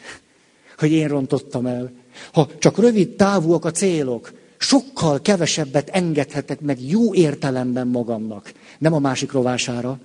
Hogy 0.79 0.93
én 0.93 1.09
rontottam 1.09 1.67
el. 1.67 1.93
Ha 2.33 2.49
csak 2.59 2.79
rövid 2.79 3.09
távúak 3.09 3.65
a 3.65 3.71
célok, 3.71 4.33
Sokkal 4.63 5.21
kevesebbet 5.21 5.89
engedhetek 5.89 6.61
meg 6.61 6.83
jó 6.83 7.15
értelemben 7.15 7.87
magamnak. 7.87 8.53
Nem 8.79 8.93
a 8.93 8.99
másik 8.99 9.33
rovására, 9.33 9.99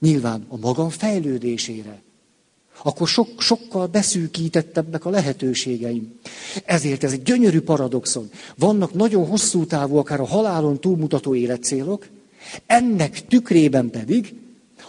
nyilván 0.00 0.44
a 0.48 0.56
magam 0.56 0.88
fejlődésére. 0.88 2.02
Akkor 2.82 3.08
sok, 3.08 3.40
sokkal 3.40 3.86
beszűkítettebbek 3.86 5.04
a 5.04 5.10
lehetőségeim. 5.10 6.18
Ezért 6.64 7.04
ez 7.04 7.12
egy 7.12 7.22
gyönyörű 7.22 7.60
paradoxon. 7.60 8.30
Vannak 8.56 8.94
nagyon 8.94 9.26
hosszú 9.26 9.66
távú, 9.66 9.96
akár 9.96 10.20
a 10.20 10.26
halálon 10.26 10.80
túlmutató 10.80 11.34
életcélok, 11.34 12.06
ennek 12.66 13.26
tükrében 13.26 13.90
pedig 13.90 14.34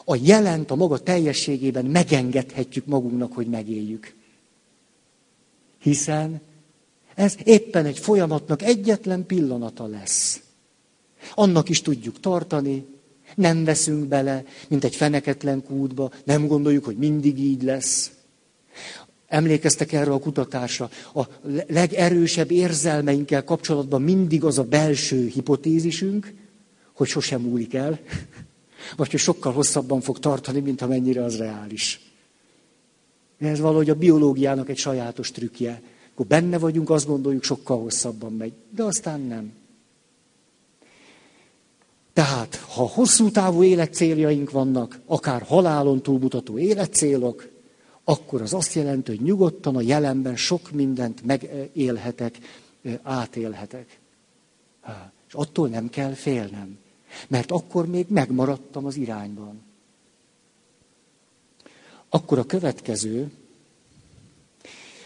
a 0.06 0.18
jelent 0.22 0.72
a 0.72 0.76
maga 0.76 0.98
teljességében 0.98 1.86
megengedhetjük 1.86 2.86
magunknak, 2.86 3.34
hogy 3.34 3.48
megéljük. 3.48 4.16
Hiszen 5.82 6.42
ez 7.16 7.36
éppen 7.44 7.86
egy 7.86 8.00
folyamatnak 8.00 8.62
egyetlen 8.62 9.26
pillanata 9.26 9.86
lesz. 9.86 10.42
Annak 11.34 11.70
is 11.70 11.82
tudjuk 11.82 12.20
tartani, 12.20 12.86
nem 13.42 13.64
veszünk 13.64 14.06
bele, 14.06 14.44
mint 14.68 14.84
egy 14.84 14.96
feneketlen 14.96 15.64
kútba, 15.64 16.12
nem 16.24 16.48
gondoljuk, 16.48 16.86
hogy 16.86 16.98
mindig 16.98 17.40
így 17.40 17.64
lesz. 17.64 18.12
Emlékeztek 19.28 19.92
erre 19.92 20.12
a 20.12 20.20
kutatásra? 20.20 20.90
A 21.14 21.22
legerősebb 21.68 22.52
érzelmeinkkel 22.52 23.44
kapcsolatban 23.44 24.02
mindig 24.02 24.44
az 24.44 24.58
a 24.58 24.64
belső 24.64 25.28
hipotézisünk, 25.28 26.34
hogy 26.94 27.08
sosem 27.08 27.42
múlik 27.42 27.74
el, 27.74 28.00
vagy 28.98 29.12
hogy 29.12 29.20
sokkal 29.20 29.54
hosszabban 29.54 30.02
fog 30.02 30.20
tartani, 30.20 30.60
mint 30.60 30.82
amennyire 30.82 31.24
az 31.24 31.38
reális. 31.38 32.00
Ez 33.40 33.60
valahogy 33.60 33.90
a 33.90 33.96
biológiának 33.96 34.70
egy 34.70 34.78
sajátos 34.78 35.32
trükkje. 35.32 35.82
Akkor 36.14 36.26
benne 36.26 36.58
vagyunk, 36.58 36.90
azt 36.90 37.08
gondoljuk, 37.08 37.44
sokkal 37.44 37.82
hosszabban 37.82 38.34
megy, 38.34 38.54
de 38.76 38.84
aztán 38.84 39.22
nem. 39.22 39.52
Tehát, 42.14 42.56
ha 42.56 42.88
hosszú 42.88 43.32
távú 43.32 43.64
életcéljaink 43.64 44.52
vannak, 44.52 45.00
akár 45.06 45.42
halálon 45.42 46.02
túlmutató 46.02 46.58
életcélok, 46.58 47.50
akkor 48.04 48.42
az 48.42 48.54
azt 48.54 48.74
jelenti, 48.74 49.16
hogy 49.16 49.26
nyugodtan 49.26 49.76
a 49.76 49.82
jelenben 49.82 50.36
sok 50.36 50.72
mindent 50.72 51.26
megélhetek, 51.26 52.38
átélhetek. 53.02 54.00
És 55.28 55.34
attól 55.34 55.68
nem 55.68 55.90
kell 55.90 56.14
félnem, 56.14 56.78
mert 57.28 57.52
akkor 57.52 57.88
még 57.88 58.06
megmaradtam 58.10 58.86
az 58.86 58.96
irányban. 58.96 59.62
Akkor 62.10 62.40
a 62.40 62.46
következő, 62.46 63.32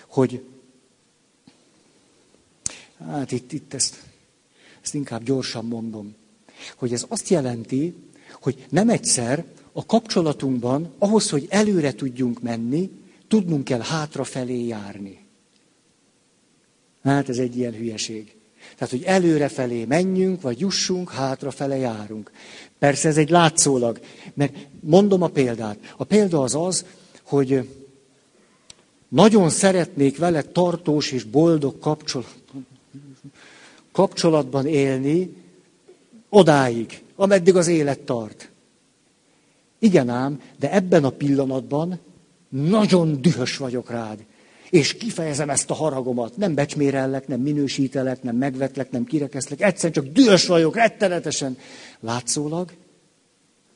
hogy 0.08 0.44
hát 3.00 3.32
itt, 3.32 3.52
itt 3.52 3.74
ezt, 3.74 4.04
ezt 4.82 4.94
inkább 4.94 5.24
gyorsan 5.24 5.66
mondom 5.66 6.16
hogy 6.76 6.94
ez 6.94 7.06
azt 7.08 7.30
jelenti, 7.30 7.96
hogy 8.42 8.66
nem 8.70 8.90
egyszer 8.90 9.46
a 9.72 9.86
kapcsolatunkban, 9.86 10.94
ahhoz, 10.98 11.30
hogy 11.30 11.46
előre 11.50 11.94
tudjunk 11.94 12.42
menni, 12.42 12.90
tudnunk 13.28 13.64
kell 13.64 13.82
hátrafelé 13.82 14.66
járni. 14.66 15.26
Hát 17.04 17.30
ez 17.30 17.38
egy 17.38 17.58
ilyen 17.58 17.74
hülyeség. 17.74 18.36
Tehát, 18.76 18.90
hogy 18.90 19.04
előrefelé 19.04 19.86
menjünk, 19.86 20.42
vagy 20.42 20.60
jussunk, 20.60 21.12
hátrafele 21.12 21.78
járunk. 21.78 22.32
Persze 22.80 23.08
ez 23.08 23.18
egy 23.18 23.30
látszólag, 23.30 24.00
mert 24.34 24.56
mondom 24.80 25.22
a 25.22 25.28
példát. 25.28 25.94
A 25.98 26.04
példa 26.04 26.42
az 26.42 26.56
az, 26.56 26.86
hogy 27.24 27.70
nagyon 29.08 29.50
szeretnék 29.50 30.18
vele 30.18 30.42
tartós 30.42 31.12
és 31.12 31.24
boldog 31.24 31.80
kapcsolat, 31.80 32.36
kapcsolatban 33.92 34.68
élni, 34.68 35.45
Odáig, 36.36 37.04
ameddig 37.16 37.56
az 37.56 37.68
élet 37.68 38.00
tart. 38.00 38.50
Igen 39.80 40.10
ám, 40.10 40.42
de 40.60 40.72
ebben 40.72 41.04
a 41.04 41.10
pillanatban 41.10 42.00
nagyon 42.50 43.22
dühös 43.22 43.58
vagyok 43.58 43.90
rád. 43.90 44.26
És 44.70 44.94
kifejezem 44.94 45.50
ezt 45.50 45.70
a 45.70 45.74
haragomat. 45.74 46.38
Nem 46.38 46.54
becsmérellek, 46.54 47.28
nem 47.28 47.40
minősítelek, 47.40 48.24
nem 48.24 48.36
megvetlek, 48.36 48.92
nem 48.92 49.04
kirekeszlek. 49.04 49.62
Egyszerűen 49.62 49.94
csak 49.94 50.14
dühös 50.14 50.48
vagyok, 50.48 50.76
rettenetesen. 50.76 51.58
Látszólag? 52.00 52.72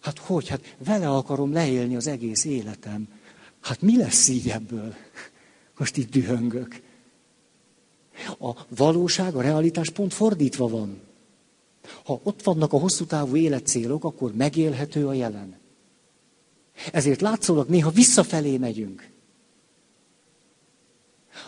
Hát 0.01 0.17
hogy? 0.17 0.47
Hát 0.47 0.75
vele 0.85 1.09
akarom 1.09 1.53
leélni 1.53 1.95
az 1.95 2.07
egész 2.07 2.45
életem. 2.45 3.07
Hát 3.59 3.81
mi 3.81 3.97
lesz 3.97 4.27
így 4.27 4.49
ebből? 4.49 4.93
Most 5.77 5.97
itt 5.97 6.11
dühöngök. 6.11 6.81
A 8.39 8.51
valóság, 8.75 9.35
a 9.35 9.41
realitás 9.41 9.89
pont 9.89 10.13
fordítva 10.13 10.67
van. 10.67 11.07
Ha 12.03 12.19
ott 12.23 12.43
vannak 12.43 12.73
a 12.73 12.79
hosszú 12.79 13.05
távú 13.05 13.35
életcélok, 13.35 14.03
akkor 14.03 14.33
megélhető 14.35 15.07
a 15.07 15.13
jelen. 15.13 15.57
Ezért 16.91 17.21
látszólag 17.21 17.69
néha 17.69 17.89
visszafelé 17.89 18.57
megyünk. 18.57 19.09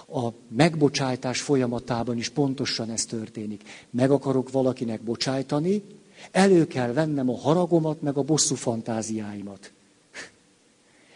A 0.07 0.29
megbocsájtás 0.47 1.41
folyamatában 1.41 2.17
is 2.17 2.29
pontosan 2.29 2.89
ez 2.89 3.05
történik. 3.05 3.63
Meg 3.89 4.11
akarok 4.11 4.51
valakinek 4.51 5.01
bocsájtani, 5.01 5.83
elő 6.31 6.67
kell 6.67 6.93
vennem 6.93 7.29
a 7.29 7.37
haragomat, 7.37 8.01
meg 8.01 8.17
a 8.17 8.23
bosszú 8.23 8.55
fantáziáimat. 8.55 9.71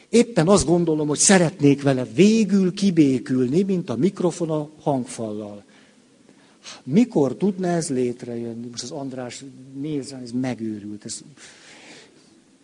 Éppen 0.09 0.47
azt 0.47 0.65
gondolom, 0.65 1.07
hogy 1.07 1.17
szeretnék 1.17 1.81
vele 1.81 2.03
végül 2.03 2.73
kibékülni, 2.73 3.61
mint 3.61 3.89
a 3.89 3.95
mikrofon 3.95 4.49
a 4.49 4.69
hangfallal. 4.81 5.63
Mikor 6.83 7.35
tudna 7.35 7.67
ez 7.67 7.89
létrejönni? 7.89 8.67
Most 8.67 8.83
az 8.83 8.91
András 8.91 9.43
néz 9.73 10.11
ez 10.23 10.31
megőrült. 10.31 11.05
Ez, 11.05 11.23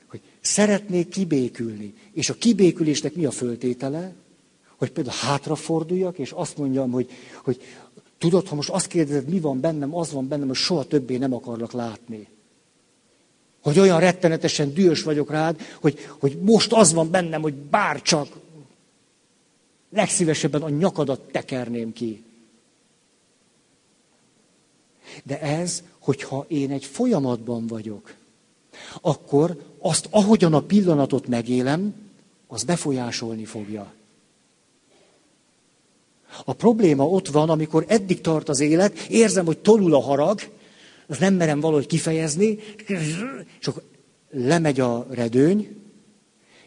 hogy 0.07 0.21
szeretnék 0.41 1.09
kibékülni. 1.09 1.93
És 2.13 2.29
a 2.29 2.33
kibékülésnek 2.33 3.15
mi 3.15 3.25
a 3.25 3.31
föltétele? 3.31 4.13
Hogy 4.77 4.91
például 4.91 5.15
hátraforduljak, 5.19 6.17
és 6.17 6.31
azt 6.31 6.57
mondjam, 6.57 6.91
hogy, 6.91 7.09
hogy 7.43 7.61
tudod, 8.17 8.47
ha 8.47 8.55
most 8.55 8.69
azt 8.69 8.87
kérdezed, 8.87 9.29
mi 9.29 9.39
van 9.39 9.59
bennem, 9.59 9.95
az 9.95 10.11
van 10.11 10.27
bennem, 10.27 10.47
hogy 10.47 10.55
soha 10.55 10.83
többé 10.83 11.17
nem 11.17 11.33
akarlak 11.33 11.71
látni. 11.71 12.27
Hogy 13.61 13.79
olyan 13.79 13.99
rettenetesen 13.99 14.73
dühös 14.73 15.03
vagyok 15.03 15.31
rád, 15.31 15.61
hogy, 15.81 15.99
hogy 16.19 16.37
most 16.41 16.73
az 16.73 16.93
van 16.93 17.11
bennem, 17.11 17.41
hogy 17.41 17.53
bárcsak 17.53 18.27
legszívesebben 19.91 20.61
a 20.61 20.69
nyakadat 20.69 21.21
tekerném 21.21 21.93
ki. 21.93 22.23
De 25.23 25.41
ez, 25.41 25.83
hogyha 25.99 26.45
én 26.47 26.71
egy 26.71 26.85
folyamatban 26.85 27.67
vagyok, 27.67 28.13
akkor 29.01 29.63
azt, 29.79 30.07
ahogyan 30.09 30.53
a 30.53 30.61
pillanatot 30.61 31.27
megélem, 31.27 31.93
az 32.47 32.63
befolyásolni 32.63 33.45
fogja. 33.45 33.93
A 36.45 36.53
probléma 36.53 37.07
ott 37.07 37.27
van, 37.27 37.49
amikor 37.49 37.85
eddig 37.87 38.21
tart 38.21 38.49
az 38.49 38.59
élet, 38.59 38.99
érzem, 38.99 39.45
hogy 39.45 39.57
tolul 39.57 39.93
a 39.93 40.01
harag, 40.01 40.39
az 41.07 41.17
nem 41.17 41.33
merem 41.33 41.59
valahogy 41.59 41.85
kifejezni, 41.85 42.57
és 43.59 43.67
akkor 43.67 43.83
lemegy 44.29 44.79
a 44.79 45.07
redőny, 45.09 45.81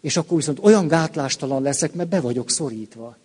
és 0.01 0.16
akkor 0.16 0.36
viszont 0.36 0.59
olyan 0.62 0.88
gátlástalan 0.88 1.62
leszek, 1.62 1.95
mert 1.95 2.09
be 2.09 2.20
vagyok 2.20 2.51
szorítva. 2.51 3.16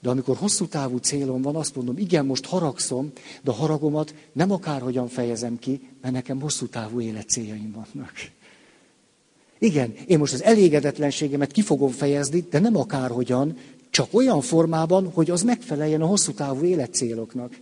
De 0.00 0.08
amikor 0.08 0.36
hosszú 0.36 0.66
távú 0.66 0.96
célom 0.96 1.42
van, 1.42 1.56
azt 1.56 1.74
mondom, 1.74 1.98
igen, 1.98 2.26
most 2.26 2.46
haragszom, 2.46 3.12
de 3.42 3.50
a 3.50 3.54
haragomat 3.54 4.14
nem 4.32 4.50
akárhogyan 4.50 5.08
fejezem 5.08 5.58
ki, 5.58 5.80
mert 6.00 6.14
nekem 6.14 6.40
hosszú 6.40 6.66
távú 6.66 7.00
életcéljaim 7.00 7.72
vannak. 7.72 8.12
Igen, 9.58 9.94
én 10.06 10.18
most 10.18 10.32
az 10.32 10.42
elégedetlenségemet 10.42 11.52
ki 11.52 11.62
fogom 11.62 11.90
fejezni, 11.90 12.46
de 12.50 12.58
nem 12.58 12.76
akárhogyan, 12.76 13.56
csak 13.90 14.14
olyan 14.14 14.40
formában, 14.40 15.10
hogy 15.12 15.30
az 15.30 15.42
megfeleljen 15.42 16.02
a 16.02 16.06
hosszú 16.06 16.32
távú 16.32 16.64
életcéloknak. 16.64 17.58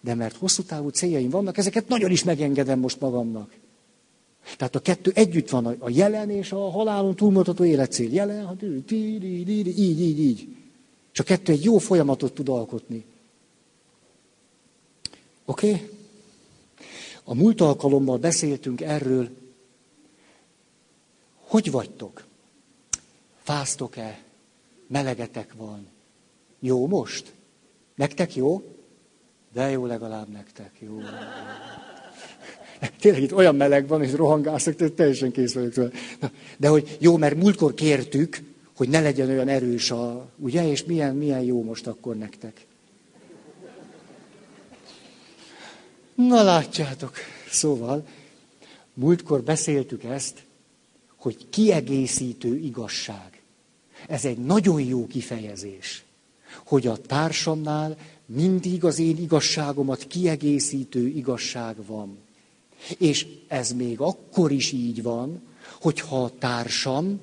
De 0.00 0.14
mert 0.14 0.36
hosszú 0.36 0.62
távú 0.62 0.88
céljaim 0.88 1.30
vannak, 1.30 1.58
ezeket 1.58 1.88
nagyon 1.88 2.10
is 2.10 2.24
megengedem 2.24 2.78
most 2.78 3.00
magamnak. 3.00 3.50
Tehát 4.56 4.74
a 4.74 4.80
kettő 4.80 5.12
együtt 5.14 5.50
van, 5.50 5.66
a 5.66 5.90
jelen 5.90 6.30
és 6.30 6.52
a 6.52 6.70
halálon 6.70 7.16
túlmutató 7.16 7.64
életcél. 7.64 8.12
Jelen, 8.12 8.58
így, 8.90 9.24
így, 9.48 9.78
így, 9.78 10.20
így. 10.20 10.48
És 11.16 11.22
a 11.22 11.24
kettő 11.24 11.52
egy 11.52 11.64
jó 11.64 11.78
folyamatot 11.78 12.34
tud 12.34 12.48
alkotni. 12.48 13.04
Oké? 15.44 15.70
Okay? 15.70 15.88
A 17.24 17.34
múlt 17.34 17.60
alkalommal 17.60 18.18
beszéltünk 18.18 18.80
erről, 18.80 19.28
hogy 21.40 21.70
vagytok? 21.70 22.24
Fáztok-e? 23.42 24.22
Melegetek 24.86 25.54
van? 25.54 25.86
Jó 26.58 26.86
most? 26.86 27.32
Nektek 27.94 28.34
jó? 28.34 28.62
De 29.52 29.70
jó 29.70 29.86
legalább 29.86 30.28
nektek, 30.28 30.72
jó. 30.78 30.98
Tényleg 33.00 33.22
itt 33.22 33.34
olyan 33.34 33.56
meleg 33.56 33.86
van, 33.88 34.02
és 34.02 34.12
rohangászok, 34.12 34.74
tehát 34.74 34.92
teljesen 34.92 35.32
kész 35.32 35.54
vagyok. 35.54 35.92
De 36.58 36.68
hogy 36.68 36.96
jó, 37.00 37.16
mert 37.16 37.36
múltkor 37.36 37.74
kértük, 37.74 38.55
hogy 38.76 38.88
ne 38.88 39.00
legyen 39.00 39.28
olyan 39.28 39.48
erős 39.48 39.90
a, 39.90 40.28
ugye, 40.36 40.68
és 40.70 40.84
milyen, 40.84 41.16
milyen 41.16 41.40
jó 41.40 41.62
most 41.62 41.86
akkor 41.86 42.16
nektek. 42.16 42.66
Na 46.14 46.42
látjátok, 46.42 47.16
szóval, 47.50 48.06
múltkor 48.94 49.42
beszéltük 49.42 50.04
ezt, 50.04 50.44
hogy 51.16 51.48
kiegészítő 51.50 52.56
igazság. 52.56 53.42
Ez 54.08 54.24
egy 54.24 54.38
nagyon 54.38 54.80
jó 54.80 55.06
kifejezés, 55.06 56.04
hogy 56.64 56.86
a 56.86 56.96
társamnál 56.96 57.96
mindig 58.26 58.84
az 58.84 58.98
én 58.98 59.18
igazságomat 59.18 60.06
kiegészítő 60.06 61.06
igazság 61.06 61.76
van. 61.86 62.18
És 62.98 63.26
ez 63.48 63.72
még 63.72 64.00
akkor 64.00 64.52
is 64.52 64.72
így 64.72 65.02
van, 65.02 65.42
hogyha 65.80 66.24
a 66.24 66.32
társam 66.38 67.20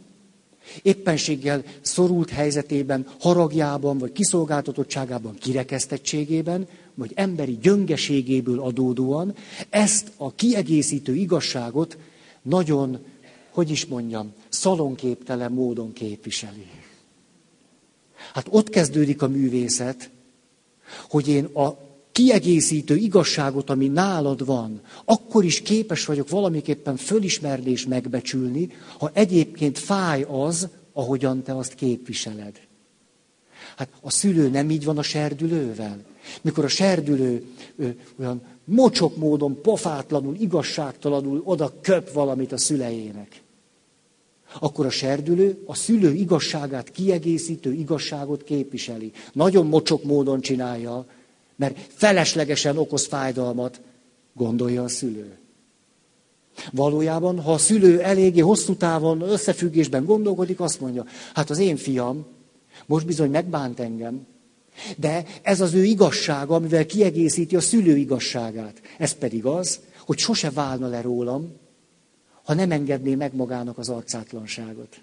éppenséggel 0.81 1.63
szorult 1.81 2.29
helyzetében, 2.29 3.07
haragjában, 3.19 3.97
vagy 3.97 4.11
kiszolgáltatottságában, 4.11 5.35
kirekesztettségében, 5.35 6.67
vagy 6.93 7.11
emberi 7.15 7.57
gyöngeségéből 7.61 8.59
adódóan 8.59 9.35
ezt 9.69 10.11
a 10.17 10.35
kiegészítő 10.35 11.15
igazságot 11.15 11.97
nagyon, 12.41 12.99
hogy 13.49 13.69
is 13.69 13.85
mondjam, 13.85 14.33
szalonképtelen 14.49 15.51
módon 15.51 15.93
képviseli. 15.93 16.67
Hát 18.33 18.47
ott 18.49 18.69
kezdődik 18.69 19.21
a 19.21 19.27
művészet, 19.27 20.09
hogy 21.09 21.27
én 21.27 21.43
a 21.45 21.82
kiegészítő 22.13 22.95
igazságot, 22.95 23.69
ami 23.69 23.87
nálad 23.87 24.45
van, 24.45 24.81
akkor 25.05 25.43
is 25.43 25.61
képes 25.61 26.05
vagyok 26.05 26.29
valamiképpen 26.29 26.95
fölismerni 26.95 27.71
és 27.71 27.85
megbecsülni, 27.85 28.69
ha 28.97 29.11
egyébként 29.13 29.79
fáj 29.79 30.25
az, 30.29 30.67
ahogyan 30.93 31.43
te 31.43 31.57
azt 31.57 31.73
képviseled. 31.73 32.59
Hát 33.77 33.89
a 34.01 34.11
szülő 34.11 34.49
nem 34.49 34.69
így 34.69 34.83
van 34.83 34.97
a 34.97 35.01
serdülővel. 35.01 36.01
Mikor 36.41 36.63
a 36.63 36.67
serdülő 36.67 37.45
ö, 37.77 37.87
olyan 38.19 38.41
mocsok 38.65 39.17
módon, 39.17 39.61
pofátlanul, 39.61 40.35
igazságtalanul 40.39 41.41
oda 41.45 41.73
köp 41.81 42.11
valamit 42.11 42.51
a 42.51 42.57
szüleinek, 42.57 43.41
akkor 44.59 44.85
a 44.85 44.89
serdülő 44.89 45.63
a 45.65 45.75
szülő 45.75 46.13
igazságát 46.13 46.91
kiegészítő 46.91 47.73
igazságot 47.73 48.43
képviseli. 48.43 49.11
Nagyon 49.33 49.65
mocsok 49.65 50.03
módon 50.03 50.41
csinálja, 50.41 51.05
mert 51.55 51.77
feleslegesen 51.93 52.77
okoz 52.77 53.05
fájdalmat, 53.07 53.81
gondolja 54.33 54.83
a 54.83 54.87
szülő. 54.87 55.37
Valójában, 56.71 57.39
ha 57.41 57.53
a 57.53 57.57
szülő 57.57 58.01
eléggé 58.01 58.39
hosszú 58.39 58.75
távon 58.75 59.21
összefüggésben 59.21 60.05
gondolkodik, 60.05 60.59
azt 60.59 60.79
mondja, 60.79 61.05
hát 61.33 61.49
az 61.49 61.57
én 61.57 61.77
fiam 61.77 62.25
most 62.85 63.05
bizony 63.05 63.29
megbánt 63.29 63.79
engem, 63.79 64.25
de 64.97 65.25
ez 65.41 65.61
az 65.61 65.73
ő 65.73 65.83
igazsága, 65.83 66.55
amivel 66.55 66.85
kiegészíti 66.85 67.55
a 67.55 67.61
szülő 67.61 67.97
igazságát. 67.97 68.81
Ez 68.97 69.13
pedig 69.13 69.45
az, 69.45 69.79
hogy 70.05 70.17
sose 70.17 70.49
válna 70.49 70.87
le 70.87 71.01
rólam, 71.01 71.51
ha 72.43 72.53
nem 72.53 72.71
engedné 72.71 73.15
meg 73.15 73.35
magának 73.35 73.77
az 73.77 73.89
arcátlanságot. 73.89 75.01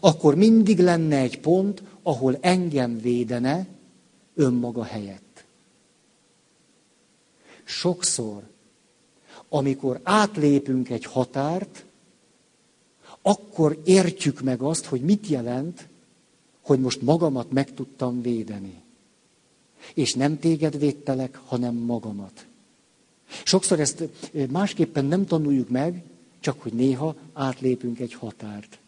Akkor 0.00 0.34
mindig 0.34 0.78
lenne 0.78 1.16
egy 1.16 1.40
pont, 1.40 1.82
ahol 2.02 2.38
engem 2.40 3.00
védene, 3.00 3.66
önmaga 4.36 4.84
helyett. 4.84 5.44
Sokszor, 7.64 8.42
amikor 9.48 10.00
átlépünk 10.02 10.88
egy 10.90 11.04
határt, 11.04 11.84
akkor 13.22 13.80
értjük 13.84 14.40
meg 14.40 14.60
azt, 14.60 14.84
hogy 14.84 15.00
mit 15.00 15.26
jelent, 15.26 15.88
hogy 16.60 16.80
most 16.80 17.02
magamat 17.02 17.50
meg 17.50 17.74
tudtam 17.74 18.22
védeni. 18.22 18.82
És 19.94 20.14
nem 20.14 20.38
téged 20.38 20.78
védtelek, 20.78 21.40
hanem 21.44 21.74
magamat. 21.74 22.46
Sokszor 23.44 23.80
ezt 23.80 24.02
másképpen 24.48 25.04
nem 25.04 25.26
tanuljuk 25.26 25.68
meg, 25.68 26.02
csak 26.40 26.62
hogy 26.62 26.72
néha 26.72 27.14
átlépünk 27.32 27.98
egy 27.98 28.14
határt. 28.14 28.78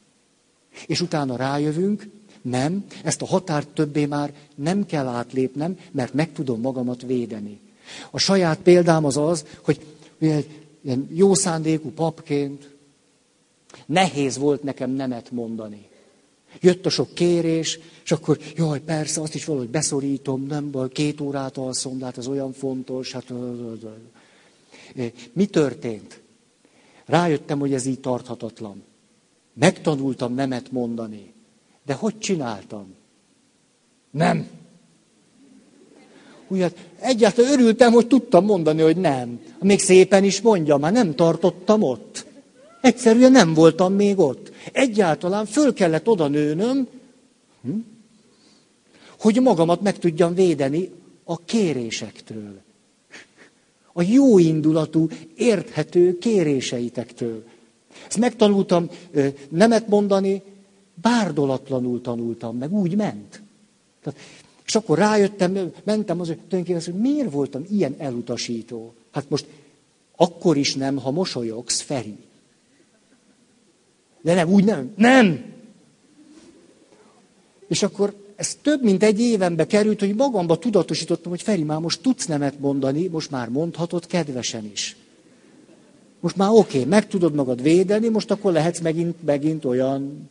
És 0.87 1.01
utána 1.01 1.37
rájövünk, 1.37 2.07
nem, 2.49 2.85
ezt 3.05 3.23
a 3.23 3.27
határt 3.27 3.69
többé 3.69 4.07
már 4.07 4.33
nem 4.55 4.87
kell 4.87 5.07
átlépnem, 5.07 5.79
mert 5.91 6.15
meg 6.15 6.33
tudom 6.33 6.61
magamat 6.61 7.03
védeni. 7.03 7.61
A 8.11 8.19
saját 8.19 8.59
példám 8.59 9.05
az 9.05 9.17
az, 9.17 9.45
hogy 9.63 9.81
ilyen 10.19 11.09
jó 11.11 11.35
szándékú 11.35 11.91
papként 11.91 12.77
nehéz 13.87 14.39
volt 14.39 14.63
nekem 14.63 14.91
nemet 14.91 15.31
mondani. 15.31 15.87
Jött 16.61 16.87
a 16.87 16.91
sok 16.91 17.15
kérés, 17.15 17.79
és 18.05 18.13
akkor, 18.13 18.39
jaj, 18.57 18.81
persze, 18.81 19.21
azt 19.21 19.35
is 19.35 19.45
valahogy 19.45 19.69
beszorítom, 19.69 20.47
nem 20.47 20.71
baj, 20.71 20.89
két 20.89 21.21
órát 21.21 21.57
alszom, 21.57 21.99
de 21.99 22.05
hát 22.05 22.19
ez 22.19 22.27
olyan 22.27 22.53
fontos. 22.53 23.13
Hát... 23.13 23.33
Mi 25.33 25.47
történt? 25.47 26.21
Rájöttem, 27.07 27.59
hogy 27.59 27.75
ez 27.75 27.87
így 27.87 28.01
tarthatatlan. 28.01 28.83
Megtanultam 29.55 30.35
nemet 30.35 30.71
mondani. 30.71 31.33
De 31.89 31.95
hogy 31.95 32.19
csináltam? 32.19 32.95
Nem. 34.11 34.49
Úgy, 36.49 36.61
hát 36.61 36.77
egyáltalán 37.01 37.53
örültem, 37.53 37.93
hogy 37.93 38.07
tudtam 38.07 38.45
mondani, 38.45 38.83
hogy 38.83 38.97
nem. 38.97 39.41
Még 39.61 39.81
szépen 39.81 40.25
is 40.25 40.41
mondja, 40.41 40.77
már 40.77 40.93
nem 40.93 41.15
tartottam 41.15 41.83
ott. 41.83 42.27
Egyszerűen 42.81 43.33
nem 43.33 43.55
voltam 43.55 43.93
még 43.93 44.19
ott. 44.19 44.53
Egyáltalán 44.73 45.47
föl 45.47 45.73
kellett 45.73 46.09
oda 46.09 46.29
nőnöm, 46.29 46.89
hm? 47.63 47.71
hogy 49.19 49.41
magamat 49.41 49.81
meg 49.81 49.99
tudjam 49.99 50.35
védeni 50.35 50.91
a 51.25 51.39
kérésektől. 51.45 52.61
A 53.93 54.03
jó 54.03 54.39
indulatú, 54.39 55.09
érthető 55.37 56.19
kéréseitektől. 56.19 57.45
Ezt 58.07 58.19
megtanultam 58.19 58.91
nemet 59.49 59.89
mondani, 59.89 60.43
bárdolatlanul 61.03 62.01
tanultam, 62.01 62.57
meg 62.57 62.73
úgy 62.73 62.97
ment. 62.97 63.43
Tehát, 64.03 64.19
és 64.67 64.75
akkor 64.75 64.99
rájöttem, 64.99 65.73
mentem 65.85 66.21
az, 66.21 66.35
hogy 66.51 66.85
hogy 66.85 66.95
miért 66.95 67.33
voltam 67.33 67.65
ilyen 67.71 67.95
elutasító. 67.99 68.95
Hát 69.11 69.31
most 69.31 69.47
akkor 70.17 70.57
is 70.57 70.75
nem, 70.75 70.97
ha 70.97 71.11
mosolyogsz, 71.11 71.81
Feri. 71.81 72.17
De 74.21 74.35
nem, 74.35 74.49
úgy 74.49 74.65
nem. 74.65 74.93
Nem! 74.97 75.45
És 77.69 77.83
akkor 77.83 78.15
ez 78.37 78.59
több 78.63 78.83
mint 78.83 79.03
egy 79.03 79.21
évenbe 79.21 79.67
került, 79.67 80.01
hogy 80.01 80.15
magamba 80.15 80.59
tudatosítottam, 80.59 81.31
hogy 81.31 81.43
Feri, 81.43 81.63
már 81.63 81.79
most 81.79 82.01
tudsz 82.01 82.27
nemet 82.27 82.61
mondani, 82.61 83.07
most 83.07 83.31
már 83.31 83.49
mondhatod 83.49 84.07
kedvesen 84.07 84.65
is. 84.73 84.97
Most 86.21 86.37
már 86.37 86.51
oké, 86.51 86.59
okay, 86.59 86.85
meg 86.85 87.07
tudod 87.07 87.35
magad 87.35 87.63
védeni, 87.63 88.09
most 88.09 88.31
akkor 88.31 88.53
lehetsz 88.53 88.81
megint, 88.81 89.23
megint 89.25 89.65
olyan 89.65 90.29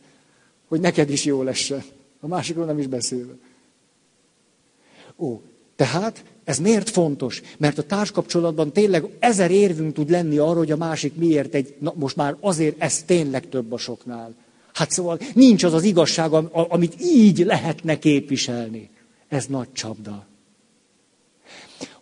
hogy 0.68 0.80
neked 0.80 1.10
is 1.10 1.24
jó 1.24 1.42
lesz. 1.42 1.70
A 2.20 2.26
másikról 2.26 2.64
nem 2.64 2.78
is 2.78 2.86
beszélve. 2.86 3.32
Ó, 5.16 5.40
tehát 5.76 6.24
ez 6.44 6.58
miért 6.58 6.90
fontos? 6.90 7.42
Mert 7.58 7.78
a 7.78 7.82
társkapcsolatban 7.82 8.72
tényleg 8.72 9.04
ezer 9.18 9.50
érvünk 9.50 9.94
tud 9.94 10.10
lenni 10.10 10.38
arra, 10.38 10.58
hogy 10.58 10.70
a 10.70 10.76
másik 10.76 11.14
miért 11.14 11.54
egy, 11.54 11.74
na 11.78 11.92
most 11.96 12.16
már 12.16 12.36
azért 12.40 12.82
ez 12.82 13.02
tényleg 13.02 13.48
több 13.48 13.72
a 13.72 13.78
soknál. 13.78 14.34
Hát 14.72 14.90
szóval 14.90 15.18
nincs 15.34 15.64
az 15.64 15.72
az 15.72 15.82
igazság, 15.82 16.32
amit 16.52 16.94
így 17.02 17.38
lehetne 17.38 17.98
képviselni. 17.98 18.90
Ez 19.28 19.46
nagy 19.46 19.72
csapda. 19.72 20.26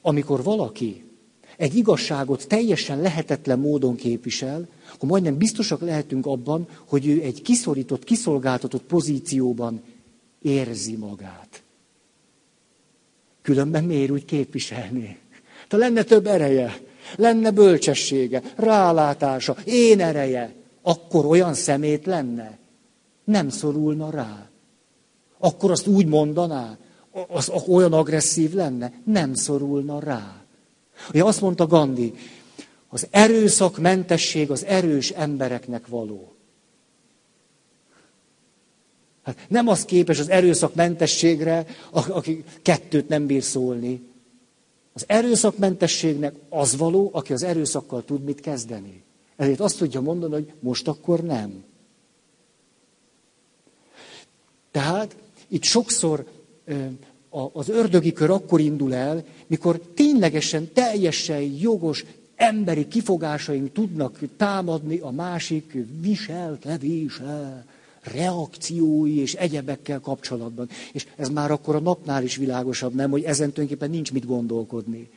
Amikor 0.00 0.42
valaki 0.42 1.04
egy 1.56 1.76
igazságot 1.76 2.46
teljesen 2.48 3.00
lehetetlen 3.00 3.58
módon 3.58 3.96
képvisel, 3.96 4.68
akkor 4.96 5.08
majdnem 5.08 5.36
biztosak 5.36 5.80
lehetünk 5.80 6.26
abban, 6.26 6.68
hogy 6.88 7.06
ő 7.06 7.22
egy 7.22 7.42
kiszorított, 7.42 8.04
kiszolgáltatott 8.04 8.82
pozícióban 8.82 9.82
érzi 10.42 10.96
magát. 10.96 11.62
Különben 13.42 13.84
miért 13.84 14.10
úgy 14.10 14.24
képviselni? 14.24 15.18
Ha 15.68 15.76
lenne 15.76 16.02
több 16.02 16.26
ereje, 16.26 16.80
lenne 17.16 17.50
bölcsessége, 17.50 18.42
rálátása, 18.56 19.56
én 19.64 20.00
ereje, 20.00 20.54
akkor 20.82 21.26
olyan 21.26 21.54
szemét 21.54 22.06
lenne. 22.06 22.58
Nem 23.24 23.48
szorulna 23.48 24.10
rá. 24.10 24.48
Akkor 25.38 25.70
azt 25.70 25.86
úgy 25.86 26.06
mondaná, 26.06 26.76
az 27.28 27.52
olyan 27.68 27.92
agresszív 27.92 28.52
lenne, 28.52 28.92
nem 29.04 29.34
szorulna 29.34 30.00
rá. 30.00 30.44
Ugye 31.10 31.24
azt 31.24 31.40
mondta 31.40 31.66
Gandhi, 31.66 32.12
az 32.88 33.06
erőszakmentesség 33.10 34.50
az 34.50 34.64
erős 34.64 35.10
embereknek 35.10 35.86
való. 35.86 36.36
Hát 39.22 39.38
nem 39.48 39.68
az 39.68 39.84
képes 39.84 40.18
az 40.18 40.28
erőszakmentességre, 40.28 41.66
aki 41.90 42.44
kettőt 42.62 43.08
nem 43.08 43.26
bír 43.26 43.42
szólni. 43.42 44.02
Az 44.92 45.04
erőszakmentességnek 45.06 46.34
az 46.48 46.76
való, 46.76 47.10
aki 47.12 47.32
az 47.32 47.42
erőszakkal 47.42 48.04
tud 48.04 48.24
mit 48.24 48.40
kezdeni. 48.40 49.02
Ezért 49.36 49.60
azt 49.60 49.78
tudja 49.78 50.00
mondani, 50.00 50.32
hogy 50.32 50.52
most 50.60 50.88
akkor 50.88 51.20
nem. 51.20 51.64
Tehát 54.70 55.16
itt 55.48 55.62
sokszor 55.62 56.26
az 57.52 57.68
ördögi 57.68 58.12
kör 58.12 58.30
akkor 58.30 58.60
indul 58.60 58.94
el, 58.94 59.24
mikor 59.46 59.80
ténylegesen, 59.94 60.72
teljesen 60.72 61.40
jogos 61.40 62.04
emberi 62.36 62.88
kifogásaink 62.88 63.72
tudnak 63.72 64.18
támadni 64.36 64.98
a 64.98 65.10
másik 65.10 65.76
viselkedése, 66.00 67.64
reakciói 68.02 69.18
és 69.18 69.34
egyebekkel 69.34 70.00
kapcsolatban. 70.00 70.68
És 70.92 71.06
ez 71.16 71.28
már 71.28 71.50
akkor 71.50 71.74
a 71.74 71.80
napnál 71.80 72.22
is 72.22 72.36
világosabb, 72.36 72.94
nem, 72.94 73.10
hogy 73.10 73.22
ezen 73.22 73.52
tulajdonképpen 73.52 73.90
nincs 73.90 74.12
mit 74.12 74.26
gondolkodni. 74.26 75.08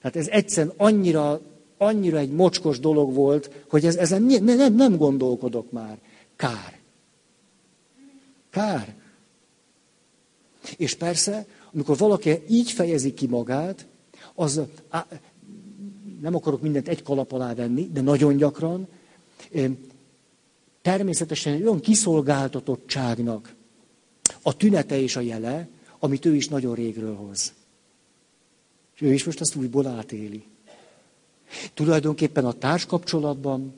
Tehát 0.00 0.16
ez 0.16 0.28
egyszerűen 0.28 0.74
annyira, 0.76 1.40
annyira 1.78 2.18
egy 2.18 2.30
mocskos 2.30 2.78
dolog 2.78 3.14
volt, 3.14 3.50
hogy 3.68 3.86
ez, 3.86 3.96
ezen 3.96 4.22
nem, 4.22 4.44
nem, 4.44 4.74
nem 4.74 4.96
gondolkodok 4.96 5.70
már. 5.72 5.98
Kár. 6.36 6.78
Kár. 8.50 8.94
És 10.76 10.94
persze, 10.94 11.46
amikor 11.72 11.96
valaki 11.96 12.42
így 12.48 12.70
fejezi 12.70 13.14
ki 13.14 13.26
magát, 13.26 13.86
az 14.34 14.60
nem 16.20 16.34
akarok 16.34 16.62
mindent 16.62 16.88
egy 16.88 17.02
kalap 17.02 17.32
alá 17.32 17.54
venni, 17.54 17.88
de 17.92 18.00
nagyon 18.00 18.36
gyakran, 18.36 18.88
természetesen 20.82 21.52
egy 21.52 21.62
olyan 21.62 21.80
kiszolgáltatottságnak 21.80 23.54
a 24.42 24.56
tünete 24.56 25.00
és 25.00 25.16
a 25.16 25.20
jele, 25.20 25.68
amit 25.98 26.24
ő 26.24 26.34
is 26.34 26.48
nagyon 26.48 26.74
régről 26.74 27.14
hoz. 27.14 27.52
És 28.94 29.00
ő 29.00 29.12
is 29.12 29.24
most 29.24 29.40
azt 29.40 29.56
újból 29.56 29.86
átéli. 29.86 30.44
Tulajdonképpen 31.74 32.44
a 32.44 32.52
társkapcsolatban 32.52 33.74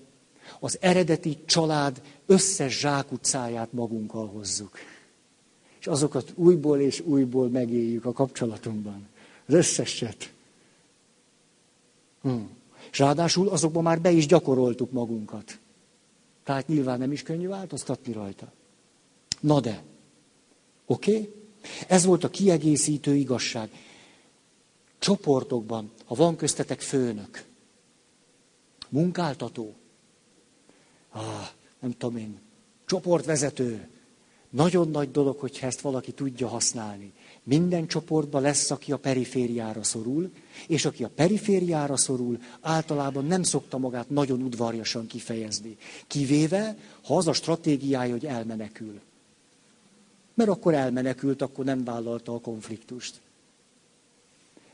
az 0.60 0.78
eredeti 0.80 1.38
család 1.44 2.02
összes 2.26 2.78
zsákutcáját 2.78 3.72
magunkkal 3.72 4.26
hozzuk. 4.26 4.78
És 5.80 5.86
azokat 5.86 6.32
újból 6.34 6.80
és 6.80 7.00
újból 7.00 7.48
megéljük 7.48 8.04
a 8.04 8.12
kapcsolatunkban. 8.12 9.06
Az 9.46 9.54
összeset. 9.54 10.32
Hmm. 12.22 12.50
És 12.90 12.98
ráadásul 12.98 13.48
azokban 13.48 13.82
már 13.82 14.00
be 14.00 14.10
is 14.10 14.26
gyakoroltuk 14.26 14.90
magunkat. 14.92 15.58
Tehát 16.44 16.68
nyilván 16.68 16.98
nem 16.98 17.12
is 17.12 17.22
könnyű 17.22 17.48
változtatni 17.48 18.12
rajta. 18.12 18.52
Na 19.40 19.60
de, 19.60 19.82
oké? 20.86 21.12
Okay? 21.12 21.34
Ez 21.88 22.04
volt 22.04 22.24
a 22.24 22.30
kiegészítő 22.30 23.14
igazság. 23.14 23.70
Csoportokban, 24.98 25.90
ha 26.04 26.14
van 26.14 26.36
köztetek 26.36 26.80
főnök, 26.80 27.44
munkáltató, 28.88 29.74
ah, 31.10 31.48
nem 31.80 31.90
tudom 31.90 32.16
én, 32.16 32.40
csoportvezető, 32.86 33.88
nagyon 34.50 34.88
nagy 34.88 35.10
dolog, 35.10 35.38
hogyha 35.38 35.66
ezt 35.66 35.80
valaki 35.80 36.12
tudja 36.12 36.48
használni. 36.48 37.12
Minden 37.50 37.86
csoportban 37.86 38.42
lesz, 38.42 38.70
aki 38.70 38.92
a 38.92 38.96
perifériára 38.96 39.82
szorul, 39.82 40.30
és 40.66 40.84
aki 40.84 41.04
a 41.04 41.10
perifériára 41.14 41.96
szorul, 41.96 42.38
általában 42.60 43.24
nem 43.24 43.42
szokta 43.42 43.78
magát 43.78 44.10
nagyon 44.10 44.42
udvarjasan 44.42 45.06
kifejezni. 45.06 45.76
Kivéve, 46.06 46.76
ha 47.04 47.16
az 47.16 47.26
a 47.28 47.32
stratégiája, 47.32 48.12
hogy 48.12 48.26
elmenekül. 48.26 49.00
Mert 50.34 50.50
akkor 50.50 50.74
elmenekült, 50.74 51.42
akkor 51.42 51.64
nem 51.64 51.84
vállalta 51.84 52.34
a 52.34 52.40
konfliktust. 52.40 53.20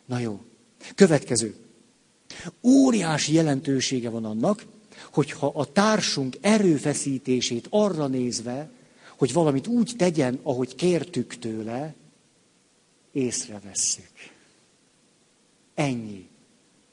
Na 0.06 0.18
jó. 0.18 0.40
Következő. 0.94 1.54
Óriási 2.62 3.32
jelentősége 3.32 4.10
van 4.10 4.24
annak, 4.24 4.64
hogyha 5.12 5.46
a 5.46 5.72
társunk 5.72 6.36
erőfeszítését 6.40 7.66
arra 7.70 8.06
nézve, 8.06 8.70
hogy 9.16 9.32
valamit 9.32 9.66
úgy 9.66 9.94
tegyen, 9.96 10.38
ahogy 10.42 10.74
kértük 10.74 11.38
tőle, 11.38 11.94
észrevesszük. 13.16 14.10
Ennyi. 15.74 16.28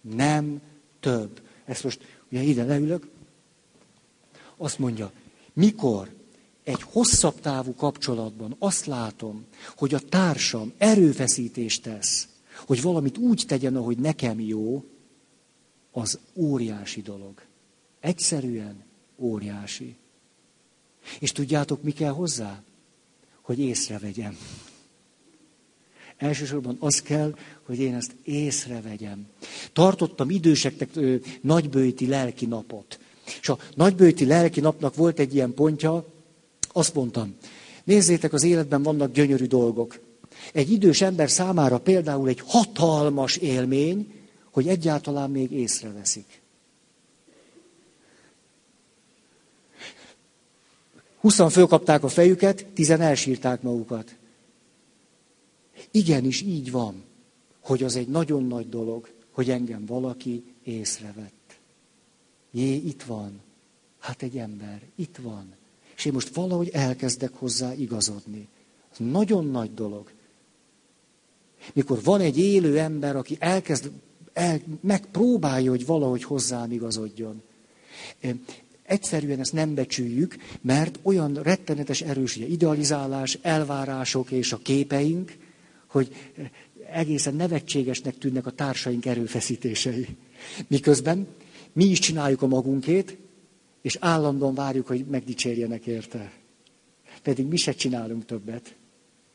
Nem 0.02 0.62
több. 1.00 1.42
Ezt 1.66 1.84
most, 1.84 2.22
ugye 2.32 2.42
ide 2.42 2.64
leülök, 2.64 3.08
azt 4.58 4.80
mondja, 4.80 5.12
mikor 5.54 6.14
egy 6.64 6.82
hosszabb 6.82 7.40
távú 7.40 7.76
kapcsolatban 7.76 8.56
azt 8.60 8.86
látom, 8.86 9.46
hogy 9.76 9.94
a 9.94 10.00
társam 10.00 10.74
erőfeszítést 10.78 11.84
tesz, 11.84 12.28
hogy 12.66 12.82
valamit 12.82 13.18
úgy 13.18 13.44
tegyen, 13.48 13.76
ahogy 13.76 13.98
nekem 13.98 14.40
jó, 14.40 14.84
az 15.92 16.20
óriási 16.34 17.02
dolog. 17.02 17.42
Egyszerűen 18.00 18.84
óriási. 19.18 19.96
És 21.20 21.32
tudjátok, 21.32 21.84
mi 21.84 21.92
kell 21.92 22.12
hozzá? 22.12 22.64
Hogy 23.42 23.60
észrevegyem. 23.60 24.38
Elsősorban 26.18 26.78
az 26.80 27.02
kell, 27.02 27.36
hogy 27.66 27.80
én 27.80 27.96
ezt 27.96 28.16
észrevegyem. 28.24 29.26
Tartottam 29.74 30.30
időseknek 30.30 30.90
ö, 30.94 31.16
nagybőti 31.42 32.08
lelki 32.08 32.46
napot. 32.46 33.00
És 33.42 33.50
a 33.50 33.58
nagybőti 33.76 34.26
lelki 34.26 34.60
napnak 34.60 34.96
volt 34.96 35.20
egy 35.20 35.36
ilyen 35.36 35.54
pontja, 35.54 36.06
azt 36.72 36.94
mondtam, 36.94 37.36
nézzétek, 37.84 38.34
az 38.34 38.44
életben 38.44 38.84
vannak 38.84 39.12
gyönyörű 39.12 39.46
dolgok. 39.46 40.00
Egy 40.54 40.72
idős 40.72 41.02
ember 41.02 41.30
számára 41.30 41.78
például 41.78 42.28
egy 42.28 42.42
hatalmas 42.46 43.38
élmény, 43.38 44.12
hogy 44.52 44.68
egyáltalán 44.68 45.30
még 45.30 45.52
észreveszik. 45.52 46.42
Huszan 51.20 51.50
fölkapták 51.50 52.04
a 52.04 52.08
fejüket, 52.08 52.66
tizen 52.74 53.02
elsírták 53.02 53.62
magukat. 53.62 54.16
Igenis 55.96 56.42
így 56.42 56.72
van, 56.72 57.04
hogy 57.60 57.84
az 57.84 57.96
egy 57.96 58.08
nagyon 58.08 58.48
nagy 58.48 58.70
dolog, 58.70 59.10
hogy 59.32 59.50
engem 59.50 59.86
valaki 59.86 60.44
észrevett. 60.64 61.60
Jé, 62.52 62.76
itt 62.76 63.04
van. 63.04 63.40
Hát 64.00 64.22
egy 64.22 64.38
ember, 64.38 64.82
itt 64.96 65.18
van. 65.22 65.54
És 65.96 66.06
én 66.06 66.14
most 66.14 66.36
valahogy 66.36 66.70
elkezdek 66.70 67.34
hozzá 67.34 67.74
igazodni. 67.74 68.48
Ez 68.92 68.98
nagyon 68.98 69.46
nagy 69.46 69.74
dolog. 69.74 70.12
Mikor 71.74 72.04
van 72.04 72.22
egy 72.22 72.38
élő 72.38 72.80
ember, 72.80 73.16
aki 73.16 73.36
elkezd, 73.40 73.92
el, 74.34 74.62
megpróbálja, 74.82 75.70
hogy 75.70 75.86
valahogy 75.86 76.24
hozzám 76.24 76.72
igazodjon. 76.72 77.42
Egyszerűen 78.84 79.40
ezt 79.40 79.54
nem 79.54 79.74
becsüljük, 79.74 80.36
mert 80.62 81.00
olyan 81.02 81.34
rettenetes 81.34 82.02
erős 82.02 82.36
ugye, 82.36 82.46
idealizálás, 82.46 83.38
elvárások 83.42 84.32
és 84.32 84.54
a 84.54 84.58
képeink, 84.58 85.38
hogy 85.94 86.12
egészen 86.92 87.36
nevetségesnek 87.36 88.18
tűnnek 88.18 88.46
a 88.46 88.52
társaink 88.52 89.06
erőfeszítései. 89.06 90.08
Miközben 90.68 91.28
mi 91.74 91.86
is 91.86 92.00
csináljuk 92.00 92.42
a 92.42 92.48
magunkét, 92.48 93.18
és 93.82 93.98
állandóan 94.00 94.56
várjuk, 94.56 94.88
hogy 94.88 95.06
megdicsérjenek 95.06 95.86
érte. 95.86 96.32
Pedig 97.24 97.46
mi 97.46 97.56
se 97.56 97.72
csinálunk 97.72 98.26
többet. 98.26 98.76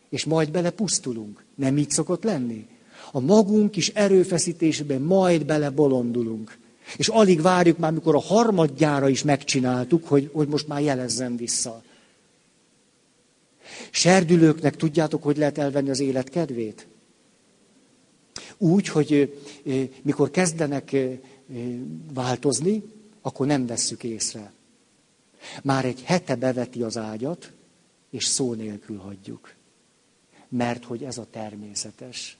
És 0.09 0.24
majd 0.24 0.50
bele 0.50 0.70
pusztulunk. 0.70 1.44
Nem 1.54 1.78
így 1.78 1.90
szokott 1.90 2.24
lenni? 2.24 2.66
A 3.12 3.20
magunk 3.20 3.76
is 3.76 3.88
erőfeszítésben 3.88 5.00
majd 5.00 5.46
bele 5.46 5.70
bolondulunk. 5.70 6.59
És 6.96 7.09
alig 7.09 7.40
várjuk 7.40 7.78
már, 7.78 7.92
mikor 7.92 8.14
a 8.14 8.20
harmadjára 8.20 9.09
is 9.09 9.22
megcsináltuk, 9.22 10.04
hogy, 10.04 10.30
hogy 10.32 10.48
most 10.48 10.68
már 10.68 10.80
jelezzen 10.80 11.36
vissza. 11.36 11.82
Serdülőknek 13.91 14.76
tudjátok, 14.76 15.22
hogy 15.22 15.37
lehet 15.37 15.59
elvenni 15.59 15.91
az 15.91 16.01
élet 16.01 16.29
kedvét? 16.29 16.87
Úgy, 18.59 18.89
hogy 18.89 19.39
mikor 20.03 20.31
kezdenek 20.31 20.97
változni, 22.12 22.83
akkor 23.20 23.47
nem 23.47 23.66
vesszük 23.66 24.05
észre. 24.05 24.53
Már 25.62 25.85
egy 25.85 26.03
hete 26.03 26.37
beveti 26.37 26.83
az 26.83 26.97
ágyat, 26.97 27.53
és 28.11 28.24
szó 28.24 28.55
nélkül 28.55 28.97
hagyjuk. 28.97 29.55
Mert 30.49 30.85
hogy 30.85 31.03
ez 31.03 31.18
a 31.18 31.26
természetes. 31.31 32.37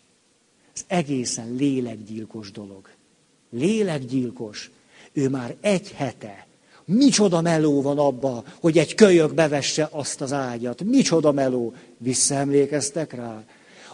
Ez 0.75 0.85
egészen 0.87 1.55
lélekgyilkos 1.55 2.51
dolog. 2.51 2.89
Lélekgyilkos. 3.51 4.71
Ő 5.13 5.29
már 5.29 5.57
egy 5.61 5.93
hete. 5.93 6.47
Micsoda 6.91 7.41
meló 7.41 7.83
van 7.83 7.99
abba, 7.99 8.45
hogy 8.61 8.79
egy 8.79 8.95
kölyök 8.95 9.35
bevesse 9.35 9.89
azt 9.93 10.21
az 10.21 10.33
ágyat. 10.33 10.83
Micsoda 10.83 11.33
meló. 11.33 11.75
Visszaemlékeztek 11.99 13.13
rá? 13.13 13.43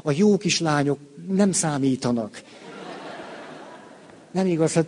A 0.03 0.13
jó 0.13 0.37
kislányok 0.37 0.99
nem 1.29 1.53
számítanak. 1.53 2.43
Nem 4.31 4.47
igaz, 4.47 4.73
hát 4.73 4.87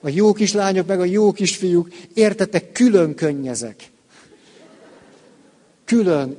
a 0.00 0.08
jó 0.08 0.32
kislányok 0.32 0.86
meg 0.86 1.00
a 1.00 1.04
jó 1.04 1.32
kisfiúk, 1.32 1.88
értetek, 2.14 2.72
külön 2.72 3.14
könnyezek. 3.14 3.90
Külön. 5.84 6.36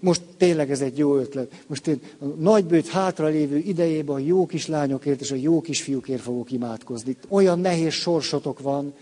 Most 0.00 0.22
tényleg 0.36 0.70
ez 0.70 0.80
egy 0.80 0.98
jó 0.98 1.16
ötlet. 1.16 1.52
Most 1.66 1.86
én 1.86 2.00
a 2.18 2.24
nagybőt 2.24 2.88
hátralévő 2.88 3.56
idejében 3.56 4.16
a 4.16 4.18
jó 4.18 4.46
kislányokért 4.46 5.20
és 5.20 5.30
a 5.30 5.34
jó 5.34 5.60
kisfiúkért 5.60 6.22
fogok 6.22 6.50
imádkozni. 6.52 7.16
Olyan 7.28 7.60
nehéz 7.60 7.92
sorsotok 7.92 8.60
van. 8.60 8.94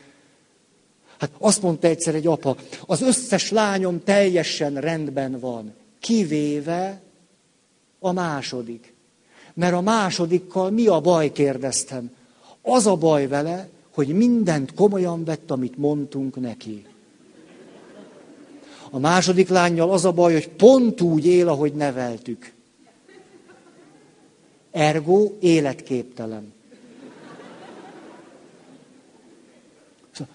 Hát 1.18 1.30
azt 1.38 1.62
mondta 1.62 1.86
egyszer 1.86 2.14
egy 2.14 2.26
apa, 2.26 2.56
az 2.86 3.02
összes 3.02 3.50
lányom 3.50 4.02
teljesen 4.04 4.74
rendben 4.74 5.40
van, 5.40 5.74
kivéve 6.00 7.00
A 8.00 8.12
második. 8.12 8.94
Mert 9.54 9.74
a 9.74 9.80
másodikkal 9.80 10.70
mi 10.70 10.86
a 10.86 11.00
baj, 11.00 11.32
kérdeztem. 11.32 12.10
Az 12.62 12.86
a 12.86 12.96
baj 12.96 13.26
vele, 13.26 13.68
hogy 13.94 14.08
mindent 14.08 14.74
komolyan 14.74 15.24
vett, 15.24 15.50
amit 15.50 15.78
mondtunk 15.78 16.40
neki. 16.40 16.86
A 18.90 18.98
második 18.98 19.48
lányjal 19.48 19.90
az 19.90 20.04
a 20.04 20.12
baj, 20.12 20.32
hogy 20.32 20.48
pont 20.48 21.00
úgy 21.00 21.26
él, 21.26 21.48
ahogy 21.48 21.72
neveltük. 21.74 22.52
Ergo 24.70 25.32
életképtelen. 25.40 26.52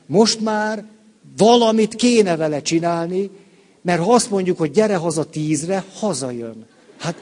Most 0.05 0.39
már 0.39 0.85
valamit 1.37 1.95
kéne 1.95 2.35
vele 2.35 2.61
csinálni, 2.61 3.29
mert 3.81 4.03
ha 4.03 4.13
azt 4.13 4.29
mondjuk, 4.29 4.57
hogy 4.57 4.71
gyere 4.71 4.95
haza 4.95 5.29
tízre, 5.29 5.83
hazajön. 5.93 6.65
Hát, 6.97 7.15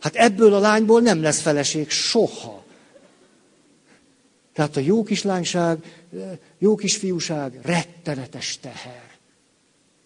hát 0.00 0.14
ebből 0.14 0.54
a 0.54 0.58
lányból 0.58 1.00
nem 1.00 1.22
lesz 1.22 1.40
feleség 1.40 1.90
soha. 1.90 2.64
Tehát 4.52 4.76
a 4.76 4.80
jó 4.80 5.02
kislányság, 5.02 6.06
jó 6.58 6.74
kisfiúság, 6.74 7.58
rettenetes 7.62 8.58
teher. 8.60 9.10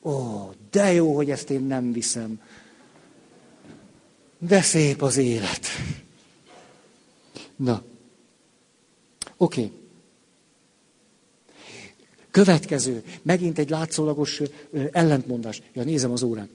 Ó, 0.02 0.50
de 0.70 0.92
jó, 0.92 1.14
hogy 1.14 1.30
ezt 1.30 1.50
én 1.50 1.62
nem 1.62 1.92
viszem. 1.92 2.40
De 4.38 4.62
szép 4.62 5.02
az 5.02 5.16
élet. 5.16 5.66
Na. 7.56 7.82
Oké. 9.36 9.64
Okay. 9.64 9.81
Következő, 12.32 13.04
megint 13.22 13.58
egy 13.58 13.70
látszólagos 13.70 14.42
ellentmondás. 14.92 15.62
Ja, 15.72 15.82
nézem 15.82 16.12
az 16.12 16.22
órán. 16.22 16.48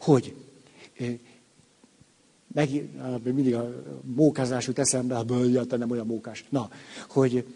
Hogy 0.00 0.34
meg, 2.54 2.68
mindig 3.22 3.54
a 3.54 3.82
mókázás 4.02 4.66
jut 4.66 4.78
eszembe, 4.78 5.14
hát 5.14 5.78
nem 5.78 5.90
olyan 5.90 6.06
mókás. 6.06 6.44
Na, 6.48 6.70
hogy 7.08 7.46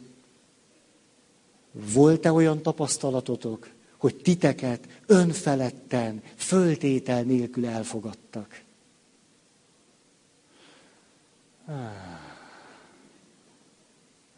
volt-e 1.73 2.33
olyan 2.33 2.63
tapasztalatotok, 2.63 3.69
hogy 3.97 4.17
titeket 4.17 4.89
önfeledten, 5.07 6.23
föltétel 6.37 7.23
nélkül 7.23 7.67
elfogadtak? 7.67 8.63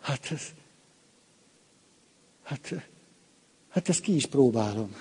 Hát 0.01 0.31
ez, 0.31 0.43
hát, 2.49 2.75
hát 3.69 3.89
ezt 3.89 4.01
ki 4.01 4.15
is 4.15 4.27
próbálom. 4.27 4.97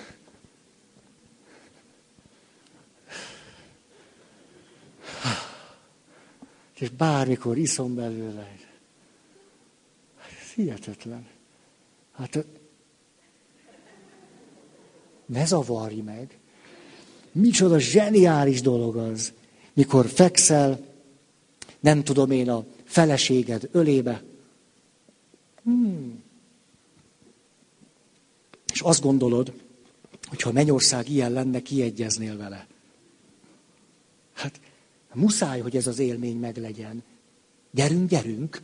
És 6.79 6.89
bármikor 6.89 7.57
iszom 7.57 7.95
belőle. 7.95 8.55
Ez 10.41 10.51
hihetetlen. 10.55 11.27
Hát 12.11 12.45
ne 15.25 15.45
zavarj 15.45 15.99
meg. 15.99 16.39
Micsoda 17.31 17.79
zseniális 17.79 18.61
dolog 18.61 18.95
az, 18.95 19.33
mikor 19.73 20.05
fekszel, 20.05 20.85
nem 21.79 22.03
tudom 22.03 22.31
én, 22.31 22.49
a 22.49 22.65
feleséged 22.83 23.69
ölébe. 23.71 24.23
Hmm. 25.63 26.25
És 28.78 28.84
azt 28.84 29.01
gondolod, 29.01 29.53
hogy 30.28 30.41
ha 30.41 30.51
Mennyország 30.51 31.09
ilyen 31.09 31.32
lenne, 31.32 31.61
kiegyeznél 31.61 32.38
vele. 32.38 32.67
Hát 34.34 34.59
muszáj, 35.13 35.59
hogy 35.59 35.75
ez 35.75 35.88
az 35.88 35.99
élmény 35.99 36.38
meglegyen. 36.38 37.03
Gyerünk, 37.71 38.09
gyerünk. 38.09 38.61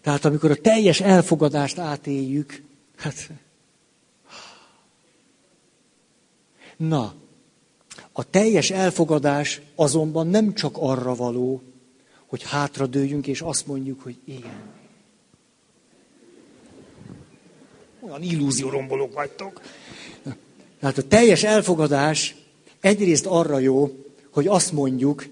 Tehát 0.00 0.24
amikor 0.24 0.50
a 0.50 0.56
teljes 0.56 1.00
elfogadást 1.00 1.78
átéljük, 1.78 2.62
hát 2.96 3.30
Na, 6.76 7.14
a 8.12 8.30
teljes 8.30 8.70
elfogadás 8.70 9.60
azonban 9.74 10.26
nem 10.26 10.54
csak 10.54 10.76
arra 10.78 11.14
való, 11.14 11.62
hogy 12.26 12.42
hátradőjünk 12.42 13.26
és 13.26 13.40
azt 13.40 13.66
mondjuk, 13.66 14.02
hogy 14.02 14.18
igen. 14.24 14.83
Olyan 18.06 18.22
illúziórombolók 18.22 19.14
vagytok. 19.14 19.60
Tehát 20.80 20.98
a 20.98 21.08
teljes 21.08 21.42
elfogadás 21.42 22.36
egyrészt 22.80 23.26
arra 23.26 23.58
jó, 23.58 24.04
hogy 24.30 24.46
azt 24.46 24.72
mondjuk, 24.72 25.26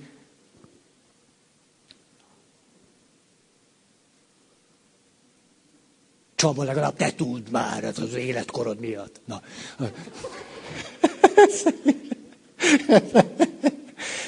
Csaba, 6.35 6.63
legalább 6.63 6.97
te 6.97 7.13
tudd 7.13 7.51
már, 7.51 7.85
ez 7.85 7.99
az 7.99 8.15
életkorod 8.15 8.81
miatt. 8.81 9.21
Na. 9.25 9.43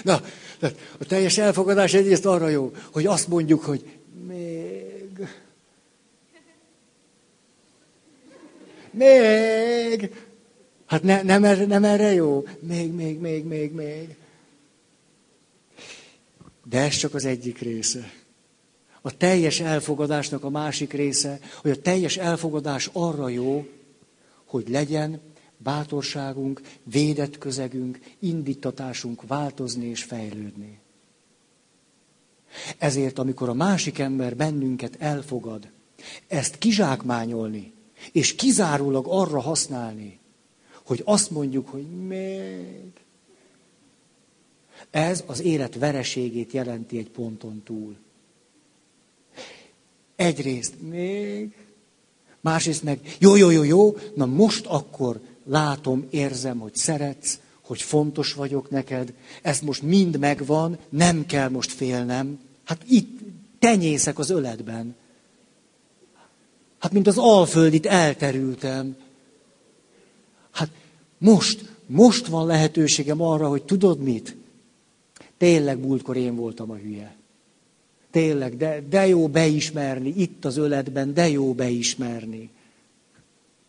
Na, 0.05 0.21
a 0.99 1.05
teljes 1.09 1.39
elfogadás 1.39 1.95
egyrészt 1.95 2.27
arra 2.27 2.49
jó, 2.49 2.73
hogy 2.93 3.07
azt 3.07 3.29
mondjuk, 3.29 3.63
hogy 3.65 3.85
még... 4.27 5.29
Még... 8.95 10.11
Hát 10.87 11.03
ne, 11.03 11.23
nem, 11.23 11.45
erre, 11.45 11.65
nem 11.65 11.85
erre 11.85 12.13
jó? 12.13 12.45
Még, 12.61 12.93
még, 12.93 13.19
még, 13.19 13.45
még, 13.45 13.73
még. 13.73 14.17
De 16.65 16.79
ez 16.79 16.97
csak 16.97 17.15
az 17.15 17.25
egyik 17.25 17.59
része. 17.59 18.13
A 19.01 19.17
teljes 19.17 19.61
elfogadásnak 19.61 20.45
a 20.45 20.51
másik 20.51 20.93
része, 20.93 21.39
hogy 21.61 21.71
a 21.71 21.81
teljes 21.81 22.17
elfogadás 22.17 22.91
arra 22.93 23.29
jó, 23.29 23.67
hogy 24.45 24.69
legyen 24.69 25.21
bátorságunk, 25.57 26.61
védett 26.83 27.39
közegünk, 27.39 27.99
indítatásunk 28.19 29.27
változni 29.27 29.87
és 29.87 30.03
fejlődni. 30.03 30.79
Ezért, 32.79 33.19
amikor 33.19 33.49
a 33.49 33.55
másik 33.55 33.99
ember 33.99 34.37
bennünket 34.37 34.97
elfogad, 34.99 35.69
ezt 36.27 36.59
kizsákmányolni, 36.59 37.73
és 38.13 38.35
kizárólag 38.35 39.07
arra 39.09 39.41
használni, 39.41 40.19
hogy 40.85 41.03
azt 41.05 41.31
mondjuk, 41.31 41.69
hogy 41.69 41.87
még. 42.07 42.93
Ez 44.91 45.25
az 45.27 45.43
élet 45.43 45.75
vereségét 45.79 46.53
jelenti 46.53 46.99
egy 46.99 47.11
ponton 47.11 47.63
túl. 47.65 47.97
Egyrészt 50.17 50.75
még, 50.81 51.55
másrészt 52.41 52.83
meg 52.83 53.17
jó, 53.19 53.37
jó, 53.37 53.51
jó, 53.51 53.63
jó, 53.63 53.97
na 54.15 54.27
most 54.27 54.67
akkor 54.67 55.21
látom, 55.45 56.07
érzem, 56.11 56.59
hogy 56.59 56.75
szeretsz, 56.75 57.39
hogy 57.61 57.83
fontos 57.83 58.33
vagyok 58.33 58.71
neked, 58.71 59.15
ez 59.43 59.61
most 59.61 59.83
mind 59.83 60.19
megvan, 60.19 60.79
nem 60.89 61.27
kell 61.27 61.49
most 61.49 61.73
félnem. 61.73 62.39
Hát 62.65 62.83
itt 62.89 63.19
tenyészek 63.59 64.19
az 64.19 64.31
öletben. 64.31 64.97
Hát 66.85 66.93
mint 66.93 67.07
az 67.07 67.19
alföldit 67.19 67.87
elterültem. 67.87 68.97
Hát 70.51 70.71
most, 71.19 71.75
most 71.87 72.27
van 72.27 72.47
lehetőségem 72.47 73.21
arra, 73.21 73.49
hogy 73.49 73.63
tudod 73.63 74.03
mit? 74.03 74.37
Tényleg 75.39 75.79
múltkor 75.79 76.17
én 76.17 76.37
voltam 76.37 76.71
a 76.71 76.75
hülye. 76.75 77.17
Tényleg, 78.11 78.57
de, 78.57 78.83
de 78.89 79.07
jó 79.07 79.29
beismerni, 79.29 80.15
itt 80.17 80.45
az 80.45 80.57
öletben, 80.57 81.15
de 81.15 81.29
jó 81.29 81.53
beismerni 81.53 82.51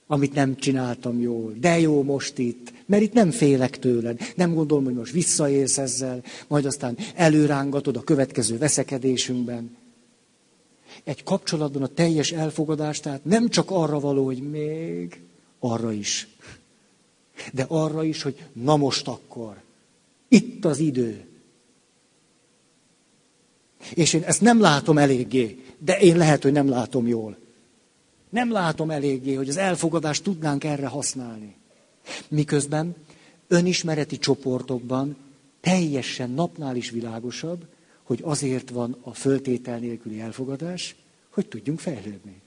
amit 0.08 0.34
nem 0.34 0.56
csináltam 0.56 1.22
jól. 1.22 1.54
De 1.60 1.80
jó 1.80 2.04
most 2.04 2.38
itt, 2.38 2.74
mert 2.86 3.04
itt 3.04 3.14
nem 3.14 3.32
félek 3.32 3.80
tőled. 3.80 4.20
Nem 4.36 4.54
gondolom, 4.54 4.84
hogy 4.84 4.94
most 4.94 5.12
visszaélsz 5.12 5.78
ezzel, 5.78 6.24
majd 6.48 6.66
aztán 6.66 6.98
előrángatod 7.16 7.96
a 7.96 8.04
következő 8.04 8.58
veszekedésünkben. 8.58 9.78
Egy 11.04 11.24
kapcsolatban 11.24 11.84
a 11.84 11.88
teljes 11.88 12.32
elfogadás, 12.32 13.00
tehát 13.00 13.26
nem 13.26 13.50
csak 13.50 13.72
arra 13.72 14.00
való, 14.00 14.26
hogy 14.26 14.50
még, 14.50 15.22
arra 15.60 15.92
is. 15.92 16.28
De 17.54 17.66
arra 17.68 18.04
is, 18.04 18.22
hogy 18.22 18.44
na 18.54 18.76
most 18.76 19.08
akkor. 19.08 19.62
Itt 20.28 20.66
az 20.66 20.80
idő. 20.80 21.26
És 23.94 24.14
én 24.14 24.24
ezt 24.24 24.42
nem 24.42 24.60
látom 24.60 24.98
eléggé, 24.98 25.64
de 25.78 26.00
én 26.00 26.18
lehet, 26.18 26.44
hogy 26.44 26.52
nem 26.52 26.70
látom 26.70 27.08
jól. 27.08 27.38
Nem 28.30 28.52
látom 28.52 28.90
eléggé, 28.90 29.34
hogy 29.34 29.50
az 29.50 29.58
elfogadást 29.58 30.24
tudnánk 30.24 30.64
erre 30.64 30.88
használni. 30.88 31.56
Miközben 32.28 32.96
önismereti 33.48 34.18
csoportokban 34.18 35.16
teljesen 35.62 36.30
napnál 36.30 36.76
is 36.76 36.90
világosabb, 36.90 37.66
hogy 38.06 38.20
azért 38.24 38.70
van 38.70 38.98
a 39.02 39.14
föltétel 39.14 39.80
nélküli 39.80 40.20
elfogadás, 40.20 40.96
hogy 41.30 41.48
tudjunk 41.48 41.80
fejlődni. 41.80 42.42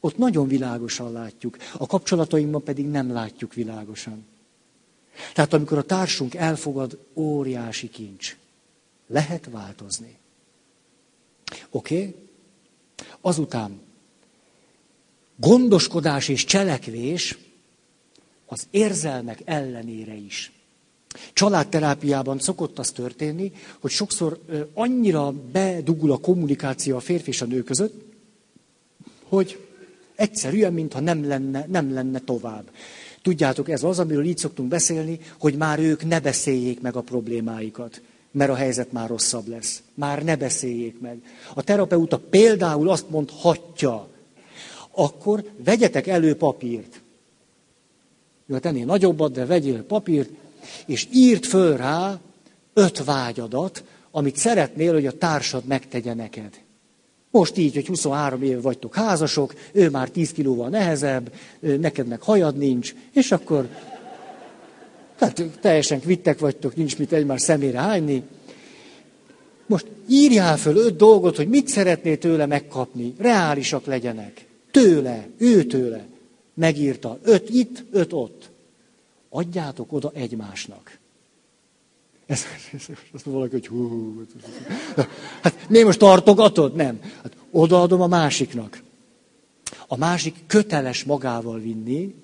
Ott 0.00 0.16
nagyon 0.16 0.48
világosan 0.48 1.12
látjuk, 1.12 1.56
a 1.78 1.86
kapcsolatainkban 1.86 2.62
pedig 2.62 2.86
nem 2.86 3.12
látjuk 3.12 3.54
világosan. 3.54 4.26
Tehát 5.32 5.52
amikor 5.52 5.78
a 5.78 5.82
társunk 5.82 6.34
elfogad, 6.34 6.98
óriási 7.14 7.88
kincs. 7.88 8.36
Lehet 9.06 9.48
változni. 9.50 10.16
Oké? 11.70 11.96
Okay? 11.96 12.14
Azután 13.20 13.80
gondoskodás 15.36 16.28
és 16.28 16.44
cselekvés 16.44 17.38
az 18.46 18.66
érzelmek 18.70 19.42
ellenére 19.44 20.14
is. 20.14 20.52
Családterápiában 21.32 22.38
szokott 22.38 22.78
az 22.78 22.90
történni, 22.90 23.52
hogy 23.80 23.90
sokszor 23.90 24.40
annyira 24.74 25.32
bedugul 25.52 26.12
a 26.12 26.16
kommunikáció 26.16 26.96
a 26.96 27.00
férfi 27.00 27.28
és 27.28 27.42
a 27.42 27.46
nő 27.46 27.62
között, 27.62 28.04
hogy 29.28 29.58
egyszerűen, 30.14 30.72
mintha 30.72 31.00
nem 31.00 31.26
lenne, 31.26 31.66
nem 31.68 31.92
lenne 31.92 32.18
tovább. 32.18 32.70
Tudjátok, 33.22 33.68
ez 33.68 33.82
az, 33.82 33.98
amiről 33.98 34.24
így 34.24 34.38
szoktunk 34.38 34.68
beszélni, 34.68 35.20
hogy 35.38 35.54
már 35.54 35.78
ők 35.78 36.04
ne 36.04 36.20
beszéljék 36.20 36.80
meg 36.80 36.96
a 36.96 37.00
problémáikat, 37.00 38.00
mert 38.30 38.50
a 38.50 38.54
helyzet 38.54 38.92
már 38.92 39.08
rosszabb 39.08 39.48
lesz. 39.48 39.82
Már 39.94 40.24
ne 40.24 40.36
beszéljék 40.36 41.00
meg. 41.00 41.22
A 41.54 41.62
terapeuta 41.62 42.18
például 42.18 42.88
azt 42.88 43.10
mondhatja, 43.10 44.08
akkor 44.90 45.44
vegyetek 45.64 46.06
elő 46.06 46.34
papírt. 46.36 47.00
Jó, 48.46 48.54
hát 48.54 48.66
ennél 48.66 48.84
nagyobbat, 48.84 49.32
de 49.32 49.46
vegyél 49.46 49.82
papírt, 49.82 50.30
és 50.86 51.08
írt 51.12 51.46
föl 51.46 51.76
rá 51.76 52.20
öt 52.74 53.04
vágyadat, 53.04 53.84
amit 54.10 54.36
szeretnél, 54.36 54.92
hogy 54.92 55.06
a 55.06 55.18
társad 55.18 55.64
megtegye 55.64 56.14
neked. 56.14 56.62
Most 57.30 57.56
így, 57.56 57.74
hogy 57.74 57.86
23 57.86 58.42
év 58.42 58.62
vagytok 58.62 58.94
házasok, 58.94 59.54
ő 59.72 59.90
már 59.90 60.08
10 60.08 60.32
kilóval 60.32 60.68
nehezebb, 60.68 61.32
neked 61.60 62.06
meg 62.06 62.22
hajad 62.22 62.56
nincs, 62.56 62.94
és 63.12 63.32
akkor 63.32 63.68
tehát 65.18 65.58
teljesen 65.60 66.00
kvittek 66.00 66.38
vagytok, 66.38 66.76
nincs 66.76 66.98
mit 66.98 67.12
egymás 67.12 67.42
szemére 67.42 67.78
hányni. 67.78 68.22
Most 69.66 69.86
írjál 70.08 70.56
föl 70.56 70.76
öt 70.76 70.96
dolgot, 70.96 71.36
hogy 71.36 71.48
mit 71.48 71.68
szeretnél 71.68 72.18
tőle 72.18 72.46
megkapni, 72.46 73.14
reálisak 73.18 73.84
legyenek. 73.84 74.46
Tőle, 74.70 75.28
ő 75.38 75.64
tőle. 75.64 76.06
Megírta. 76.54 77.18
Öt 77.22 77.50
itt, 77.50 77.84
öt 77.92 78.12
ott. 78.12 78.50
Adjátok 79.36 79.92
oda 79.92 80.10
egymásnak. 80.14 80.98
Ez, 82.26 82.44
ez, 82.72 82.86
ez 83.14 83.20
valaki, 83.24 83.52
hogy 83.52 83.66
hú, 83.66 84.22
hát 85.42 85.68
mi 85.68 85.82
most 85.82 85.98
tartogatod? 85.98 86.74
Nem. 86.74 87.00
Hát 87.22 87.36
odaadom 87.50 88.00
a 88.00 88.06
másiknak. 88.06 88.82
A 89.86 89.96
másik 89.96 90.34
köteles 90.46 91.04
magával 91.04 91.58
vinni, 91.58 92.14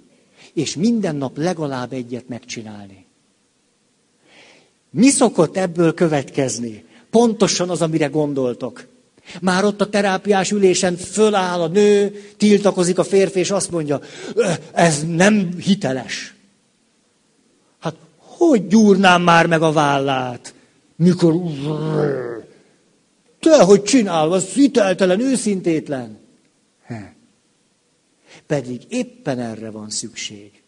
és 0.52 0.76
minden 0.76 1.16
nap 1.16 1.36
legalább 1.36 1.92
egyet 1.92 2.28
megcsinálni. 2.28 3.06
Mi 4.90 5.08
szokott 5.08 5.56
ebből 5.56 5.94
következni? 5.94 6.84
Pontosan 7.10 7.70
az, 7.70 7.82
amire 7.82 8.06
gondoltok. 8.06 8.86
Már 9.40 9.64
ott 9.64 9.80
a 9.80 9.88
terápiás 9.88 10.50
ülésen 10.50 10.96
föláll 10.96 11.60
a 11.60 11.68
nő, 11.68 12.22
tiltakozik 12.36 12.98
a 12.98 13.04
férfi, 13.04 13.38
és 13.38 13.50
azt 13.50 13.70
mondja, 13.70 14.00
ez 14.72 15.04
nem 15.06 15.58
hiteles. 15.58 16.34
Hogy 18.48 18.66
gyúrnám 18.66 19.22
már 19.22 19.46
meg 19.46 19.62
a 19.62 19.72
vállát, 19.72 20.54
mikor... 20.96 21.34
Te, 23.38 23.62
hogy 23.62 23.82
csinál, 23.82 24.32
az 24.32 24.44
hiteltelen, 24.44 25.20
őszintétlen. 25.20 26.18
Pedig 28.46 28.80
éppen 28.88 29.38
erre 29.38 29.70
van 29.70 29.90
szükség, 29.90 30.62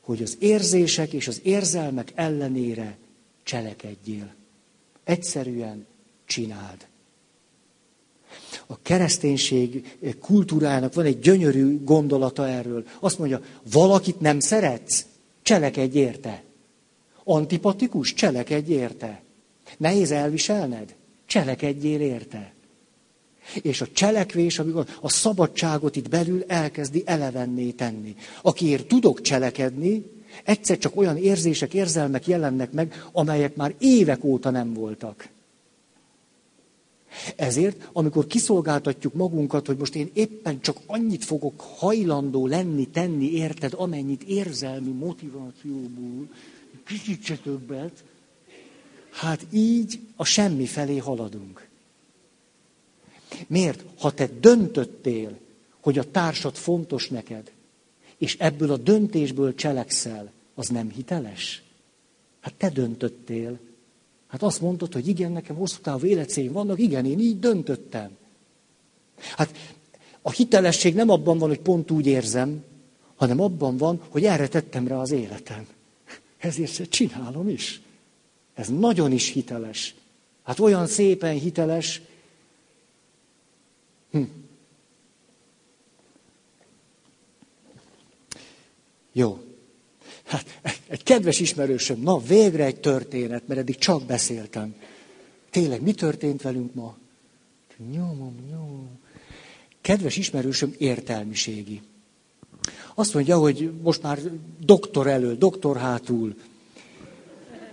hogy 0.00 0.22
az 0.22 0.36
érzések 0.40 1.12
és 1.12 1.28
az 1.28 1.40
érzelmek 1.42 2.12
ellenére 2.14 2.96
cselekedjél. 3.42 4.34
Egyszerűen 5.04 5.86
csináld. 6.24 6.86
A 8.66 8.82
kereszténység 8.82 9.96
kultúrának 10.20 10.94
van 10.94 11.04
egy 11.04 11.18
gyönyörű 11.18 11.84
gondolata 11.84 12.48
erről. 12.48 12.84
Azt 13.00 13.18
mondja, 13.18 13.40
valakit 13.72 14.20
nem 14.20 14.40
szeretsz, 14.40 15.06
cselekedj 15.42 15.98
érte. 15.98 16.42
Antipatikus, 17.24 18.14
cselekedj 18.14 18.72
érte. 18.72 19.22
Nehéz 19.76 20.10
elviselned, 20.10 20.94
cselekedjél 21.26 22.00
érte. 22.00 22.52
És 23.62 23.80
a 23.80 23.86
cselekvés, 23.92 24.58
amikor 24.58 24.86
a 25.00 25.08
szabadságot 25.08 25.96
itt 25.96 26.08
belül 26.08 26.44
elkezdi 26.46 27.02
elevenné 27.06 27.70
tenni. 27.70 28.16
Akiért 28.42 28.86
tudok 28.86 29.20
cselekedni, 29.20 30.04
egyszer 30.44 30.78
csak 30.78 30.96
olyan 30.96 31.16
érzések, 31.16 31.74
érzelmek 31.74 32.26
jelennek 32.26 32.72
meg, 32.72 33.04
amelyek 33.12 33.56
már 33.56 33.74
évek 33.78 34.24
óta 34.24 34.50
nem 34.50 34.72
voltak. 34.72 35.28
Ezért, 37.36 37.88
amikor 37.92 38.26
kiszolgáltatjuk 38.26 39.14
magunkat, 39.14 39.66
hogy 39.66 39.76
most 39.76 39.94
én 39.94 40.10
éppen 40.12 40.60
csak 40.60 40.76
annyit 40.86 41.24
fogok 41.24 41.60
hajlandó 41.60 42.46
lenni, 42.46 42.86
tenni, 42.86 43.32
érted, 43.32 43.72
amennyit 43.76 44.22
érzelmi 44.22 44.90
motivációból, 44.90 46.28
kicsit 46.86 47.24
se 47.24 47.36
többet, 47.36 48.04
hát 49.10 49.46
így 49.50 50.00
a 50.16 50.24
semmi 50.24 50.66
felé 50.66 50.96
haladunk. 50.96 51.68
Miért? 53.46 53.84
Ha 53.98 54.12
te 54.12 54.28
döntöttél, 54.40 55.38
hogy 55.80 55.98
a 55.98 56.10
társad 56.10 56.54
fontos 56.54 57.08
neked, 57.08 57.50
és 58.18 58.36
ebből 58.38 58.70
a 58.72 58.76
döntésből 58.76 59.54
cselekszel, 59.54 60.32
az 60.54 60.68
nem 60.68 60.90
hiteles? 60.90 61.62
Hát 62.40 62.54
te 62.54 62.70
döntöttél, 62.70 63.58
Hát 64.32 64.42
azt 64.42 64.60
mondod, 64.60 64.92
hogy 64.92 65.08
igen, 65.08 65.32
nekem 65.32 65.56
hosszú 65.56 65.80
távú 65.80 66.06
életcéljaim 66.06 66.52
vannak, 66.52 66.78
igen, 66.78 67.04
én 67.04 67.18
így 67.18 67.38
döntöttem. 67.38 68.10
Hát 69.18 69.56
a 70.22 70.30
hitelesség 70.30 70.94
nem 70.94 71.10
abban 71.10 71.38
van, 71.38 71.48
hogy 71.48 71.60
pont 71.60 71.90
úgy 71.90 72.06
érzem, 72.06 72.64
hanem 73.16 73.40
abban 73.40 73.76
van, 73.76 74.00
hogy 74.08 74.24
erre 74.24 74.48
tettem 74.48 74.86
rá 74.86 74.96
az 74.96 75.10
életem. 75.10 75.66
Ezért 76.38 76.90
csinálom 76.90 77.48
is. 77.48 77.80
Ez 78.54 78.68
nagyon 78.68 79.12
is 79.12 79.28
hiteles. 79.28 79.94
Hát 80.42 80.58
olyan 80.58 80.86
szépen 80.86 81.38
hiteles. 81.38 82.02
Hm. 84.10 84.22
Jó. 89.12 89.51
Hát 90.32 90.60
egy 90.88 91.02
kedves 91.02 91.40
ismerősöm, 91.40 92.00
na 92.00 92.18
végre 92.18 92.64
egy 92.64 92.80
történet, 92.80 93.42
mert 93.46 93.60
eddig 93.60 93.78
csak 93.78 94.02
beszéltem. 94.04 94.74
Tényleg, 95.50 95.82
mi 95.82 95.92
történt 95.92 96.42
velünk 96.42 96.74
ma? 96.74 96.96
Nyomom, 97.92 98.34
nyomom. 98.50 98.88
Kedves 99.80 100.16
ismerősöm 100.16 100.74
értelmiségi. 100.78 101.80
Azt 102.94 103.14
mondja, 103.14 103.38
hogy 103.38 103.70
most 103.82 104.02
már 104.02 104.18
doktor 104.60 105.06
elől, 105.06 105.36
doktor 105.36 105.76
hátul. 105.76 106.34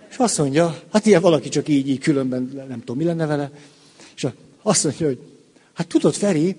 És 0.10 0.18
azt 0.18 0.38
mondja, 0.38 0.82
hát 0.92 1.06
ilyen 1.06 1.22
valaki 1.22 1.50
csak 1.50 1.68
így, 1.68 1.90
így 1.90 2.00
különben 2.00 2.66
nem 2.68 2.80
tudom, 2.80 2.98
mi 2.98 3.04
lenne 3.04 3.26
vele. 3.26 3.52
És 4.16 4.28
azt 4.62 4.84
mondja, 4.84 5.06
hogy 5.06 5.20
hát 5.74 5.88
tudod, 5.88 6.14
Feri, 6.14 6.56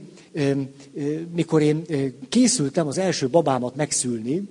mikor 1.35 1.63
én 1.63 1.85
készültem 2.29 2.87
az 2.87 2.99
első 2.99 3.29
babámat 3.29 3.77
megszülni, 3.77 4.43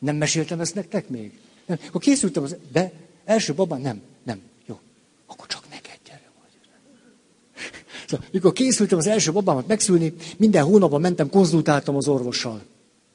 nem 0.00 0.16
meséltem 0.16 0.60
ezt 0.60 0.74
nektek 0.74 1.08
még? 1.08 1.38
Nem. 1.66 1.78
Akkor 1.88 2.00
készültem, 2.00 2.42
az, 2.42 2.56
de 2.72 2.92
első 3.24 3.54
babám, 3.54 3.80
nem, 3.80 4.00
nem, 4.22 4.40
jó. 4.66 4.78
Akkor 5.26 5.46
csak 5.46 5.62
neked 5.70 5.98
gyere 6.06 6.30
vagy. 6.40 6.50
Szóval, 8.08 8.26
mikor 8.32 8.52
készültem 8.52 8.98
az 8.98 9.06
első 9.06 9.32
babámat 9.32 9.66
megszülni, 9.66 10.14
minden 10.36 10.64
hónapban 10.64 11.00
mentem, 11.00 11.30
konzultáltam 11.30 11.96
az 11.96 12.08
orvossal. 12.08 12.62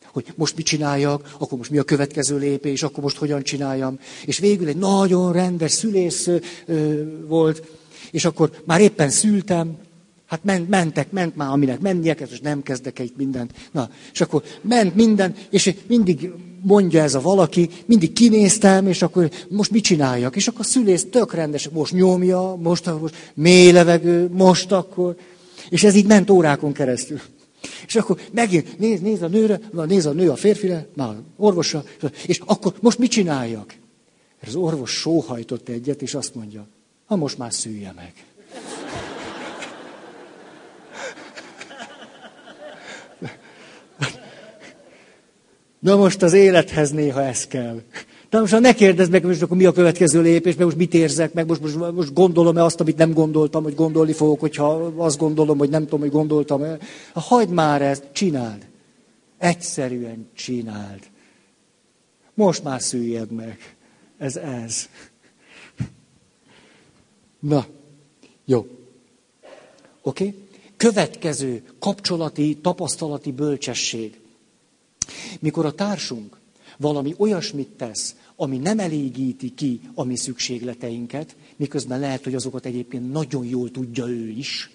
Hogy 0.03 0.33
most 0.35 0.55
mit 0.55 0.65
csináljak, 0.65 1.35
akkor 1.39 1.57
most 1.57 1.69
mi 1.69 1.77
a 1.77 1.83
következő 1.83 2.37
lépés, 2.37 2.83
akkor 2.83 3.03
most 3.03 3.17
hogyan 3.17 3.43
csináljam. 3.43 3.99
És 4.25 4.37
végül 4.39 4.67
egy 4.67 4.77
nagyon 4.77 5.33
rendes 5.33 5.71
szülész 5.71 6.29
ö, 6.65 7.03
volt, 7.27 7.67
és 8.11 8.25
akkor 8.25 8.61
már 8.65 8.81
éppen 8.81 9.09
szültem, 9.09 9.77
Hát 10.25 10.43
ment, 10.43 10.69
mentek, 10.69 11.11
ment 11.11 11.35
már, 11.35 11.49
aminek 11.49 11.79
mennie 11.79 12.13
kell, 12.13 12.27
és 12.31 12.39
nem 12.39 12.63
kezdek 12.63 12.99
itt 12.99 13.17
mindent. 13.17 13.53
Na, 13.71 13.89
és 14.13 14.21
akkor 14.21 14.43
ment 14.61 14.95
minden, 14.95 15.35
és 15.49 15.75
mindig 15.87 16.31
mondja 16.61 17.01
ez 17.01 17.15
a 17.15 17.21
valaki, 17.21 17.69
mindig 17.85 18.13
kinéztem, 18.13 18.87
és 18.87 19.01
akkor 19.01 19.31
most 19.49 19.71
mit 19.71 19.83
csináljak? 19.83 20.35
És 20.35 20.47
akkor 20.47 20.59
a 20.59 20.63
szülész 20.63 21.07
tök 21.11 21.33
rendes, 21.33 21.69
most 21.69 21.93
nyomja, 21.93 22.55
most, 22.55 22.99
most 22.99 23.31
mély 23.33 23.71
levegő, 23.71 24.29
most 24.31 24.71
akkor. 24.71 25.15
És 25.69 25.83
ez 25.83 25.95
így 25.95 26.05
ment 26.05 26.29
órákon 26.29 26.73
keresztül. 26.73 27.19
És 27.87 27.95
akkor 27.95 28.19
megint 28.31 28.79
néz, 28.79 28.99
néz 28.99 29.21
a 29.21 29.27
nőre, 29.27 29.59
néz 29.71 30.05
a 30.05 30.11
nő 30.11 30.29
a 30.29 30.35
férfire, 30.35 30.87
már 30.95 31.15
orvosra, 31.37 31.83
és 32.25 32.41
akkor 32.45 32.73
most 32.79 32.97
mit 32.97 33.11
csináljak? 33.11 33.75
Az 34.47 34.55
orvos 34.55 34.91
sóhajtott 34.91 35.69
egyet, 35.69 36.01
és 36.01 36.13
azt 36.13 36.35
mondja, 36.35 36.67
ha 37.05 37.15
most 37.15 37.37
már 37.37 37.53
szülje 37.53 37.93
meg. 37.95 38.13
Na 45.85 45.95
most 45.95 46.21
az 46.21 46.33
élethez 46.33 46.91
néha 46.91 47.23
ez 47.23 47.47
kell. 47.47 47.81
Na 48.29 48.39
most 48.39 48.53
ha 48.53 48.59
ne 48.59 48.73
kérdezd 48.73 49.11
meg, 49.11 49.25
most 49.25 49.41
akkor 49.41 49.57
mi 49.57 49.65
a 49.65 49.71
következő 49.71 50.21
lépés, 50.21 50.53
mert 50.53 50.65
most 50.65 50.77
mit 50.77 50.93
érzek 50.93 51.33
meg, 51.33 51.47
most, 51.47 51.61
most, 51.61 51.91
most 51.91 52.13
gondolom-e 52.13 52.63
azt, 52.63 52.79
amit 52.79 52.97
nem 52.97 53.13
gondoltam, 53.13 53.63
hogy 53.63 53.75
gondolni 53.75 54.13
fogok, 54.13 54.39
hogyha 54.39 54.73
azt 54.95 55.17
gondolom, 55.17 55.57
hogy 55.57 55.69
nem 55.69 55.83
tudom, 55.83 55.99
hogy 55.99 56.11
gondoltam-e. 56.11 56.77
Hagyd 57.13 57.49
már 57.49 57.81
ezt, 57.81 58.03
csináld. 58.11 58.67
Egyszerűen 59.37 60.29
csináld. 60.35 60.99
Most 62.33 62.63
már 62.63 62.81
szüljed 62.81 63.31
meg. 63.31 63.75
Ez 64.17 64.35
ez. 64.35 64.89
Na, 67.39 67.65
jó. 68.45 68.59
Oké? 70.01 70.25
Okay? 70.27 70.43
Következő 70.77 71.63
kapcsolati, 71.79 72.57
tapasztalati 72.61 73.31
bölcsesség. 73.31 74.23
Mikor 75.39 75.65
a 75.65 75.71
társunk 75.71 76.37
valami 76.77 77.13
olyasmit 77.17 77.67
tesz, 77.67 78.15
ami 78.35 78.57
nem 78.57 78.79
elégíti 78.79 79.53
ki 79.53 79.81
a 79.93 80.03
mi 80.03 80.15
szükségleteinket, 80.15 81.35
miközben 81.55 81.99
lehet, 81.99 82.23
hogy 82.23 82.35
azokat 82.35 82.65
egyébként 82.65 83.11
nagyon 83.11 83.45
jól 83.45 83.71
tudja 83.71 84.07
ő 84.07 84.29
is, 84.29 84.69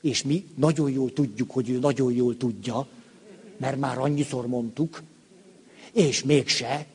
és 0.00 0.22
mi 0.22 0.46
nagyon 0.54 0.90
jól 0.90 1.12
tudjuk, 1.12 1.50
hogy 1.50 1.70
ő 1.70 1.78
nagyon 1.78 2.12
jól 2.12 2.36
tudja, 2.36 2.88
mert 3.56 3.78
már 3.78 3.98
annyiszor 3.98 4.46
mondtuk, 4.46 5.02
és 5.92 6.22
mégse, 6.22 6.86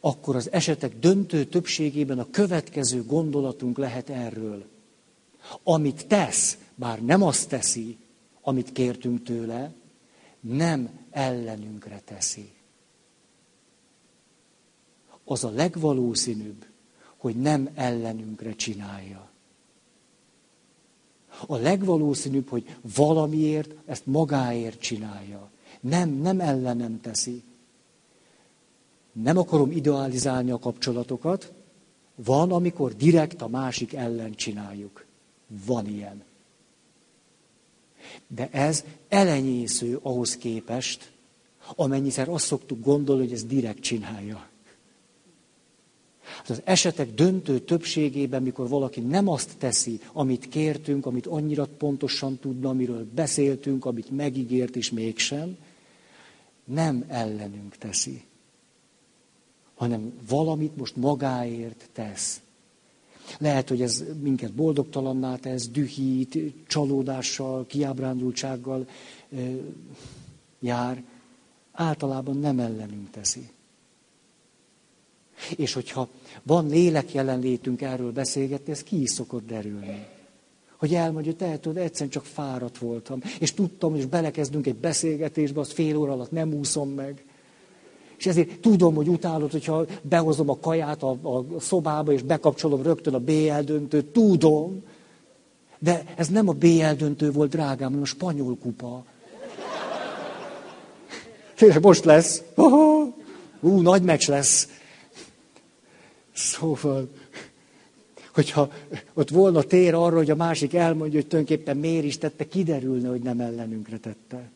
akkor 0.00 0.36
az 0.36 0.52
esetek 0.52 0.98
döntő 0.98 1.44
többségében 1.44 2.18
a 2.18 2.30
következő 2.30 3.04
gondolatunk 3.04 3.78
lehet 3.78 4.10
erről. 4.10 4.64
Amit 5.62 6.06
tesz, 6.06 6.58
bár 6.74 7.02
nem 7.02 7.22
azt 7.22 7.48
teszi, 7.48 7.96
amit 8.42 8.72
kértünk 8.72 9.22
tőle, 9.22 9.72
nem 10.40 10.90
ellenünkre 11.10 12.00
teszi. 12.04 12.52
Az 15.24 15.44
a 15.44 15.50
legvalószínűbb, 15.50 16.66
hogy 17.16 17.36
nem 17.36 17.68
ellenünkre 17.74 18.54
csinálja. 18.54 19.30
A 21.46 21.56
legvalószínűbb, 21.56 22.48
hogy 22.48 22.76
valamiért 22.96 23.74
ezt 23.86 24.06
magáért 24.06 24.80
csinálja. 24.80 25.50
Nem, 25.80 26.10
nem 26.10 26.40
ellenem 26.40 27.00
teszi. 27.00 27.42
Nem 29.12 29.38
akarom 29.38 29.70
idealizálni 29.70 30.50
a 30.50 30.58
kapcsolatokat. 30.58 31.52
Van, 32.14 32.52
amikor 32.52 32.94
direkt 32.94 33.42
a 33.42 33.48
másik 33.48 33.92
ellen 33.92 34.34
csináljuk. 34.34 35.04
Van 35.66 35.86
ilyen. 35.86 36.24
De 38.26 38.48
ez 38.50 38.84
elenyésző 39.08 39.98
ahhoz 40.02 40.36
képest, 40.36 41.10
amennyiszer 41.74 42.28
azt 42.28 42.44
szoktuk 42.46 42.84
gondolni, 42.84 43.22
hogy 43.22 43.32
ez 43.32 43.44
direkt 43.44 43.80
csinálja. 43.80 44.48
Hát 46.36 46.50
az 46.50 46.60
esetek 46.64 47.14
döntő 47.14 47.58
többségében, 47.58 48.42
mikor 48.42 48.68
valaki 48.68 49.00
nem 49.00 49.28
azt 49.28 49.56
teszi, 49.58 50.00
amit 50.12 50.48
kértünk, 50.48 51.06
amit 51.06 51.26
annyira 51.26 51.66
pontosan 51.78 52.38
tudna, 52.38 52.68
amiről 52.68 53.06
beszéltünk, 53.14 53.84
amit 53.84 54.10
megígért, 54.10 54.76
és 54.76 54.90
mégsem, 54.90 55.56
nem 56.64 57.04
ellenünk 57.08 57.76
teszi, 57.76 58.22
hanem 59.74 60.12
valamit 60.28 60.76
most 60.76 60.96
magáért 60.96 61.88
tesz. 61.92 62.40
Lehet, 63.38 63.68
hogy 63.68 63.82
ez 63.82 64.04
minket 64.20 64.52
boldogtalanná 64.52 65.36
tesz, 65.36 65.68
dühít, 65.68 66.38
csalódással, 66.66 67.66
kiábrándultsággal 67.66 68.86
jár. 70.60 71.02
Általában 71.72 72.36
nem 72.36 72.58
ellenünk 72.58 73.10
teszi. 73.10 73.48
És 75.56 75.72
hogyha 75.72 76.08
van 76.42 76.68
lélek 76.68 77.12
jelenlétünk 77.12 77.82
erről 77.82 78.12
beszélgetni, 78.12 78.72
ez 78.72 78.82
ki 78.82 79.02
is 79.02 79.10
szokott 79.10 79.46
derülni. 79.46 80.06
Hogy 80.76 80.94
elmondja, 80.94 81.34
te 81.34 81.58
tudod, 81.58 81.76
egyszerűen 81.76 82.10
csak 82.10 82.24
fáradt 82.24 82.78
voltam. 82.78 83.22
És 83.40 83.52
tudtam, 83.54 83.90
hogy 83.90 84.08
belekezdünk 84.08 84.66
egy 84.66 84.76
beszélgetésbe, 84.76 85.60
azt 85.60 85.72
fél 85.72 85.96
óra 85.96 86.12
alatt 86.12 86.30
nem 86.30 86.52
úszom 86.52 86.90
meg. 86.90 87.24
És 88.20 88.26
ezért 88.26 88.60
tudom, 88.60 88.94
hogy 88.94 89.08
utálod, 89.08 89.50
hogyha 89.50 89.86
behozom 90.02 90.50
a 90.50 90.58
kaját 90.58 91.02
a, 91.02 91.10
a 91.10 91.60
szobába, 91.60 92.12
és 92.12 92.22
bekapcsolom 92.22 92.82
rögtön 92.82 93.14
a 93.14 93.18
BL 93.18 93.60
döntőt. 93.64 94.06
Tudom. 94.06 94.82
De 95.78 96.04
ez 96.16 96.28
nem 96.28 96.48
a 96.48 96.52
BL 96.52 96.92
döntő 96.96 97.30
volt, 97.30 97.50
drágám, 97.50 97.88
hanem 97.88 98.02
a 98.02 98.04
spanyol 98.04 98.56
kupa. 98.62 99.04
Tényleg 101.56 101.82
most 101.82 102.04
lesz. 102.04 102.42
Ú, 103.60 103.80
nagy 103.80 104.02
meccs 104.02 104.28
lesz. 104.28 104.68
Szóval, 106.32 107.08
hogyha 108.34 108.72
ott 109.14 109.30
volna 109.30 109.62
tér 109.62 109.94
arra, 109.94 110.16
hogy 110.16 110.30
a 110.30 110.36
másik 110.36 110.74
elmondja, 110.74 111.20
hogy 111.20 111.28
tulajdonképpen 111.28 111.76
miért 111.76 112.04
is 112.04 112.18
tette, 112.18 112.48
kiderülne, 112.48 113.08
hogy 113.08 113.22
nem 113.22 113.40
ellenünkre 113.40 113.98
tette. 113.98 114.50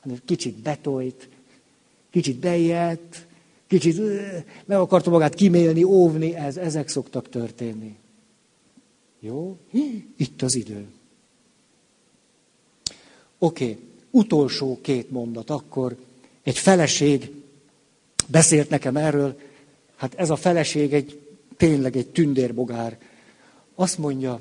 Hanem 0.00 0.18
kicsit 0.24 0.54
betolt, 0.54 1.28
kicsit 2.14 2.38
bejött, 2.38 3.26
kicsit 3.66 4.00
meg 4.64 4.78
akarta 4.78 5.10
magát 5.10 5.34
kimélni, 5.34 5.82
óvni, 5.82 6.34
ez, 6.34 6.56
ezek 6.56 6.88
szoktak 6.88 7.28
történni. 7.28 7.96
Jó? 9.20 9.58
Itt 10.16 10.42
az 10.42 10.54
idő. 10.54 10.86
Oké, 13.38 13.78
utolsó 14.10 14.78
két 14.82 15.10
mondat. 15.10 15.50
Akkor 15.50 15.96
egy 16.42 16.58
feleség 16.58 17.30
beszélt 18.26 18.68
nekem 18.68 18.96
erről, 18.96 19.38
hát 19.96 20.14
ez 20.14 20.30
a 20.30 20.36
feleség 20.36 20.92
egy 20.92 21.20
tényleg 21.56 21.96
egy 21.96 22.08
tündérbogár. 22.08 22.98
Azt 23.74 23.98
mondja, 23.98 24.40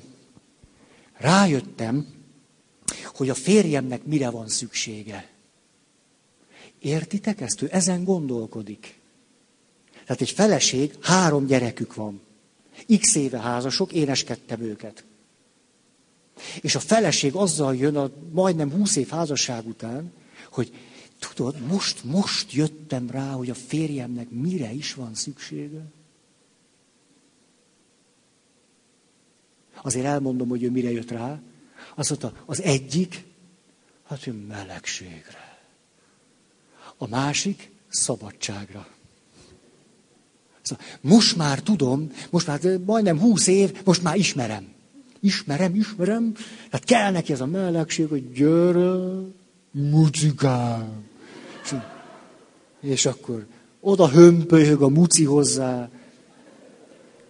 rájöttem, 1.13 2.07
hogy 3.13 3.29
a 3.29 3.33
férjemnek 3.33 4.03
mire 4.03 4.29
van 4.29 4.47
szüksége. 4.47 5.32
Értitek 6.83 7.41
ezt? 7.41 7.61
Ő 7.61 7.67
ezen 7.71 8.03
gondolkodik. 8.03 8.99
Tehát 10.05 10.21
egy 10.21 10.29
feleség, 10.29 10.95
három 11.01 11.45
gyerekük 11.45 11.93
van. 11.93 12.21
X 12.99 13.15
éve 13.15 13.39
házasok, 13.39 13.93
éneskedtem 13.93 14.61
őket. 14.61 15.03
És 16.61 16.75
a 16.75 16.79
feleség 16.79 17.35
azzal 17.35 17.75
jön 17.75 17.95
a 17.95 18.11
majdnem 18.31 18.71
húsz 18.71 18.95
év 18.95 19.09
házasság 19.09 19.67
után, 19.67 20.11
hogy 20.49 20.73
tudod, 21.19 21.59
most, 21.59 22.03
most 22.03 22.53
jöttem 22.53 23.09
rá, 23.09 23.31
hogy 23.31 23.49
a 23.49 23.55
férjemnek 23.55 24.29
mire 24.29 24.71
is 24.71 24.93
van 24.93 25.15
szüksége. 25.15 25.85
Azért 29.81 30.05
elmondom, 30.05 30.49
hogy 30.49 30.63
ő 30.63 30.71
mire 30.71 30.91
jött 30.91 31.11
rá. 31.11 31.41
Azt 31.95 32.09
mondta, 32.09 32.43
az 32.45 32.61
egyik, 32.61 33.23
hát 34.07 34.27
ő 34.27 34.31
melegségre. 34.31 35.52
A 36.97 37.07
másik 37.07 37.71
szabadságra. 37.89 38.87
Szóval 40.61 40.85
most 41.01 41.35
már 41.35 41.59
tudom, 41.59 42.11
most 42.29 42.47
már 42.47 42.59
majdnem 42.85 43.19
húsz 43.19 43.47
év, 43.47 43.81
most 43.83 44.03
már 44.03 44.15
ismerem. 44.15 44.67
Ismerem, 45.19 45.75
ismerem. 45.75 46.33
Tehát 46.69 46.85
kell 46.85 47.11
neki 47.11 47.31
ez 47.31 47.41
a 47.41 47.45
melegség, 47.45 48.07
hogy 48.07 48.31
gyere, 48.31 48.95
mucikám. 49.71 51.03
És 52.81 53.05
akkor 53.05 53.45
oda 53.79 54.09
hömpölyög 54.09 54.81
a 54.81 54.89
muci 54.89 55.23
hozzá, 55.23 55.89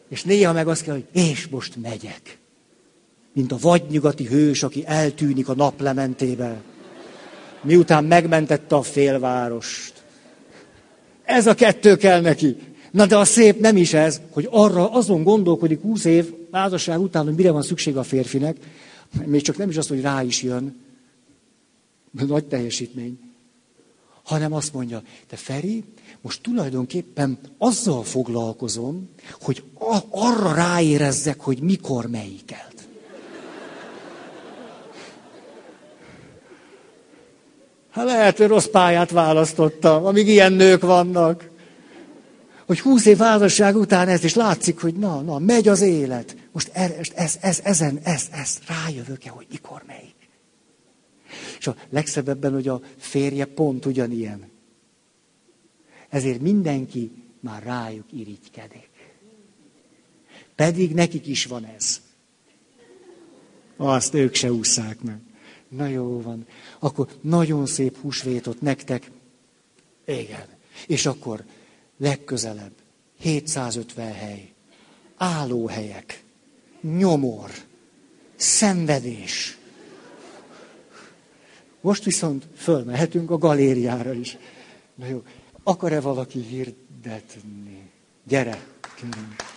és 0.10 0.24
néha 0.24 0.54
meg 0.54 0.68
azt 0.68 0.84
kell, 0.84 0.94
hogy 0.94 1.08
és 1.12 1.48
most 1.48 1.76
megyek. 1.76 2.38
Mint 3.34 3.52
a 3.52 3.58
vadnyugati 3.58 4.26
hős, 4.26 4.64
aki 4.64 4.86
eltűnik 4.86 5.50
a 5.50 5.56
naplementébe 5.56 6.62
miután 7.64 8.04
megmentette 8.04 8.76
a 8.76 8.82
félvárost. 8.82 10.04
Ez 11.24 11.48
a 11.48 11.54
kettő 11.54 11.96
kell 11.96 12.22
neki. 12.22 12.58
Na 12.92 13.06
de 13.06 13.18
a 13.18 13.26
szép 13.26 13.60
nem 13.60 13.78
is 13.78 13.94
ez, 13.94 14.22
hogy 14.30 14.48
arra 14.52 14.92
azon 14.92 15.24
gondolkodik 15.24 15.82
húsz 15.82 16.06
év 16.06 16.34
házasság 16.52 17.00
után, 17.00 17.26
hogy 17.26 17.36
mire 17.36 17.52
van 17.52 17.62
szüksége 17.62 18.00
a 18.00 18.04
férfinek, 18.04 18.58
még 19.26 19.42
csak 19.42 19.58
nem 19.58 19.70
is 19.70 19.78
az, 19.78 19.88
hogy 19.88 20.02
rá 20.02 20.24
is 20.24 20.42
jön, 20.42 20.82
nagy 22.28 22.46
teljesítmény, 22.46 23.20
hanem 24.24 24.54
azt 24.54 24.74
mondja, 24.74 25.02
te 25.28 25.36
Feri, 25.36 25.84
most 26.22 26.42
tulajdonképpen 26.42 27.38
azzal 27.58 28.04
foglalkozom, 28.04 29.10
hogy 29.42 29.64
arra 30.10 30.54
ráérezzek, 30.54 31.40
hogy 31.40 31.60
mikor 31.62 32.08
melyiket. 32.08 32.73
Hát 37.94 38.06
lehet, 38.06 38.38
hogy 38.38 38.48
rossz 38.48 38.66
pályát 38.66 39.12
választottam, 39.12 40.06
amíg 40.06 40.28
ilyen 40.28 40.54
nők 40.54 40.82
vannak. 40.82 41.50
Hogy 42.66 42.80
húsz 42.80 43.06
év 43.06 43.18
házasság 43.18 43.76
után 43.76 44.08
ez 44.08 44.24
is 44.24 44.34
látszik, 44.34 44.80
hogy 44.80 44.96
na, 44.96 45.22
na, 45.22 45.40
megy 45.40 45.68
az 45.68 45.82
élet. 45.82 46.36
Most 46.52 46.70
er, 46.74 47.00
ez, 47.16 47.38
ez, 47.42 47.60
ezen, 47.64 48.00
ez, 48.04 48.28
ez, 48.32 48.60
rájövök-e, 48.68 49.30
hogy 49.30 49.46
mikor 49.50 49.84
melyik. 49.88 50.16
És 51.60 51.68
a 51.68 51.76
legszebb 51.90 52.30
ebben, 52.30 52.54
hogy 52.54 52.68
a 52.68 52.82
férje 52.98 53.46
pont 53.46 53.86
ugyanilyen. 53.86 54.52
Ezért 56.10 56.42
mindenki 56.42 57.12
már 57.40 57.64
rájuk 57.64 58.12
irigykedik. 58.12 58.90
Pedig 60.56 60.94
nekik 60.94 61.28
is 61.28 61.46
van 61.46 61.66
ez. 61.66 62.02
Azt 63.78 64.14
ők 64.14 64.34
se 64.34 64.52
ússzák 64.52 65.02
meg. 65.02 65.20
Na 65.76 65.88
jó 65.88 66.22
van. 66.22 66.46
Akkor 66.84 67.08
nagyon 67.22 67.66
szép 67.66 67.98
húsvétot 67.98 68.62
nektek. 68.62 69.12
Igen. 70.06 70.46
És 70.88 71.06
akkor 71.06 71.44
legközelebb 71.98 72.72
750 73.20 74.14
hely. 74.14 74.52
Állóhelyek. 75.18 76.24
Nyomor. 76.82 77.52
Szenvedés. 78.36 79.58
Most 81.82 82.04
viszont 82.04 82.48
fölmehetünk 82.56 83.32
a 83.32 83.38
galériára 83.38 84.14
is. 84.14 84.38
Na 84.96 85.06
jó. 85.06 85.24
Akar-e 85.64 86.00
valaki 86.00 86.40
hirdetni? 86.40 87.92
Gyere, 88.24 88.64
kérünk. 88.96 89.53